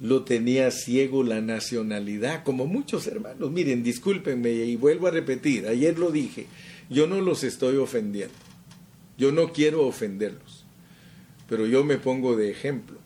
lo 0.00 0.24
tenía 0.24 0.70
ciego 0.70 1.22
la 1.22 1.40
nacionalidad, 1.40 2.44
como 2.44 2.66
muchos 2.66 3.06
hermanos. 3.06 3.50
Miren, 3.50 3.82
discúlpenme 3.82 4.52
y 4.52 4.76
vuelvo 4.76 5.06
a 5.06 5.10
repetir, 5.12 5.66
ayer 5.66 5.98
lo 5.98 6.10
dije, 6.10 6.46
yo 6.90 7.06
no 7.06 7.20
los 7.20 7.44
estoy 7.44 7.76
ofendiendo, 7.76 8.34
yo 9.16 9.32
no 9.32 9.52
quiero 9.52 9.86
ofenderlos, 9.86 10.64
pero 11.48 11.66
yo 11.66 11.84
me 11.84 11.98
pongo 11.98 12.36
de 12.36 12.50
ejemplo. 12.50 12.98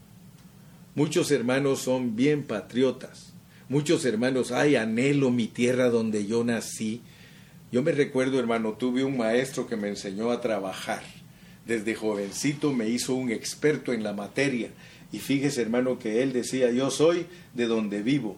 Muchos 0.95 1.31
hermanos 1.31 1.81
son 1.81 2.17
bien 2.17 2.43
patriotas, 2.43 3.35
muchos 3.69 4.05
hermanos, 4.05 4.53
ay, 4.53 4.77
anhelo 4.77 5.31
mi 5.31 5.47
tierra 5.47 5.91
donde 5.91 6.27
yo 6.27 6.45
nací. 6.45 7.01
Yo 7.73 7.83
me 7.83 7.93
recuerdo, 7.93 8.39
hermano, 8.39 8.73
tuve 8.75 9.05
un 9.05 9.17
maestro 9.17 9.67
que 9.67 9.77
me 9.77 9.89
enseñó 9.89 10.31
a 10.31 10.41
trabajar 10.41 11.03
desde 11.67 11.97
jovencito 11.97 12.73
me 12.73 12.89
hizo 12.89 13.15
un 13.15 13.31
experto 13.31 13.93
en 13.93 14.03
la 14.03 14.13
materia. 14.13 14.71
Y 15.13 15.19
fíjese, 15.19 15.63
hermano, 15.63 15.99
que 15.99 16.23
él 16.23 16.33
decía, 16.33 16.71
yo 16.71 16.91
soy 16.91 17.27
de 17.55 17.67
donde 17.67 18.03
vivo. 18.03 18.37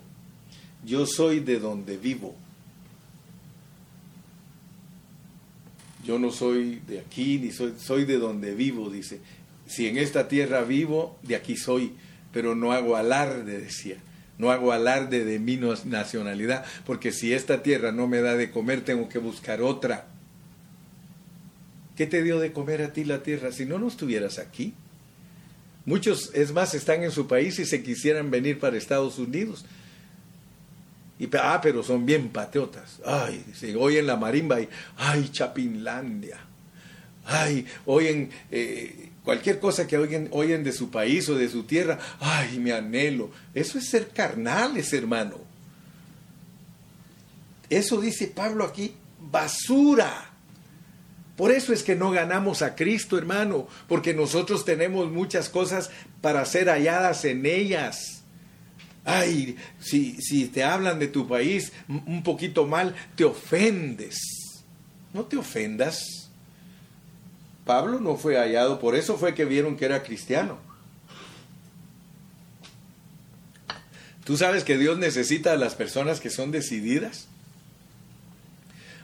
Yo 0.84 1.06
soy 1.06 1.40
de 1.40 1.58
donde 1.58 1.98
vivo. 1.98 2.34
Yo 6.04 6.18
no 6.18 6.30
soy 6.30 6.80
de 6.88 7.00
aquí, 7.00 7.38
ni 7.38 7.52
soy, 7.52 7.74
soy 7.78 8.06
de 8.06 8.18
donde 8.18 8.54
vivo, 8.54 8.88
dice. 8.88 9.20
Si 9.66 9.86
en 9.86 9.98
esta 9.98 10.28
tierra 10.28 10.62
vivo, 10.62 11.18
de 11.22 11.36
aquí 11.36 11.56
soy, 11.56 11.92
pero 12.32 12.54
no 12.54 12.72
hago 12.72 12.96
alarde, 12.96 13.60
decía. 13.60 13.98
No 14.38 14.52
hago 14.52 14.72
alarde 14.72 15.24
de 15.24 15.38
mi 15.40 15.56
nacionalidad, 15.56 16.64
porque 16.86 17.12
si 17.12 17.32
esta 17.32 17.62
tierra 17.62 17.90
no 17.90 18.06
me 18.06 18.20
da 18.20 18.36
de 18.36 18.50
comer, 18.50 18.82
tengo 18.82 19.08
que 19.08 19.18
buscar 19.18 19.60
otra. 19.60 20.06
¿Qué 21.96 22.06
te 22.06 22.22
dio 22.22 22.38
de 22.38 22.52
comer 22.52 22.82
a 22.82 22.92
ti 22.92 23.04
la 23.04 23.24
tierra 23.24 23.50
si 23.50 23.66
no 23.66 23.78
no 23.78 23.88
estuvieras 23.88 24.38
aquí? 24.38 24.74
Muchos, 25.84 26.30
es 26.34 26.52
más, 26.52 26.74
están 26.74 27.02
en 27.02 27.10
su 27.10 27.26
país 27.26 27.58
y 27.58 27.64
se 27.64 27.82
quisieran 27.82 28.30
venir 28.30 28.60
para 28.60 28.76
Estados 28.76 29.18
Unidos. 29.18 29.64
Y, 31.18 31.28
ah, 31.36 31.58
pero 31.60 31.82
son 31.82 32.06
bien 32.06 32.28
patriotas. 32.28 33.00
Ay, 33.04 33.44
si 33.54 33.74
oyen 33.74 34.06
la 34.06 34.16
marimba 34.16 34.60
y, 34.60 34.68
ay, 34.96 35.30
Chapinlandia. 35.32 36.38
Ay, 37.24 37.66
oyen 37.86 38.30
eh, 38.50 39.07
cualquier 39.28 39.60
cosa 39.60 39.86
que 39.86 39.98
oyen, 39.98 40.64
de 40.64 40.72
su 40.72 40.90
país 40.90 41.28
o 41.28 41.34
de 41.34 41.50
su 41.50 41.64
tierra. 41.64 41.98
Ay, 42.18 42.58
me 42.58 42.72
anhelo. 42.72 43.30
Eso 43.52 43.76
es 43.76 43.90
ser 43.90 44.08
carnales, 44.08 44.90
hermano. 44.94 45.36
Eso 47.68 48.00
dice 48.00 48.28
Pablo 48.28 48.64
aquí, 48.64 48.94
basura. 49.30 50.30
Por 51.36 51.52
eso 51.52 51.74
es 51.74 51.82
que 51.82 51.94
no 51.94 52.10
ganamos 52.10 52.62
a 52.62 52.74
Cristo, 52.74 53.18
hermano, 53.18 53.68
porque 53.86 54.14
nosotros 54.14 54.64
tenemos 54.64 55.10
muchas 55.10 55.50
cosas 55.50 55.90
para 56.22 56.42
ser 56.46 56.70
halladas 56.70 57.26
en 57.26 57.44
ellas. 57.44 58.22
Ay, 59.04 59.56
si, 59.78 60.22
si 60.22 60.46
te 60.46 60.64
hablan 60.64 60.98
de 60.98 61.08
tu 61.08 61.28
país 61.28 61.74
un 61.86 62.22
poquito 62.22 62.66
mal, 62.66 62.94
te 63.14 63.26
ofendes. 63.26 64.16
No 65.12 65.26
te 65.26 65.36
ofendas. 65.36 66.17
Pablo 67.68 68.00
no 68.00 68.16
fue 68.16 68.38
hallado, 68.38 68.80
por 68.80 68.94
eso 68.94 69.18
fue 69.18 69.34
que 69.34 69.44
vieron 69.44 69.76
que 69.76 69.84
era 69.84 70.02
cristiano. 70.02 70.56
¿Tú 74.24 74.38
sabes 74.38 74.64
que 74.64 74.78
Dios 74.78 74.96
necesita 74.96 75.52
a 75.52 75.58
las 75.58 75.74
personas 75.74 76.18
que 76.18 76.30
son 76.30 76.50
decididas? 76.50 77.28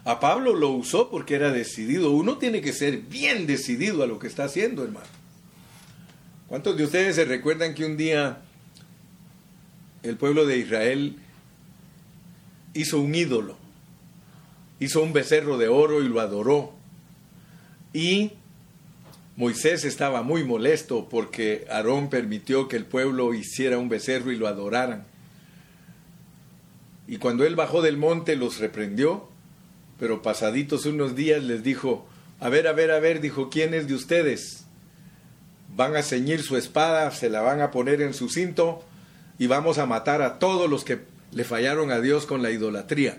A 0.06 0.18
Pablo 0.18 0.54
lo 0.54 0.70
usó 0.70 1.10
porque 1.10 1.34
era 1.34 1.50
decidido. 1.50 2.12
Uno 2.12 2.38
tiene 2.38 2.62
que 2.62 2.72
ser 2.72 3.00
bien 3.00 3.46
decidido 3.46 4.02
a 4.02 4.06
lo 4.06 4.18
que 4.18 4.28
está 4.28 4.44
haciendo, 4.44 4.82
hermano. 4.82 5.08
¿Cuántos 6.48 6.78
de 6.78 6.84
ustedes 6.84 7.16
se 7.16 7.26
recuerdan 7.26 7.74
que 7.74 7.84
un 7.84 7.98
día 7.98 8.38
el 10.02 10.16
pueblo 10.16 10.46
de 10.46 10.56
Israel 10.56 11.18
hizo 12.72 12.98
un 12.98 13.14
ídolo? 13.14 13.58
Hizo 14.80 15.02
un 15.02 15.12
becerro 15.12 15.58
de 15.58 15.68
oro 15.68 16.02
y 16.02 16.08
lo 16.08 16.18
adoró. 16.18 16.72
Y 17.92 18.32
Moisés 19.36 19.84
estaba 19.84 20.22
muy 20.22 20.44
molesto 20.44 21.08
porque 21.08 21.66
Aarón 21.70 22.08
permitió 22.08 22.68
que 22.68 22.76
el 22.76 22.84
pueblo 22.84 23.34
hiciera 23.34 23.78
un 23.78 23.88
becerro 23.88 24.30
y 24.30 24.36
lo 24.36 24.46
adoraran. 24.46 25.04
Y 27.06 27.18
cuando 27.18 27.44
él 27.44 27.56
bajó 27.56 27.82
del 27.82 27.96
monte 27.96 28.36
los 28.36 28.58
reprendió 28.58 29.28
pero 29.98 30.22
pasaditos 30.22 30.86
unos 30.86 31.14
días 31.14 31.42
les 31.42 31.62
dijo, 31.62 32.06
a 32.40 32.48
ver, 32.48 32.66
a 32.66 32.72
ver, 32.72 32.90
a 32.90 32.98
ver, 32.98 33.20
dijo, 33.20 33.48
¿quién 33.48 33.74
es 33.74 33.86
de 33.86 33.94
ustedes? 33.94 34.64
Van 35.74 35.96
a 35.96 36.02
ceñir 36.02 36.42
su 36.42 36.56
espada, 36.56 37.10
se 37.10 37.30
la 37.30 37.40
van 37.40 37.60
a 37.60 37.70
poner 37.70 38.02
en 38.02 38.14
su 38.14 38.28
cinto 38.28 38.84
y 39.38 39.46
vamos 39.46 39.78
a 39.78 39.86
matar 39.86 40.22
a 40.22 40.38
todos 40.38 40.68
los 40.68 40.84
que 40.84 41.00
le 41.32 41.44
fallaron 41.44 41.90
a 41.90 42.00
Dios 42.00 42.26
con 42.26 42.42
la 42.42 42.50
idolatría. 42.50 43.18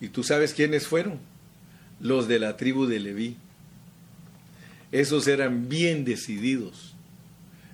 ¿Y 0.00 0.08
tú 0.08 0.22
sabes 0.22 0.54
quiénes 0.54 0.86
fueron? 0.86 1.18
Los 2.00 2.28
de 2.28 2.38
la 2.38 2.56
tribu 2.56 2.86
de 2.86 3.00
Leví. 3.00 3.36
Esos 4.92 5.26
eran 5.28 5.68
bien 5.68 6.04
decididos. 6.04 6.94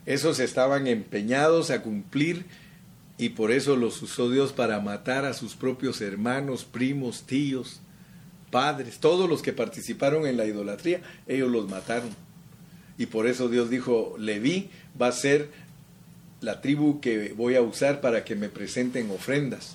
Esos 0.07 0.41
estaban 0.41 0.87
empeñados 0.87 1.71
a 1.71 1.83
cumplir 1.83 2.45
y 3.17 3.31
por 3.31 3.53
eso 3.53 3.77
los 3.77 4.03
usó 4.03 4.31
Dios 4.31 4.53
para 4.53 4.81
matar 4.81 5.25
a 5.25 5.35
sus 5.35 5.55
propios 5.55 6.01
hermanos, 6.01 6.65
primos, 6.65 7.23
tíos 7.23 7.81
padres, 8.55 8.99
todos 9.01 9.29
los 9.29 9.43
que 9.43 9.53
participaron 9.53 10.29
en 10.29 10.37
la 10.37 10.45
idolatría, 10.45 11.01
ellos 11.27 11.51
los 11.51 11.69
mataron. 11.69 12.11
Y 12.97 13.07
por 13.07 13.27
eso 13.27 13.49
Dios 13.49 13.69
dijo, 13.69 14.15
Leví 14.17 14.71
va 15.01 15.09
a 15.09 15.13
ser 15.13 15.51
la 16.41 16.61
tribu 16.61 17.01
que 17.01 17.33
voy 17.37 17.57
a 17.57 17.63
usar 17.63 18.01
para 18.01 18.23
que 18.23 18.37
me 18.37 18.49
presenten 18.49 19.11
ofrendas. 19.11 19.75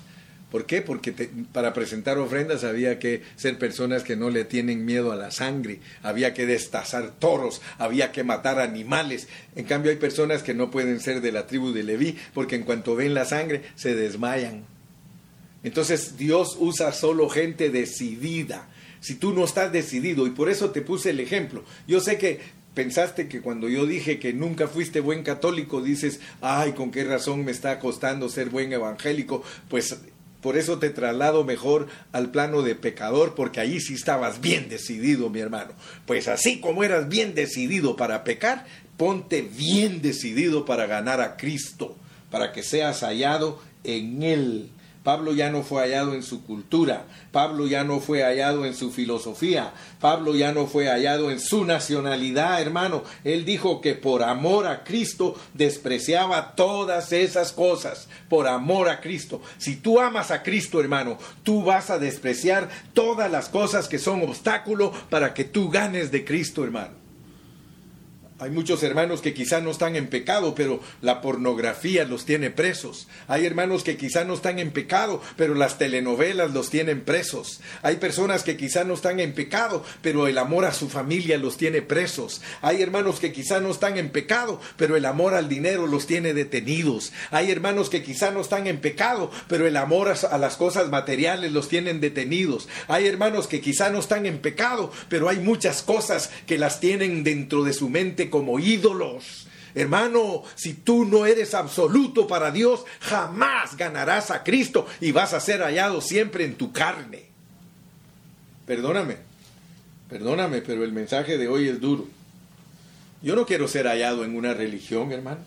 ¿Por 0.52 0.66
qué? 0.66 0.82
Porque 0.82 1.14
para 1.54 1.74
presentar 1.74 2.18
ofrendas 2.18 2.64
había 2.64 2.98
que 2.98 3.22
ser 3.36 3.60
personas 3.60 4.04
que 4.04 4.16
no 4.16 4.30
le 4.32 4.46
tienen 4.46 4.84
miedo 4.84 5.12
a 5.12 5.16
la 5.16 5.30
sangre, 5.30 5.80
había 6.02 6.34
que 6.34 6.48
destazar 6.48 7.12
toros, 7.20 7.62
había 7.78 8.12
que 8.12 8.24
matar 8.24 8.60
animales. 8.60 9.28
En 9.56 9.66
cambio 9.66 9.92
hay 9.92 9.98
personas 9.98 10.42
que 10.42 10.56
no 10.56 10.72
pueden 10.72 11.00
ser 11.00 11.22
de 11.22 11.32
la 11.32 11.46
tribu 11.46 11.72
de 11.72 11.84
Leví 11.84 12.18
porque 12.34 12.56
en 12.56 12.64
cuanto 12.64 12.96
ven 12.96 13.14
la 13.14 13.26
sangre 13.26 13.62
se 13.76 13.96
desmayan. 13.96 14.66
Entonces 15.64 16.18
Dios 16.18 16.56
usa 16.60 16.92
solo 16.94 17.30
gente 17.30 17.70
decidida. 17.70 18.70
Si 19.02 19.16
tú 19.16 19.34
no 19.34 19.46
estás 19.46 19.72
decidido, 19.72 20.28
y 20.28 20.32
por 20.32 20.50
eso 20.50 20.72
te 20.72 20.82
puse 20.82 21.12
el 21.12 21.20
ejemplo. 21.20 21.64
Yo 21.88 22.02
sé 22.02 22.18
que 22.18 22.40
pensaste 22.74 23.28
que 23.28 23.42
cuando 23.42 23.70
yo 23.70 23.86
dije 23.86 24.20
que 24.20 24.34
nunca 24.34 24.68
fuiste 24.68 25.00
buen 25.00 25.24
católico, 25.24 25.82
dices, 25.82 26.20
ay, 26.42 26.74
con 26.74 26.92
qué 26.92 27.04
razón 27.04 27.46
me 27.46 27.52
está 27.52 27.80
costando 27.80 28.30
ser 28.30 28.50
buen 28.50 28.74
evangélico. 28.74 29.44
Pues 29.70 29.98
por 30.42 30.58
eso 30.58 30.80
te 30.80 30.90
traslado 30.90 31.44
mejor 31.44 31.88
al 32.12 32.32
plano 32.32 32.62
de 32.62 32.76
pecador, 32.76 33.36
porque 33.36 33.60
ahí 33.60 33.80
sí 33.80 33.94
estabas 33.94 34.40
bien 34.42 34.70
decidido, 34.70 35.30
mi 35.30 35.40
hermano. 35.40 35.72
Pues 36.06 36.28
así 36.28 36.60
como 36.60 36.84
eras 36.84 37.10
bien 37.10 37.36
decidido 37.36 37.96
para 37.96 38.24
pecar, 38.24 38.66
ponte 38.98 39.42
bien 39.42 40.02
decidido 40.02 40.66
para 40.66 40.86
ganar 40.86 41.22
a 41.22 41.36
Cristo, 41.38 41.96
para 42.32 42.52
que 42.52 42.64
seas 42.64 43.02
hallado 43.02 43.62
en 43.84 44.24
Él. 44.24 44.70
Pablo 45.10 45.34
ya 45.34 45.50
no 45.50 45.64
fue 45.64 45.82
hallado 45.82 46.14
en 46.14 46.22
su 46.22 46.44
cultura, 46.44 47.08
Pablo 47.32 47.66
ya 47.66 47.84
no 47.84 48.00
fue 48.00 48.22
hallado 48.22 48.64
en 48.64 48.76
su 48.76 48.92
filosofía, 48.92 49.74
Pablo 50.00 50.36
ya 50.36 50.52
no 50.52 50.68
fue 50.68 50.88
hallado 50.88 51.32
en 51.32 51.40
su 51.40 51.66
nacionalidad, 51.66 52.62
hermano. 52.62 53.04
Él 53.24 53.44
dijo 53.44 53.82
que 53.82 53.96
por 53.96 54.22
amor 54.22 54.68
a 54.68 54.84
Cristo 54.84 55.36
despreciaba 55.56 56.54
todas 56.54 57.12
esas 57.12 57.54
cosas, 57.54 58.08
por 58.30 58.48
amor 58.48 58.88
a 58.88 59.02
Cristo. 59.02 59.42
Si 59.58 59.78
tú 59.78 60.00
amas 60.00 60.30
a 60.30 60.44
Cristo, 60.44 60.80
hermano, 60.80 61.18
tú 61.42 61.64
vas 61.64 61.90
a 61.90 61.98
despreciar 61.98 62.70
todas 62.94 63.32
las 63.32 63.50
cosas 63.50 63.88
que 63.88 63.98
son 63.98 64.22
obstáculo 64.22 64.94
para 65.10 65.34
que 65.34 65.44
tú 65.44 65.72
ganes 65.72 66.12
de 66.12 66.24
Cristo, 66.24 66.64
hermano. 66.64 66.99
Hay 68.42 68.52
muchos 68.52 68.84
hermanos 68.84 69.20
que 69.20 69.34
quizá 69.34 69.60
no 69.60 69.70
están 69.70 69.98
en 69.98 70.08
pecado, 70.08 70.56
pero 70.56 70.80
la 71.02 71.20
pornografía 71.20 72.06
los 72.06 72.24
tiene 72.24 72.50
presos. 72.50 73.10
Hay 73.28 73.46
hermanos 73.46 73.84
que 73.84 73.98
quizá 73.98 74.24
no 74.24 74.34
están 74.34 74.60
en 74.60 74.72
pecado, 74.72 75.22
pero 75.36 75.56
las 75.56 75.78
telenovelas 75.78 76.52
los 76.54 76.70
tienen 76.70 77.02
presos. 77.02 77.60
Hay 77.82 77.98
personas 77.98 78.44
que 78.44 78.56
quizá 78.56 78.86
no 78.86 78.94
están 78.94 79.20
en 79.20 79.34
pecado, 79.34 79.84
pero 80.02 80.26
el 80.26 80.38
amor 80.38 80.64
a 80.64 80.74
su 80.74 80.88
familia 80.88 81.38
los 81.38 81.58
tiene 81.58 81.82
presos. 81.82 82.42
Hay 82.62 82.82
hermanos 82.82 83.20
que 83.20 83.34
quizá 83.34 83.60
no 83.60 83.72
están 83.72 83.98
en 83.98 84.10
pecado, 84.10 84.62
pero 84.78 84.96
el 84.96 85.04
amor 85.04 85.34
al 85.34 85.50
dinero 85.50 85.86
los 85.86 86.08
tiene 86.08 86.34
detenidos. 86.34 87.12
Hay 87.32 87.52
hermanos 87.52 87.90
que 87.90 88.04
quizá 88.04 88.32
no 88.32 88.40
están 88.40 88.68
en 88.68 88.80
pecado, 88.80 89.32
pero 89.50 89.68
el 89.68 89.76
amor 89.76 90.08
a 90.08 90.38
las 90.38 90.56
cosas 90.56 90.90
materiales 90.90 91.52
los 91.52 91.68
tienen 91.68 92.00
detenidos. 92.00 92.70
Hay 92.88 93.06
hermanos 93.06 93.48
que 93.48 93.60
quizá 93.60 93.90
no 93.90 94.00
están 94.00 94.26
en 94.26 94.40
pecado, 94.40 94.94
pero 95.10 95.28
hay 95.28 95.40
muchas 95.40 95.84
cosas 95.84 96.32
que 96.48 96.58
las 96.58 96.80
tienen 96.80 97.26
dentro 97.26 97.66
de 97.66 97.74
su 97.74 97.90
mente 97.90 98.29
como 98.30 98.60
ídolos. 98.60 99.48
Hermano, 99.76 100.44
si 100.56 100.74
tú 100.74 101.06
no 101.06 101.26
eres 101.26 101.54
absoluto 101.54 102.28
para 102.28 102.52
Dios, 102.52 102.86
jamás 103.00 103.78
ganarás 103.78 104.32
a 104.32 104.44
Cristo 104.44 104.88
y 105.00 105.12
vas 105.12 105.34
a 105.34 105.40
ser 105.40 105.62
hallado 105.62 106.02
siempre 106.02 106.44
en 106.44 106.56
tu 106.56 106.72
carne. 106.72 107.30
Perdóname, 108.66 109.18
perdóname, 110.10 110.62
pero 110.62 110.84
el 110.84 110.92
mensaje 110.92 111.38
de 111.38 111.48
hoy 111.48 111.68
es 111.68 111.80
duro. 111.80 112.08
Yo 113.22 113.36
no 113.36 113.46
quiero 113.46 113.68
ser 113.68 113.88
hallado 113.88 114.24
en 114.24 114.36
una 114.36 114.54
religión, 114.54 115.12
hermano. 115.12 115.42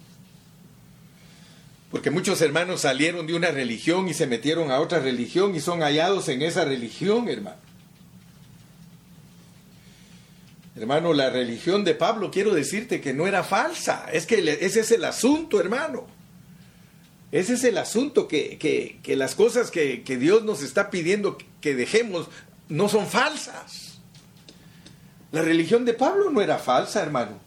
Porque 1.91 2.11
muchos 2.11 2.41
hermanos 2.41 2.81
salieron 2.83 3.27
de 3.27 3.35
una 3.35 3.51
religión 3.51 4.09
y 4.09 4.15
se 4.15 4.27
metieron 4.27 4.71
a 4.71 4.81
otra 4.81 4.99
religión 4.99 5.55
y 5.55 5.61
son 5.61 5.81
hallados 5.81 6.29
en 6.29 6.43
esa 6.43 6.65
religión, 6.65 7.29
hermano. 7.29 7.72
Hermano, 10.75 11.13
la 11.13 11.29
religión 11.29 11.85
de 11.85 11.95
Pablo, 11.95 12.31
quiero 12.31 12.55
decirte 12.55 13.01
que 13.01 13.13
no 13.13 13.27
era 13.27 13.45
falsa. 13.45 14.07
Es 14.13 14.27
que 14.27 14.39
ese 14.61 14.81
es 14.81 14.91
el 14.91 15.05
asunto, 15.05 15.61
hermano. 15.61 16.07
Ese 17.31 17.55
es 17.55 17.65
el 17.65 17.79
asunto, 17.79 18.29
que, 18.29 19.01
las 19.17 19.35
cosas 19.35 19.71
que, 19.71 20.03
que 20.03 20.17
Dios 20.17 20.45
nos 20.45 20.63
está 20.63 20.91
pidiendo 20.91 21.39
que 21.61 21.75
dejemos 21.75 22.29
no 22.69 22.89
son 22.89 23.07
falsas. 23.07 23.99
La 25.31 25.43
religión 25.43 25.85
de 25.85 25.95
Pablo 25.95 26.31
no 26.31 26.41
era 26.41 26.59
falsa, 26.59 27.03
hermano. 27.03 27.39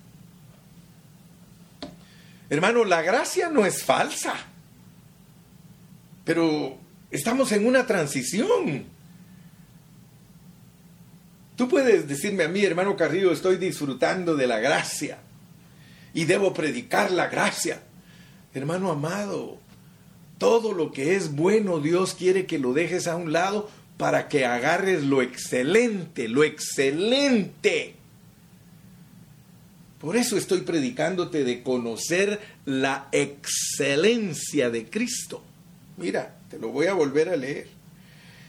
Hermano, 2.50 2.84
la 2.84 3.02
gracia 3.02 3.50
no 3.50 3.66
es 3.66 3.84
falsa. 3.84 4.36
Pero 6.26 6.78
estamos 7.12 7.52
en 7.52 7.66
una 7.66 7.86
transición. 7.86 8.95
Tú 11.56 11.70
puedes 11.70 12.08
decirme 12.08 12.44
a 12.44 12.50
mí, 12.50 12.64
hermano 12.64 12.98
Carrillo, 12.98 13.32
estoy 13.32 13.58
disfrutando 13.58 14.36
de 14.36 14.48
la 14.48 14.60
gracia 14.60 15.20
y 16.14 16.26
debo 16.26 16.54
predicar 16.54 17.12
la 17.12 17.28
gracia. 17.28 17.82
Hermano 18.54 18.92
amado, 18.92 19.58
todo 20.38 20.74
lo 20.74 20.92
que 20.92 21.16
es 21.16 21.34
bueno 21.34 21.80
Dios 21.80 22.14
quiere 22.14 22.46
que 22.46 22.60
lo 22.60 22.74
dejes 22.74 23.08
a 23.08 23.16
un 23.16 23.32
lado 23.32 23.70
para 23.98 24.28
que 24.28 24.46
agarres 24.46 25.04
lo 25.04 25.22
excelente, 25.22 26.28
lo 26.28 26.44
excelente. 26.44 27.96
Por 30.00 30.18
eso 30.18 30.38
estoy 30.38 30.62
predicándote 30.62 31.46
de 31.46 31.64
conocer 31.64 32.40
la 32.66 33.08
excelencia 33.14 34.70
de 34.70 34.90
Cristo. 34.90 35.42
Mira, 35.98 36.38
te 36.50 36.60
lo 36.60 36.68
voy 36.70 36.88
a 36.88 36.94
volver 36.94 37.30
a 37.30 37.38
leer 37.38 37.75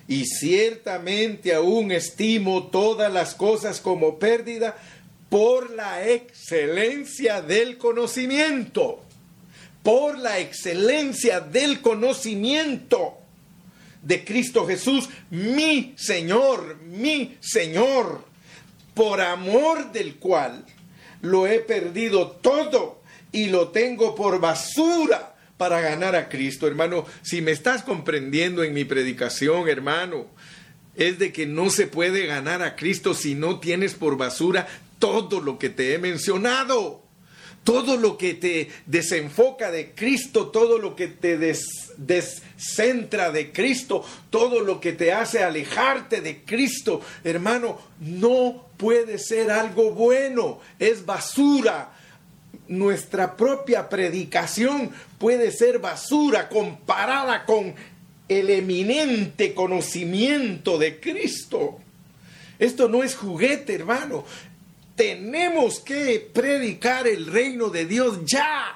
y 0.08 0.26
ciertamente 0.26 1.54
aún 1.54 1.90
estimo 1.90 2.68
todas 2.68 3.12
las 3.12 3.34
cosas 3.34 3.80
como 3.80 4.18
pérdida 4.18 4.76
por 5.28 5.70
la 5.70 6.08
excelencia 6.08 7.42
del 7.42 7.76
conocimiento, 7.78 9.02
por 9.82 10.18
la 10.18 10.38
excelencia 10.38 11.40
del 11.40 11.80
conocimiento 11.80 13.18
de 14.02 14.24
Cristo 14.24 14.66
Jesús, 14.66 15.08
mi 15.30 15.94
Señor, 15.96 16.76
mi 16.82 17.36
Señor, 17.40 18.24
por 18.94 19.20
amor 19.20 19.90
del 19.90 20.16
cual 20.16 20.64
lo 21.22 21.48
he 21.48 21.58
perdido 21.58 22.30
todo 22.30 23.00
y 23.32 23.46
lo 23.46 23.68
tengo 23.68 24.14
por 24.14 24.40
basura 24.40 25.35
para 25.56 25.80
ganar 25.80 26.14
a 26.14 26.28
Cristo, 26.28 26.66
hermano. 26.66 27.06
Si 27.22 27.40
me 27.40 27.52
estás 27.52 27.82
comprendiendo 27.82 28.62
en 28.62 28.74
mi 28.74 28.84
predicación, 28.84 29.68
hermano, 29.68 30.26
es 30.94 31.18
de 31.18 31.32
que 31.32 31.46
no 31.46 31.70
se 31.70 31.86
puede 31.86 32.26
ganar 32.26 32.62
a 32.62 32.76
Cristo 32.76 33.14
si 33.14 33.34
no 33.34 33.60
tienes 33.60 33.94
por 33.94 34.16
basura 34.16 34.66
todo 34.98 35.40
lo 35.40 35.58
que 35.58 35.68
te 35.68 35.94
he 35.94 35.98
mencionado. 35.98 37.04
Todo 37.64 37.96
lo 37.96 38.16
que 38.16 38.34
te 38.34 38.70
desenfoca 38.86 39.72
de 39.72 39.90
Cristo, 39.90 40.50
todo 40.50 40.78
lo 40.78 40.94
que 40.94 41.08
te 41.08 41.36
descentra 41.36 43.32
de 43.32 43.50
Cristo, 43.50 44.04
todo 44.30 44.60
lo 44.60 44.80
que 44.80 44.92
te 44.92 45.12
hace 45.12 45.42
alejarte 45.42 46.20
de 46.20 46.44
Cristo, 46.44 47.00
hermano, 47.24 47.80
no 47.98 48.68
puede 48.76 49.18
ser 49.18 49.50
algo 49.50 49.90
bueno, 49.90 50.60
es 50.78 51.04
basura, 51.04 51.95
nuestra 52.68 53.36
propia 53.36 53.88
predicación 53.88 54.90
puede 55.18 55.50
ser 55.50 55.78
basura 55.78 56.48
comparada 56.48 57.44
con 57.44 57.74
el 58.28 58.50
eminente 58.50 59.54
conocimiento 59.54 60.78
de 60.78 61.00
Cristo. 61.00 61.78
Esto 62.58 62.88
no 62.88 63.02
es 63.02 63.14
juguete, 63.14 63.74
hermano. 63.74 64.24
Tenemos 64.94 65.80
que 65.80 66.30
predicar 66.32 67.06
el 67.06 67.26
reino 67.26 67.68
de 67.68 67.84
Dios 67.84 68.20
ya. 68.24 68.74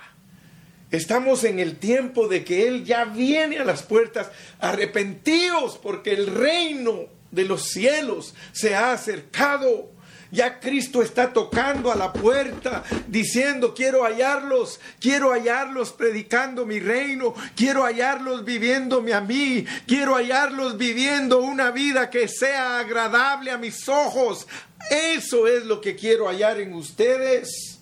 Estamos 0.91 1.45
en 1.45 1.59
el 1.61 1.77
tiempo 1.77 2.29
de 2.29 2.45
que 2.45 2.69
Él 2.69 2.85
ya 2.85 3.05
viene 3.05 3.59
a 3.59 3.65
las 3.65 3.83
puertas. 3.83 4.31
Arrepentíos 4.59 5.79
porque 5.83 6.13
el 6.13 6.27
reino 6.27 7.07
de 7.31 7.45
los 7.45 7.69
cielos 7.69 8.35
se 8.53 8.75
ha 8.75 8.93
acercado. 8.93 9.91
Ya 10.33 10.61
Cristo 10.61 11.03
está 11.03 11.33
tocando 11.33 11.91
a 11.91 11.97
la 11.97 12.13
puerta 12.13 12.85
diciendo, 13.09 13.75
quiero 13.75 14.05
hallarlos, 14.05 14.79
quiero 15.01 15.33
hallarlos 15.33 15.93
predicando 15.93 16.65
mi 16.65 16.79
reino, 16.79 17.35
quiero 17.57 17.85
hallarlos 17.85 18.45
viviéndome 18.45 19.13
a 19.13 19.21
mí, 19.21 19.67
quiero 19.87 20.15
hallarlos 20.15 20.79
viviendo 20.79 21.41
una 21.41 21.73
vida 21.73 22.11
que 22.11 22.29
sea 22.29 22.79
agradable 22.79 23.51
a 23.51 23.59
mis 23.59 23.89
ojos. 23.89 24.47
Eso 24.89 25.49
es 25.49 25.65
lo 25.67 25.81
que 25.81 25.97
quiero 25.97 26.29
hallar 26.29 26.61
en 26.61 26.75
ustedes. 26.75 27.81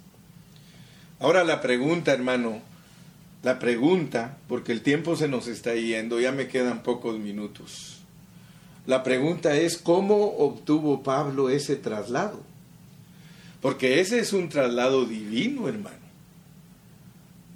Ahora 1.21 1.45
la 1.45 1.61
pregunta, 1.61 2.13
hermano, 2.13 2.63
la 3.43 3.59
pregunta, 3.59 4.39
porque 4.49 4.73
el 4.73 4.83
tiempo 4.83 5.17
se 5.17 5.29
nos 5.29 5.49
está 5.49 5.75
yendo, 5.75 6.19
ya 6.19 6.33
me 6.33 6.49
quedan 6.49 6.83
pocos 6.83 7.19
minutos. 7.19 7.98
La 8.89 9.03
pregunta 9.03 9.55
es 9.55 9.77
cómo 9.77 10.17
obtuvo 10.39 11.03
Pablo 11.03 11.51
ese 11.51 11.77
traslado. 11.77 12.41
Porque 13.61 14.01
ese 14.01 14.19
es 14.19 14.33
un 14.33 14.49
traslado 14.49 15.05
divino, 15.05 15.69
hermano. 15.69 15.99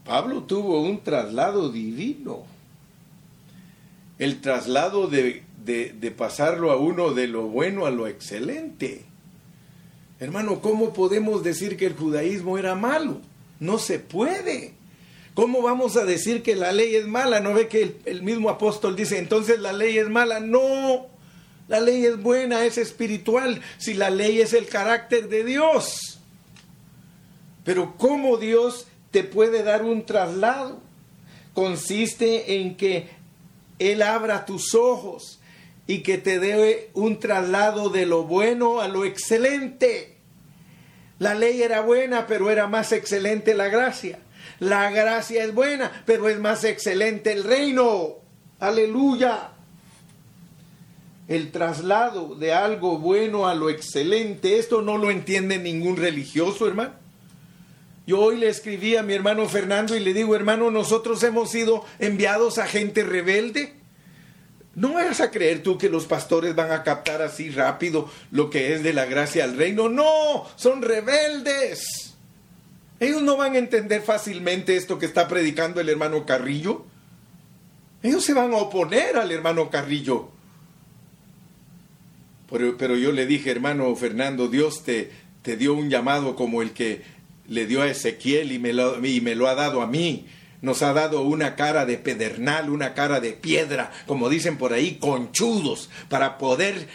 Pablo 0.05 0.43
tuvo 0.43 0.83
un 0.83 1.03
traslado 1.03 1.73
divino. 1.73 2.43
El 4.19 4.43
traslado 4.43 5.07
de, 5.07 5.43
de, 5.65 6.11
pasarlo 6.11 6.71
a 6.71 6.77
uno 6.77 7.15
de 7.15 7.29
lo 7.29 7.45
bueno 7.45 7.87
a 7.87 7.91
lo 7.91 8.07
excelente. 8.07 9.07
Hermano, 10.21 10.61
¿cómo 10.61 10.93
podemos 10.93 11.43
decir 11.43 11.79
que 11.79 11.87
el 11.87 11.95
judaísmo 11.95 12.59
era 12.59 12.75
malo? 12.75 13.23
No 13.59 13.79
se 13.79 13.99
puede. 13.99 14.75
¿Cómo 15.33 15.63
vamos 15.63 15.97
a 15.97 16.05
decir 16.05 16.43
que 16.43 16.57
la 16.57 16.73
ley 16.73 16.95
es 16.95 17.07
mala? 17.07 17.41
¿No 17.41 17.55
ve 17.55 17.69
que 17.69 17.83
el, 17.85 17.97
el 18.05 18.23
mismo 18.23 18.51
apóstol 18.51 18.97
dice, 18.97 19.17
entonces 19.17 19.61
la 19.61 19.73
ley 19.73 19.97
es 19.97 20.11
mala? 20.11 20.39
No, 20.39 21.11
la 21.73 21.81
ley 21.81 22.05
es 22.05 22.23
buena, 22.23 22.67
es 22.67 22.77
espiritual, 22.77 23.63
si 23.79 23.95
la 23.95 24.11
ley 24.11 24.43
es 24.43 24.53
el 24.53 24.67
carácter 24.67 25.31
de 25.31 25.43
Dios. 25.43 26.19
Pero 27.65 27.95
¿cómo 27.97 28.37
Dios 28.37 28.89
te 29.11 29.25
puede 29.25 29.63
dar 29.63 29.83
un 29.83 30.05
traslado? 30.05 30.83
Consiste 31.55 32.61
en 32.61 32.77
que 32.77 33.09
Él 33.79 34.03
abra 34.03 34.45
tus 34.45 34.75
ojos 34.75 35.41
y 35.87 36.03
que 36.03 36.19
te 36.19 36.39
dé 36.39 36.91
un 36.93 37.19
traslado 37.19 37.89
de 37.89 38.05
lo 38.05 38.25
bueno 38.25 38.83
a 38.83 38.89
lo 38.89 39.07
excelente. 39.07 40.19
La 41.19 41.33
ley 41.33 41.63
era 41.63 41.81
buena, 41.81 42.27
pero 42.27 42.51
era 42.51 42.67
más 42.67 42.93
excelente 42.93 43.55
la 43.55 43.69
gracia. 43.69 44.19
La 44.61 44.91
gracia 44.91 45.43
es 45.43 45.55
buena, 45.55 46.03
pero 46.05 46.29
es 46.29 46.39
más 46.39 46.65
excelente 46.65 47.33
el 47.33 47.45
reino. 47.45 48.17
Aleluya 48.61 49.52
el 51.35 51.51
traslado 51.51 52.35
de 52.35 52.53
algo 52.53 52.99
bueno 52.99 53.49
a 53.49 53.55
lo 53.55 53.71
excelente, 53.71 54.59
esto 54.59 54.83
no 54.83 54.99
lo 54.99 55.11
entiende 55.11 55.59
ningún 55.59 55.97
religioso, 55.97 56.69
hermano. 56.69 56.93
Yo 58.07 58.21
hoy 58.21 58.37
le 58.37 58.49
escribí 58.49 58.97
a 58.97 59.03
mi 59.03 59.15
hermano 59.15 59.49
Fernando 59.49 59.97
y 59.97 60.01
le 60.01 60.13
digo, 60.13 60.37
hermano, 60.37 60.71
nosotros 60.71 61.23
hemos 61.23 61.51
sido 61.51 61.87
enviados 61.99 62.59
a 62.59 62.67
gente 62.67 63.03
rebelde. 63.03 63.75
No 64.75 64.95
vayas 64.95 65.21
a 65.21 65.31
creer 65.31 65.63
tú 65.63 65.79
que 65.79 65.89
los 65.89 66.05
pastores 66.07 66.55
van 66.55 66.71
a 66.71 66.83
captar 66.83 67.23
así 67.23 67.49
rápido 67.51 68.11
lo 68.31 68.51
que 68.51 68.75
es 68.75 68.83
de 68.83 68.93
la 68.93 69.07
gracia 69.07 69.45
al 69.45 69.57
reino. 69.57 69.89
No, 69.89 70.47
son 70.57 70.83
rebeldes. 70.83 72.15
Ellos 73.01 73.23
no 73.23 73.39
van 73.39 73.55
a 73.55 73.59
entender 73.59 74.03
fácilmente 74.03 74.77
esto 74.77 74.99
que 74.99 75.07
está 75.07 75.29
predicando 75.29 75.81
el 75.81 75.89
hermano 75.89 76.27
Carrillo. 76.27 76.85
Ellos 78.03 78.23
se 78.23 78.35
van 78.35 78.53
a 78.53 78.57
oponer 78.57 79.17
al 79.17 79.31
hermano 79.31 79.71
Carrillo. 79.71 80.29
Pero, 82.53 82.97
yo 82.97 83.13
le 83.13 83.27
dije, 83.27 83.51
hermano 83.51 83.95
Fernando, 83.97 84.49
Dios 84.49 84.85
te, 84.85 85.11
te 85.43 85.57
dio 85.57 85.75
un 85.75 85.89
llamado 85.89 86.37
como 86.37 86.63
el 86.63 86.73
que 86.73 87.03
le 87.49 87.67
dio 87.67 87.83
a 87.83 87.89
Ezequiel 87.89 88.53
y 88.53 88.59
me, 88.59 88.73
lo, 88.73 89.05
y 89.05 89.21
me 89.21 89.35
lo 89.35 89.49
ha 89.49 89.55
dado 89.55 89.83
a 89.83 89.87
mí. 89.87 90.27
Nos 90.61 90.83
ha 90.83 90.93
dado 90.93 91.23
una 91.23 91.57
cara 91.57 91.87
de 91.87 91.99
pedernal, 91.99 92.71
una 92.71 92.95
cara 92.95 93.21
de 93.21 93.33
piedra, 93.33 93.91
como 94.07 94.29
dicen 94.29 94.59
por 94.59 94.73
ahí, 94.73 94.97
conchudos, 95.01 95.91
para 96.09 96.39
poder 96.39 96.87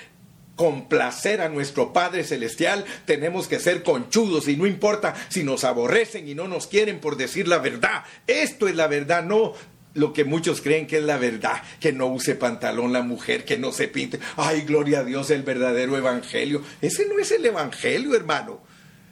complacer 0.55 1.41
a 1.41 1.49
nuestro 1.49 1.93
Padre 1.93 2.24
Celestial, 2.24 2.84
tenemos 3.05 3.47
que 3.47 3.60
ser 3.60 3.84
conchudos 3.84 4.47
y 4.47 4.58
no 4.58 4.66
importa 4.66 5.14
si 5.30 5.43
nos 5.43 5.64
aborrecen 5.64 6.28
y 6.28 6.34
no 6.34 6.47
nos 6.47 6.68
quieren 6.68 6.99
por 6.99 7.16
decir 7.16 7.47
la 7.47 7.60
verdad. 7.60 8.03
Esto 8.26 8.68
es 8.68 8.76
la 8.76 8.88
verdad, 8.88 9.24
no 9.24 9.53
lo 9.98 10.14
que 10.14 10.24
muchos 10.24 10.62
creen 10.62 10.88
que 10.88 10.98
es 10.98 11.04
la 11.04 11.18
verdad, 11.18 11.62
que 11.80 11.91
no 11.91 12.06
use 12.06 12.36
pantalón 12.36 12.93
la 12.93 13.02
mujer, 13.02 13.43
que 13.45 13.58
no 13.58 13.72
se 13.72 13.88
pinte. 13.88 14.20
Ay, 14.36 14.62
gloria 14.62 15.00
a 15.00 15.04
Dios, 15.04 15.32
el 15.32 15.41
verdadero 15.41 15.98
evangelio. 15.98 16.62
Ese 16.82 17.08
no 17.08 17.20
es 17.20 17.32
el 17.32 17.45
evangelio, 17.45 18.16
hermano. 18.16 18.62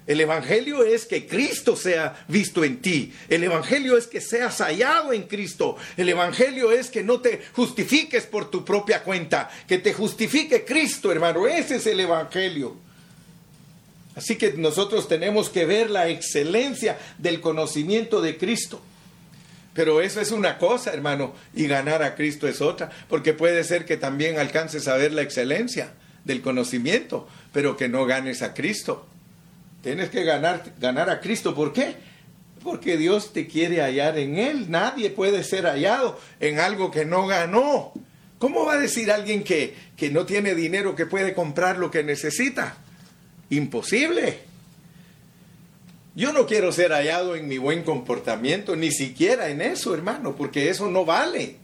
El 0.08 0.22
Evangelio 0.22 0.84
es 0.84 1.08
que 1.08 1.26
Cristo 1.26 1.76
sea 1.76 2.24
visto 2.28 2.64
en 2.64 2.80
ti. 2.80 3.12
El 3.28 3.44
Evangelio 3.44 3.98
es 3.98 4.06
que 4.06 4.22
seas 4.22 4.60
hallado 4.60 5.12
en 5.14 5.24
Cristo. 5.24 5.78
El 5.98 6.10
Evangelio 6.10 6.72
es 6.72 6.92
que 6.92 7.04
no 7.04 7.22
te 7.22 7.42
justifiques 7.54 8.28
por 8.28 8.52
tu 8.52 8.64
propia 8.64 9.04
cuenta, 9.04 9.50
que 9.68 9.80
te 9.80 9.94
justifique 9.94 10.64
Cristo, 10.64 11.12
hermano. 11.12 11.48
Ese 11.48 11.78
es 11.78 11.88
el 11.88 12.00
Evangelio. 12.00 12.76
Así 14.16 14.36
que 14.36 14.54
nosotros 14.54 15.08
tenemos 15.08 15.50
que 15.50 15.66
ver 15.66 15.90
la 15.90 16.08
excelencia 16.08 17.00
del 17.18 17.42
conocimiento 17.42 18.22
de 18.22 18.38
Cristo. 18.38 18.82
Pero 19.76 20.01
eso 20.01 20.21
es 20.21 20.32
una 20.32 20.57
cosa, 20.57 20.93
hermano, 20.93 21.36
y 21.53 21.67
ganar 21.67 22.01
a 22.01 22.15
Cristo 22.15 22.47
es 22.47 22.61
otra, 22.61 22.89
porque 23.09 23.34
puede 23.34 23.61
ser 23.65 23.84
que 23.84 23.97
también 23.97 24.39
alcances 24.39 24.88
a 24.88 24.95
ver 24.95 25.11
la 25.11 25.21
excelencia 25.21 25.91
del 26.23 26.41
conocimiento, 26.41 27.28
pero 27.51 27.76
que 27.76 27.89
no 27.89 28.05
ganes 28.05 28.41
a 28.41 28.53
Cristo. 28.53 29.05
Tienes 29.84 30.09
que 30.09 30.23
ganar, 30.23 30.63
ganar 30.80 31.09
a 31.09 31.19
Cristo. 31.19 31.53
¿Por 31.53 31.73
qué? 31.73 31.95
Porque 32.63 32.95
Dios 32.95 33.34
te 33.34 33.47
quiere 33.47 33.82
hallar 33.82 34.17
en 34.17 34.39
Él. 34.39 34.71
Nadie 34.71 35.09
puede 35.09 35.43
ser 35.43 35.65
hallado 35.65 36.17
en 36.39 36.59
algo 36.59 36.89
que 36.89 37.03
no 37.03 37.28
ganó. 37.28 37.91
¿Cómo 38.39 38.65
va 38.65 38.76
a 38.76 38.80
decir 38.80 39.11
alguien 39.11 39.43
que, 39.43 39.76
que 39.97 40.09
no 40.09 40.26
tiene 40.26 40.55
dinero 40.55 40.95
que 40.95 41.05
puede 41.05 41.34
comprar 41.34 41.78
lo 41.78 41.91
que 41.91 42.01
necesita? 42.01 42.78
Imposible. 43.49 44.39
Yo 46.16 46.32
no 46.32 46.47
quiero 46.47 46.72
ser 46.72 46.91
hallado 46.93 47.36
en 47.36 47.47
mi 47.49 47.57
buen 47.57 47.84
comportamiento, 47.84 48.78
ni 48.78 48.91
siquiera 48.91 49.49
en 49.49 49.61
eso, 49.61 49.93
hermano, 49.93 50.38
porque 50.38 50.70
eso 50.70 50.89
no 50.89 51.03
vale. 51.03 51.57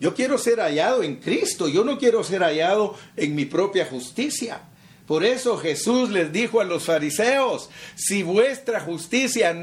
Yo 0.00 0.14
quiero 0.14 0.38
ser 0.38 0.60
hallado 0.60 1.02
en 1.02 1.16
Cristo, 1.16 1.68
yo 1.68 1.84
no 1.84 1.98
quiero 1.98 2.24
ser 2.24 2.42
hallado 2.42 2.96
en 3.16 3.34
mi 3.34 3.44
propia 3.44 3.84
justicia. 3.84 4.62
Por 5.06 5.24
eso 5.24 5.58
Jesús 5.58 6.08
les 6.08 6.32
dijo 6.32 6.62
a 6.62 6.64
los 6.64 6.84
fariseos, 6.84 7.68
si 7.94 8.22
vuestra 8.22 8.80
justicia, 8.80 9.54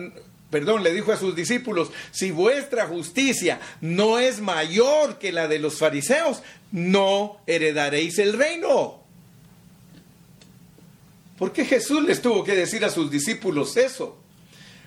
perdón, 0.52 0.84
le 0.84 0.94
dijo 0.94 1.12
a 1.12 1.18
sus 1.18 1.36
discípulos, 1.36 1.90
si 2.12 2.30
vuestra 2.30 2.86
justicia 2.86 3.60
no 3.82 4.20
es 4.20 4.42
mayor 4.42 5.18
que 5.18 5.32
la 5.32 5.48
de 5.48 5.58
los 5.58 5.80
fariseos, 5.80 6.44
no 6.72 7.40
heredaréis 7.48 8.20
el 8.20 8.34
reino. 8.34 9.00
¿Por 11.40 11.52
qué 11.52 11.66
Jesús 11.66 12.04
les 12.04 12.22
tuvo 12.22 12.44
que 12.44 12.56
decir 12.56 12.86
a 12.86 12.90
sus 12.90 13.10
discípulos 13.10 13.76
eso? 13.76 14.19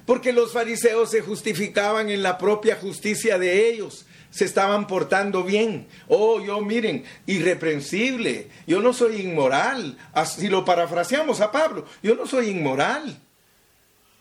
Porque 0.07 0.33
los 0.33 0.53
fariseos 0.53 1.11
se 1.11 1.21
justificaban 1.21 2.11
en 2.11 2.23
la 2.23 2.39
propia 2.39 2.77
justicia 2.77 3.39
de 3.39 3.71
ellos 3.71 4.07
se 4.33 4.47
estaban 4.47 4.87
portando 4.87 5.45
bien. 5.45 5.87
Oh, 6.09 6.41
yo 6.41 6.61
miren, 6.63 7.05
irreprensible. 7.27 8.49
Yo 8.67 8.81
no 8.81 8.95
soy 8.95 9.21
inmoral. 9.21 9.99
Si 10.25 10.49
lo 10.49 10.65
parafraseamos 10.65 11.41
a 11.41 11.53
Pablo, 11.53 11.87
yo 12.03 12.17
no 12.17 12.27
soy 12.27 12.49
inmoral. 12.49 13.15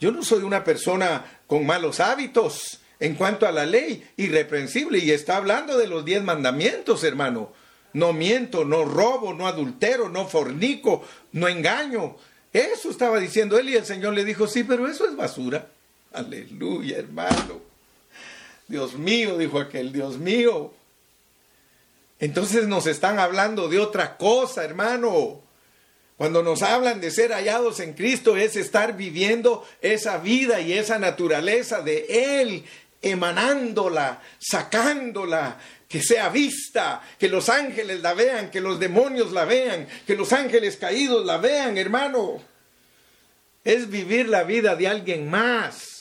Yo 0.01 0.11
no 0.11 0.21
soy 0.21 0.43
una 0.43 0.63
persona 0.63 1.41
con 1.47 1.65
malos 1.65 2.01
hábitos 2.01 2.81
en 2.99 3.15
cuanto 3.15 3.47
a 3.47 3.51
la 3.51 3.65
ley, 3.65 4.05
irreprensible. 4.17 4.99
Y 4.99 5.11
está 5.11 5.37
hablando 5.37 5.77
de 5.77 5.87
los 5.87 6.03
diez 6.03 6.21
mandamientos, 6.21 7.05
hermano. 7.05 7.53
No 7.93 8.11
miento, 8.11 8.65
no 8.65 8.83
robo, 8.83 9.33
no 9.33 9.47
adultero, 9.47 10.09
no 10.09 10.27
fornico, 10.27 11.05
no 11.31 11.47
engaño. 11.47 12.17
Eso 12.53 12.89
estaba 12.89 13.19
diciendo 13.19 13.57
él 13.57 13.69
y 13.69 13.75
el 13.75 13.85
Señor 13.85 14.13
le 14.13 14.25
dijo, 14.25 14.47
sí, 14.47 14.63
pero 14.63 14.87
eso 14.87 15.05
es 15.07 15.15
basura. 15.15 15.67
Aleluya, 16.13 16.97
hermano. 16.97 17.61
Dios 18.67 18.95
mío, 18.95 19.37
dijo 19.37 19.59
aquel, 19.59 19.93
Dios 19.93 20.17
mío. 20.17 20.73
Entonces 22.19 22.67
nos 22.67 22.87
están 22.87 23.19
hablando 23.19 23.67
de 23.67 23.79
otra 23.79 24.17
cosa, 24.17 24.63
hermano. 24.63 25.41
Cuando 26.17 26.43
nos 26.43 26.61
hablan 26.61 27.01
de 27.01 27.09
ser 27.09 27.31
hallados 27.31 27.79
en 27.79 27.93
Cristo 27.93 28.37
es 28.37 28.55
estar 28.55 28.95
viviendo 28.95 29.67
esa 29.81 30.19
vida 30.19 30.61
y 30.61 30.73
esa 30.73 30.99
naturaleza 30.99 31.81
de 31.81 32.41
Él, 32.41 32.63
emanándola, 33.01 34.21
sacándola, 34.39 35.57
que 35.87 36.01
sea 36.01 36.29
vista, 36.29 37.01
que 37.19 37.27
los 37.27 37.49
ángeles 37.49 38.01
la 38.01 38.13
vean, 38.13 38.49
que 38.49 38.61
los 38.61 38.79
demonios 38.79 39.31
la 39.31 39.45
vean, 39.45 39.87
que 40.07 40.15
los 40.15 40.31
ángeles 40.31 40.77
caídos 40.77 41.25
la 41.25 41.37
vean, 41.37 41.77
hermano. 41.77 42.41
Es 43.63 43.89
vivir 43.89 44.29
la 44.29 44.43
vida 44.43 44.75
de 44.75 44.87
alguien 44.87 45.29
más 45.29 45.91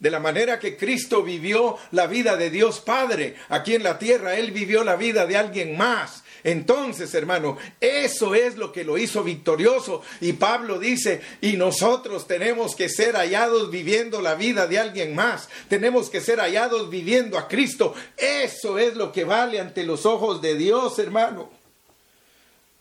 de 0.00 0.10
la 0.10 0.18
manera 0.18 0.58
que 0.58 0.76
Cristo 0.76 1.22
vivió 1.22 1.76
la 1.92 2.06
vida 2.06 2.36
de 2.36 2.50
Dios 2.50 2.80
Padre 2.80 3.36
aquí 3.50 3.74
en 3.74 3.82
la 3.82 3.98
tierra, 3.98 4.34
Él 4.34 4.50
vivió 4.50 4.82
la 4.82 4.96
vida 4.96 5.26
de 5.26 5.36
alguien 5.36 5.76
más. 5.76 6.24
Entonces, 6.44 7.14
hermano, 7.14 7.58
eso 7.80 8.34
es 8.34 8.56
lo 8.56 8.72
que 8.72 8.84
lo 8.84 8.98
hizo 8.98 9.22
victorioso. 9.22 10.02
Y 10.20 10.34
Pablo 10.34 10.78
dice, 10.78 11.20
y 11.40 11.54
nosotros 11.56 12.26
tenemos 12.26 12.74
que 12.74 12.88
ser 12.88 13.14
hallados 13.14 13.70
viviendo 13.70 14.20
la 14.20 14.34
vida 14.34 14.66
de 14.66 14.78
alguien 14.78 15.14
más. 15.14 15.48
Tenemos 15.68 16.10
que 16.10 16.20
ser 16.20 16.38
hallados 16.38 16.90
viviendo 16.90 17.38
a 17.38 17.48
Cristo. 17.48 17.94
Eso 18.16 18.78
es 18.78 18.96
lo 18.96 19.12
que 19.12 19.24
vale 19.24 19.60
ante 19.60 19.84
los 19.84 20.06
ojos 20.06 20.40
de 20.40 20.54
Dios, 20.54 20.98
hermano. 20.98 21.50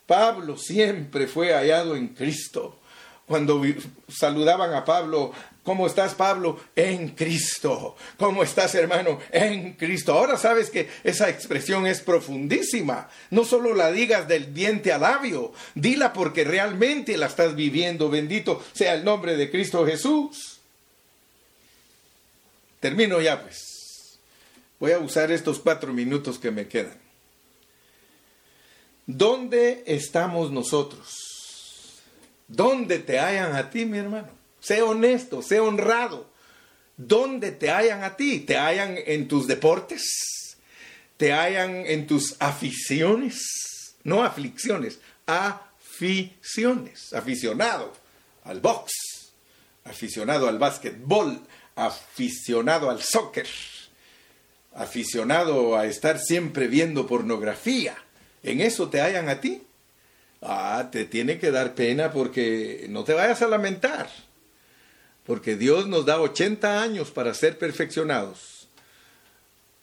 Pablo 0.06 0.58
siempre 0.58 1.28
fue 1.28 1.54
hallado 1.54 1.96
en 1.96 2.08
Cristo. 2.10 2.80
Cuando 3.28 3.62
saludaban 4.08 4.74
a 4.74 4.84
Pablo, 4.84 5.32
¿Cómo 5.64 5.88
estás, 5.88 6.16
Pablo? 6.16 6.60
En 6.76 7.10
Cristo. 7.10 7.96
¿Cómo 8.18 8.44
estás, 8.44 8.74
hermano? 8.76 9.20
En 9.32 9.74
Cristo. 9.74 10.14
Ahora 10.14 10.38
sabes 10.38 10.70
que 10.70 10.90
esa 11.04 11.30
expresión 11.30 11.86
es 11.86 12.02
profundísima. 12.02 13.10
No 13.30 13.44
solo 13.44 13.76
la 13.76 13.92
digas 13.92 14.28
del 14.28 14.54
diente 14.54 14.92
al 14.92 15.02
labio, 15.02 15.54
dila 15.76 16.14
porque 16.14 16.44
realmente 16.44 17.18
la 17.18 17.28
estás 17.28 17.56
viviendo. 17.56 18.10
Bendito 18.10 18.64
sea 18.74 18.94
el 18.94 19.04
nombre 19.04 19.36
de 19.36 19.52
Cristo 19.52 19.86
Jesús. 19.86 20.60
Termino 22.80 23.20
ya, 23.20 23.42
pues. 23.42 24.18
Voy 24.80 24.94
a 24.94 25.00
usar 25.00 25.30
estos 25.32 25.60
cuatro 25.60 25.92
minutos 25.92 26.40
que 26.40 26.52
me 26.52 26.68
quedan. 26.68 26.98
¿Dónde 29.06 29.84
estamos 29.86 30.52
nosotros? 30.52 32.00
¿Dónde 32.48 33.00
te 33.00 33.20
hallan 33.20 33.56
a 33.56 33.70
ti, 33.70 33.86
mi 33.86 33.98
hermano? 33.98 34.39
Sé 34.60 34.82
honesto, 34.82 35.42
sé 35.42 35.60
honrado. 35.60 36.30
¿Dónde 36.98 37.52
te 37.52 37.70
hallan 37.70 38.04
a 38.04 38.18
ti? 38.18 38.42
¿Te 38.42 38.58
hallan 38.58 38.96
en 38.98 39.28
tus 39.28 39.48
deportes? 39.48 40.58
¿Te 41.18 41.32
hallan 41.34 41.86
en 41.86 42.08
tus 42.08 42.36
aficiones? 42.40 43.96
No 44.04 44.24
aflicciones, 44.24 45.00
aficiones. 45.26 47.14
Aficionado 47.14 47.94
al 48.44 48.60
box, 48.60 48.92
aficionado 49.86 50.48
al 50.48 50.60
básquetbol, 50.60 51.40
aficionado 51.76 52.90
al 52.90 53.02
soccer, 53.02 53.48
aficionado 54.74 55.78
a 55.78 55.86
estar 55.86 56.20
siempre 56.20 56.68
viendo 56.68 57.08
pornografía. 57.08 57.96
¿En 58.44 58.62
eso 58.62 58.90
te 58.90 59.02
hallan 59.02 59.30
a 59.30 59.40
ti? 59.40 59.64
Ah, 60.42 60.90
te 60.92 61.06
tiene 61.06 61.38
que 61.38 61.52
dar 61.52 61.76
pena 61.76 62.12
porque 62.12 62.88
no 62.90 63.04
te 63.04 63.14
vayas 63.14 63.42
a 63.42 63.48
lamentar 63.48 64.10
porque 65.30 65.56
Dios 65.56 65.86
nos 65.86 66.08
da 66.08 66.20
80 66.20 66.82
años 66.82 67.12
para 67.12 67.36
ser 67.36 67.60
perfeccionados. 67.60 68.68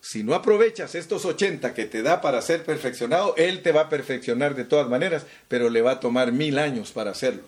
Si 0.01 0.25
no 0.25 0.35
aprovechas 0.35 0.97
estos 0.97 1.25
80 1.25 1.73
que 1.73 1.85
te 1.85 2.03
da 2.03 2.21
para 2.21 2.43
ser 2.43 2.65
perfeccionado, 2.65 3.33
Él 3.37 3.63
te 3.63 3.71
va 3.71 3.83
a 3.83 3.89
perfeccionar 3.89 4.57
de 4.57 4.65
todas 4.65 4.89
maneras, 4.89 5.25
pero 5.47 5.71
le 5.71 5.83
va 5.83 5.93
a 5.93 6.01
tomar 6.01 6.33
mil 6.33 6.59
años 6.59 6.91
para 6.91 7.13
hacerlo. 7.13 7.45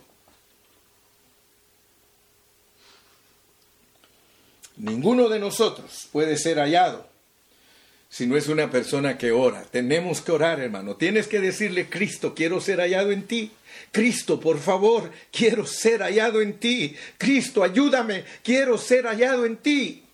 Ninguno 4.76 5.28
de 5.28 5.40
nosotros 5.40 6.08
puede 6.12 6.36
ser 6.36 6.58
hallado 6.58 7.04
si 8.08 8.26
no 8.26 8.36
es 8.36 8.48
una 8.48 8.70
persona 8.70 9.18
que 9.18 9.32
ora. 9.32 9.64
Tenemos 9.64 10.20
que 10.20 10.32
orar, 10.32 10.60
hermano. 10.60 10.96
Tienes 10.96 11.28
que 11.28 11.40
decirle, 11.40 11.88
Cristo, 11.88 12.34
quiero 12.34 12.60
ser 12.60 12.80
hallado 12.80 13.12
en 13.12 13.24
ti. 13.24 13.52
Cristo, 13.92 14.40
por 14.40 14.58
favor, 14.58 15.10
quiero 15.30 15.66
ser 15.66 16.00
hallado 16.00 16.40
en 16.40 16.58
ti. 16.58 16.96
Cristo, 17.18 17.62
ayúdame, 17.62 18.24
quiero 18.42 18.78
ser 18.78 19.06
hallado 19.06 19.44
en 19.44 19.56
ti. 19.56 20.04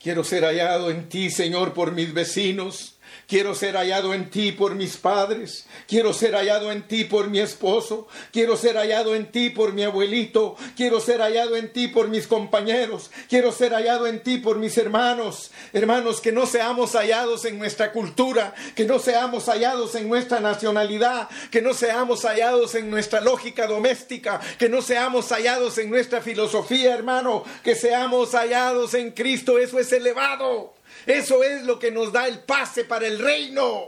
Quiero 0.00 0.22
ser 0.22 0.44
hallado 0.44 0.90
en 0.90 1.08
ti, 1.08 1.30
Señor, 1.30 1.74
por 1.74 1.92
mis 1.92 2.12
vecinos. 2.12 2.97
Quiero 3.26 3.54
ser 3.54 3.76
hallado 3.76 4.14
en 4.14 4.30
ti 4.30 4.52
por 4.52 4.74
mis 4.74 4.96
padres. 4.96 5.66
Quiero 5.86 6.12
ser 6.12 6.34
hallado 6.34 6.72
en 6.72 6.86
ti 6.86 7.04
por 7.04 7.28
mi 7.28 7.40
esposo. 7.40 8.08
Quiero 8.32 8.56
ser 8.56 8.76
hallado 8.76 9.14
en 9.14 9.30
ti 9.30 9.50
por 9.50 9.72
mi 9.72 9.84
abuelito. 9.84 10.56
Quiero 10.76 11.00
ser 11.00 11.20
hallado 11.20 11.56
en 11.56 11.72
ti 11.72 11.88
por 11.88 12.08
mis 12.08 12.26
compañeros. 12.26 13.10
Quiero 13.28 13.52
ser 13.52 13.72
hallado 13.72 14.06
en 14.06 14.22
ti 14.22 14.38
por 14.38 14.58
mis 14.58 14.78
hermanos. 14.78 15.50
Hermanos, 15.72 16.20
que 16.20 16.32
no 16.32 16.46
seamos 16.46 16.92
hallados 16.92 17.44
en 17.44 17.58
nuestra 17.58 17.92
cultura. 17.92 18.54
Que 18.74 18.84
no 18.84 18.98
seamos 18.98 19.46
hallados 19.46 19.94
en 19.94 20.08
nuestra 20.08 20.40
nacionalidad. 20.40 21.28
Que 21.50 21.60
no 21.60 21.74
seamos 21.74 22.24
hallados 22.24 22.74
en 22.74 22.90
nuestra 22.90 23.20
lógica 23.20 23.66
doméstica. 23.66 24.40
Que 24.58 24.68
no 24.68 24.80
seamos 24.82 25.28
hallados 25.30 25.78
en 25.78 25.90
nuestra 25.90 26.20
filosofía, 26.22 26.94
hermano. 26.94 27.44
Que 27.62 27.74
seamos 27.74 28.32
hallados 28.32 28.94
en 28.94 29.10
Cristo. 29.10 29.58
Eso 29.58 29.78
es 29.78 29.92
elevado. 29.92 30.77
Eso 31.08 31.42
es 31.42 31.64
lo 31.64 31.78
que 31.78 31.90
nos 31.90 32.12
da 32.12 32.28
el 32.28 32.40
pase 32.40 32.84
para 32.84 33.06
el 33.06 33.18
reino. 33.18 33.86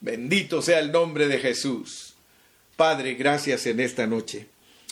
Bendito 0.00 0.60
sea 0.60 0.78
el 0.80 0.92
nombre 0.92 1.28
de 1.28 1.38
Jesús. 1.38 2.14
Padre, 2.76 3.14
gracias 3.14 3.64
en 3.64 3.80
esta 3.80 4.06
noche. 4.06 4.46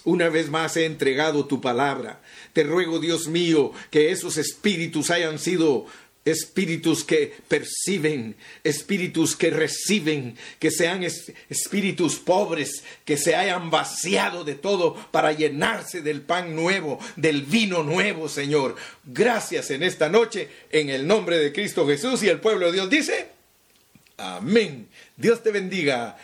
Una 0.04 0.30
vez 0.30 0.48
más 0.48 0.76
he 0.78 0.86
entregado 0.86 1.44
tu 1.46 1.60
palabra. 1.60 2.22
Te 2.54 2.62
ruego, 2.62 2.98
Dios 2.98 3.28
mío, 3.28 3.72
que 3.90 4.10
esos 4.10 4.38
espíritus 4.38 5.10
hayan 5.10 5.38
sido 5.38 5.86
espíritus 6.24 7.04
que 7.04 7.34
perciben, 7.48 8.34
espíritus 8.62 9.36
que 9.36 9.50
reciben, 9.50 10.36
que 10.58 10.70
sean 10.70 11.02
espíritus 11.02 12.16
pobres, 12.16 12.82
que 13.04 13.16
se 13.16 13.36
hayan 13.36 13.70
vaciado 13.70 14.44
de 14.44 14.54
todo 14.54 14.94
para 15.10 15.32
llenarse 15.32 16.00
del 16.00 16.22
pan 16.22 16.56
nuevo, 16.56 16.98
del 17.16 17.42
vino 17.42 17.82
nuevo, 17.82 18.28
Señor. 18.28 18.76
Gracias 19.04 19.70
en 19.70 19.82
esta 19.82 20.08
noche, 20.08 20.48
en 20.70 20.88
el 20.88 21.06
nombre 21.06 21.38
de 21.38 21.52
Cristo 21.52 21.86
Jesús 21.86 22.22
y 22.22 22.28
el 22.28 22.40
pueblo 22.40 22.66
de 22.66 22.72
Dios 22.72 22.90
dice, 22.90 23.28
amén. 24.16 24.88
Dios 25.16 25.42
te 25.42 25.50
bendiga 25.50 26.12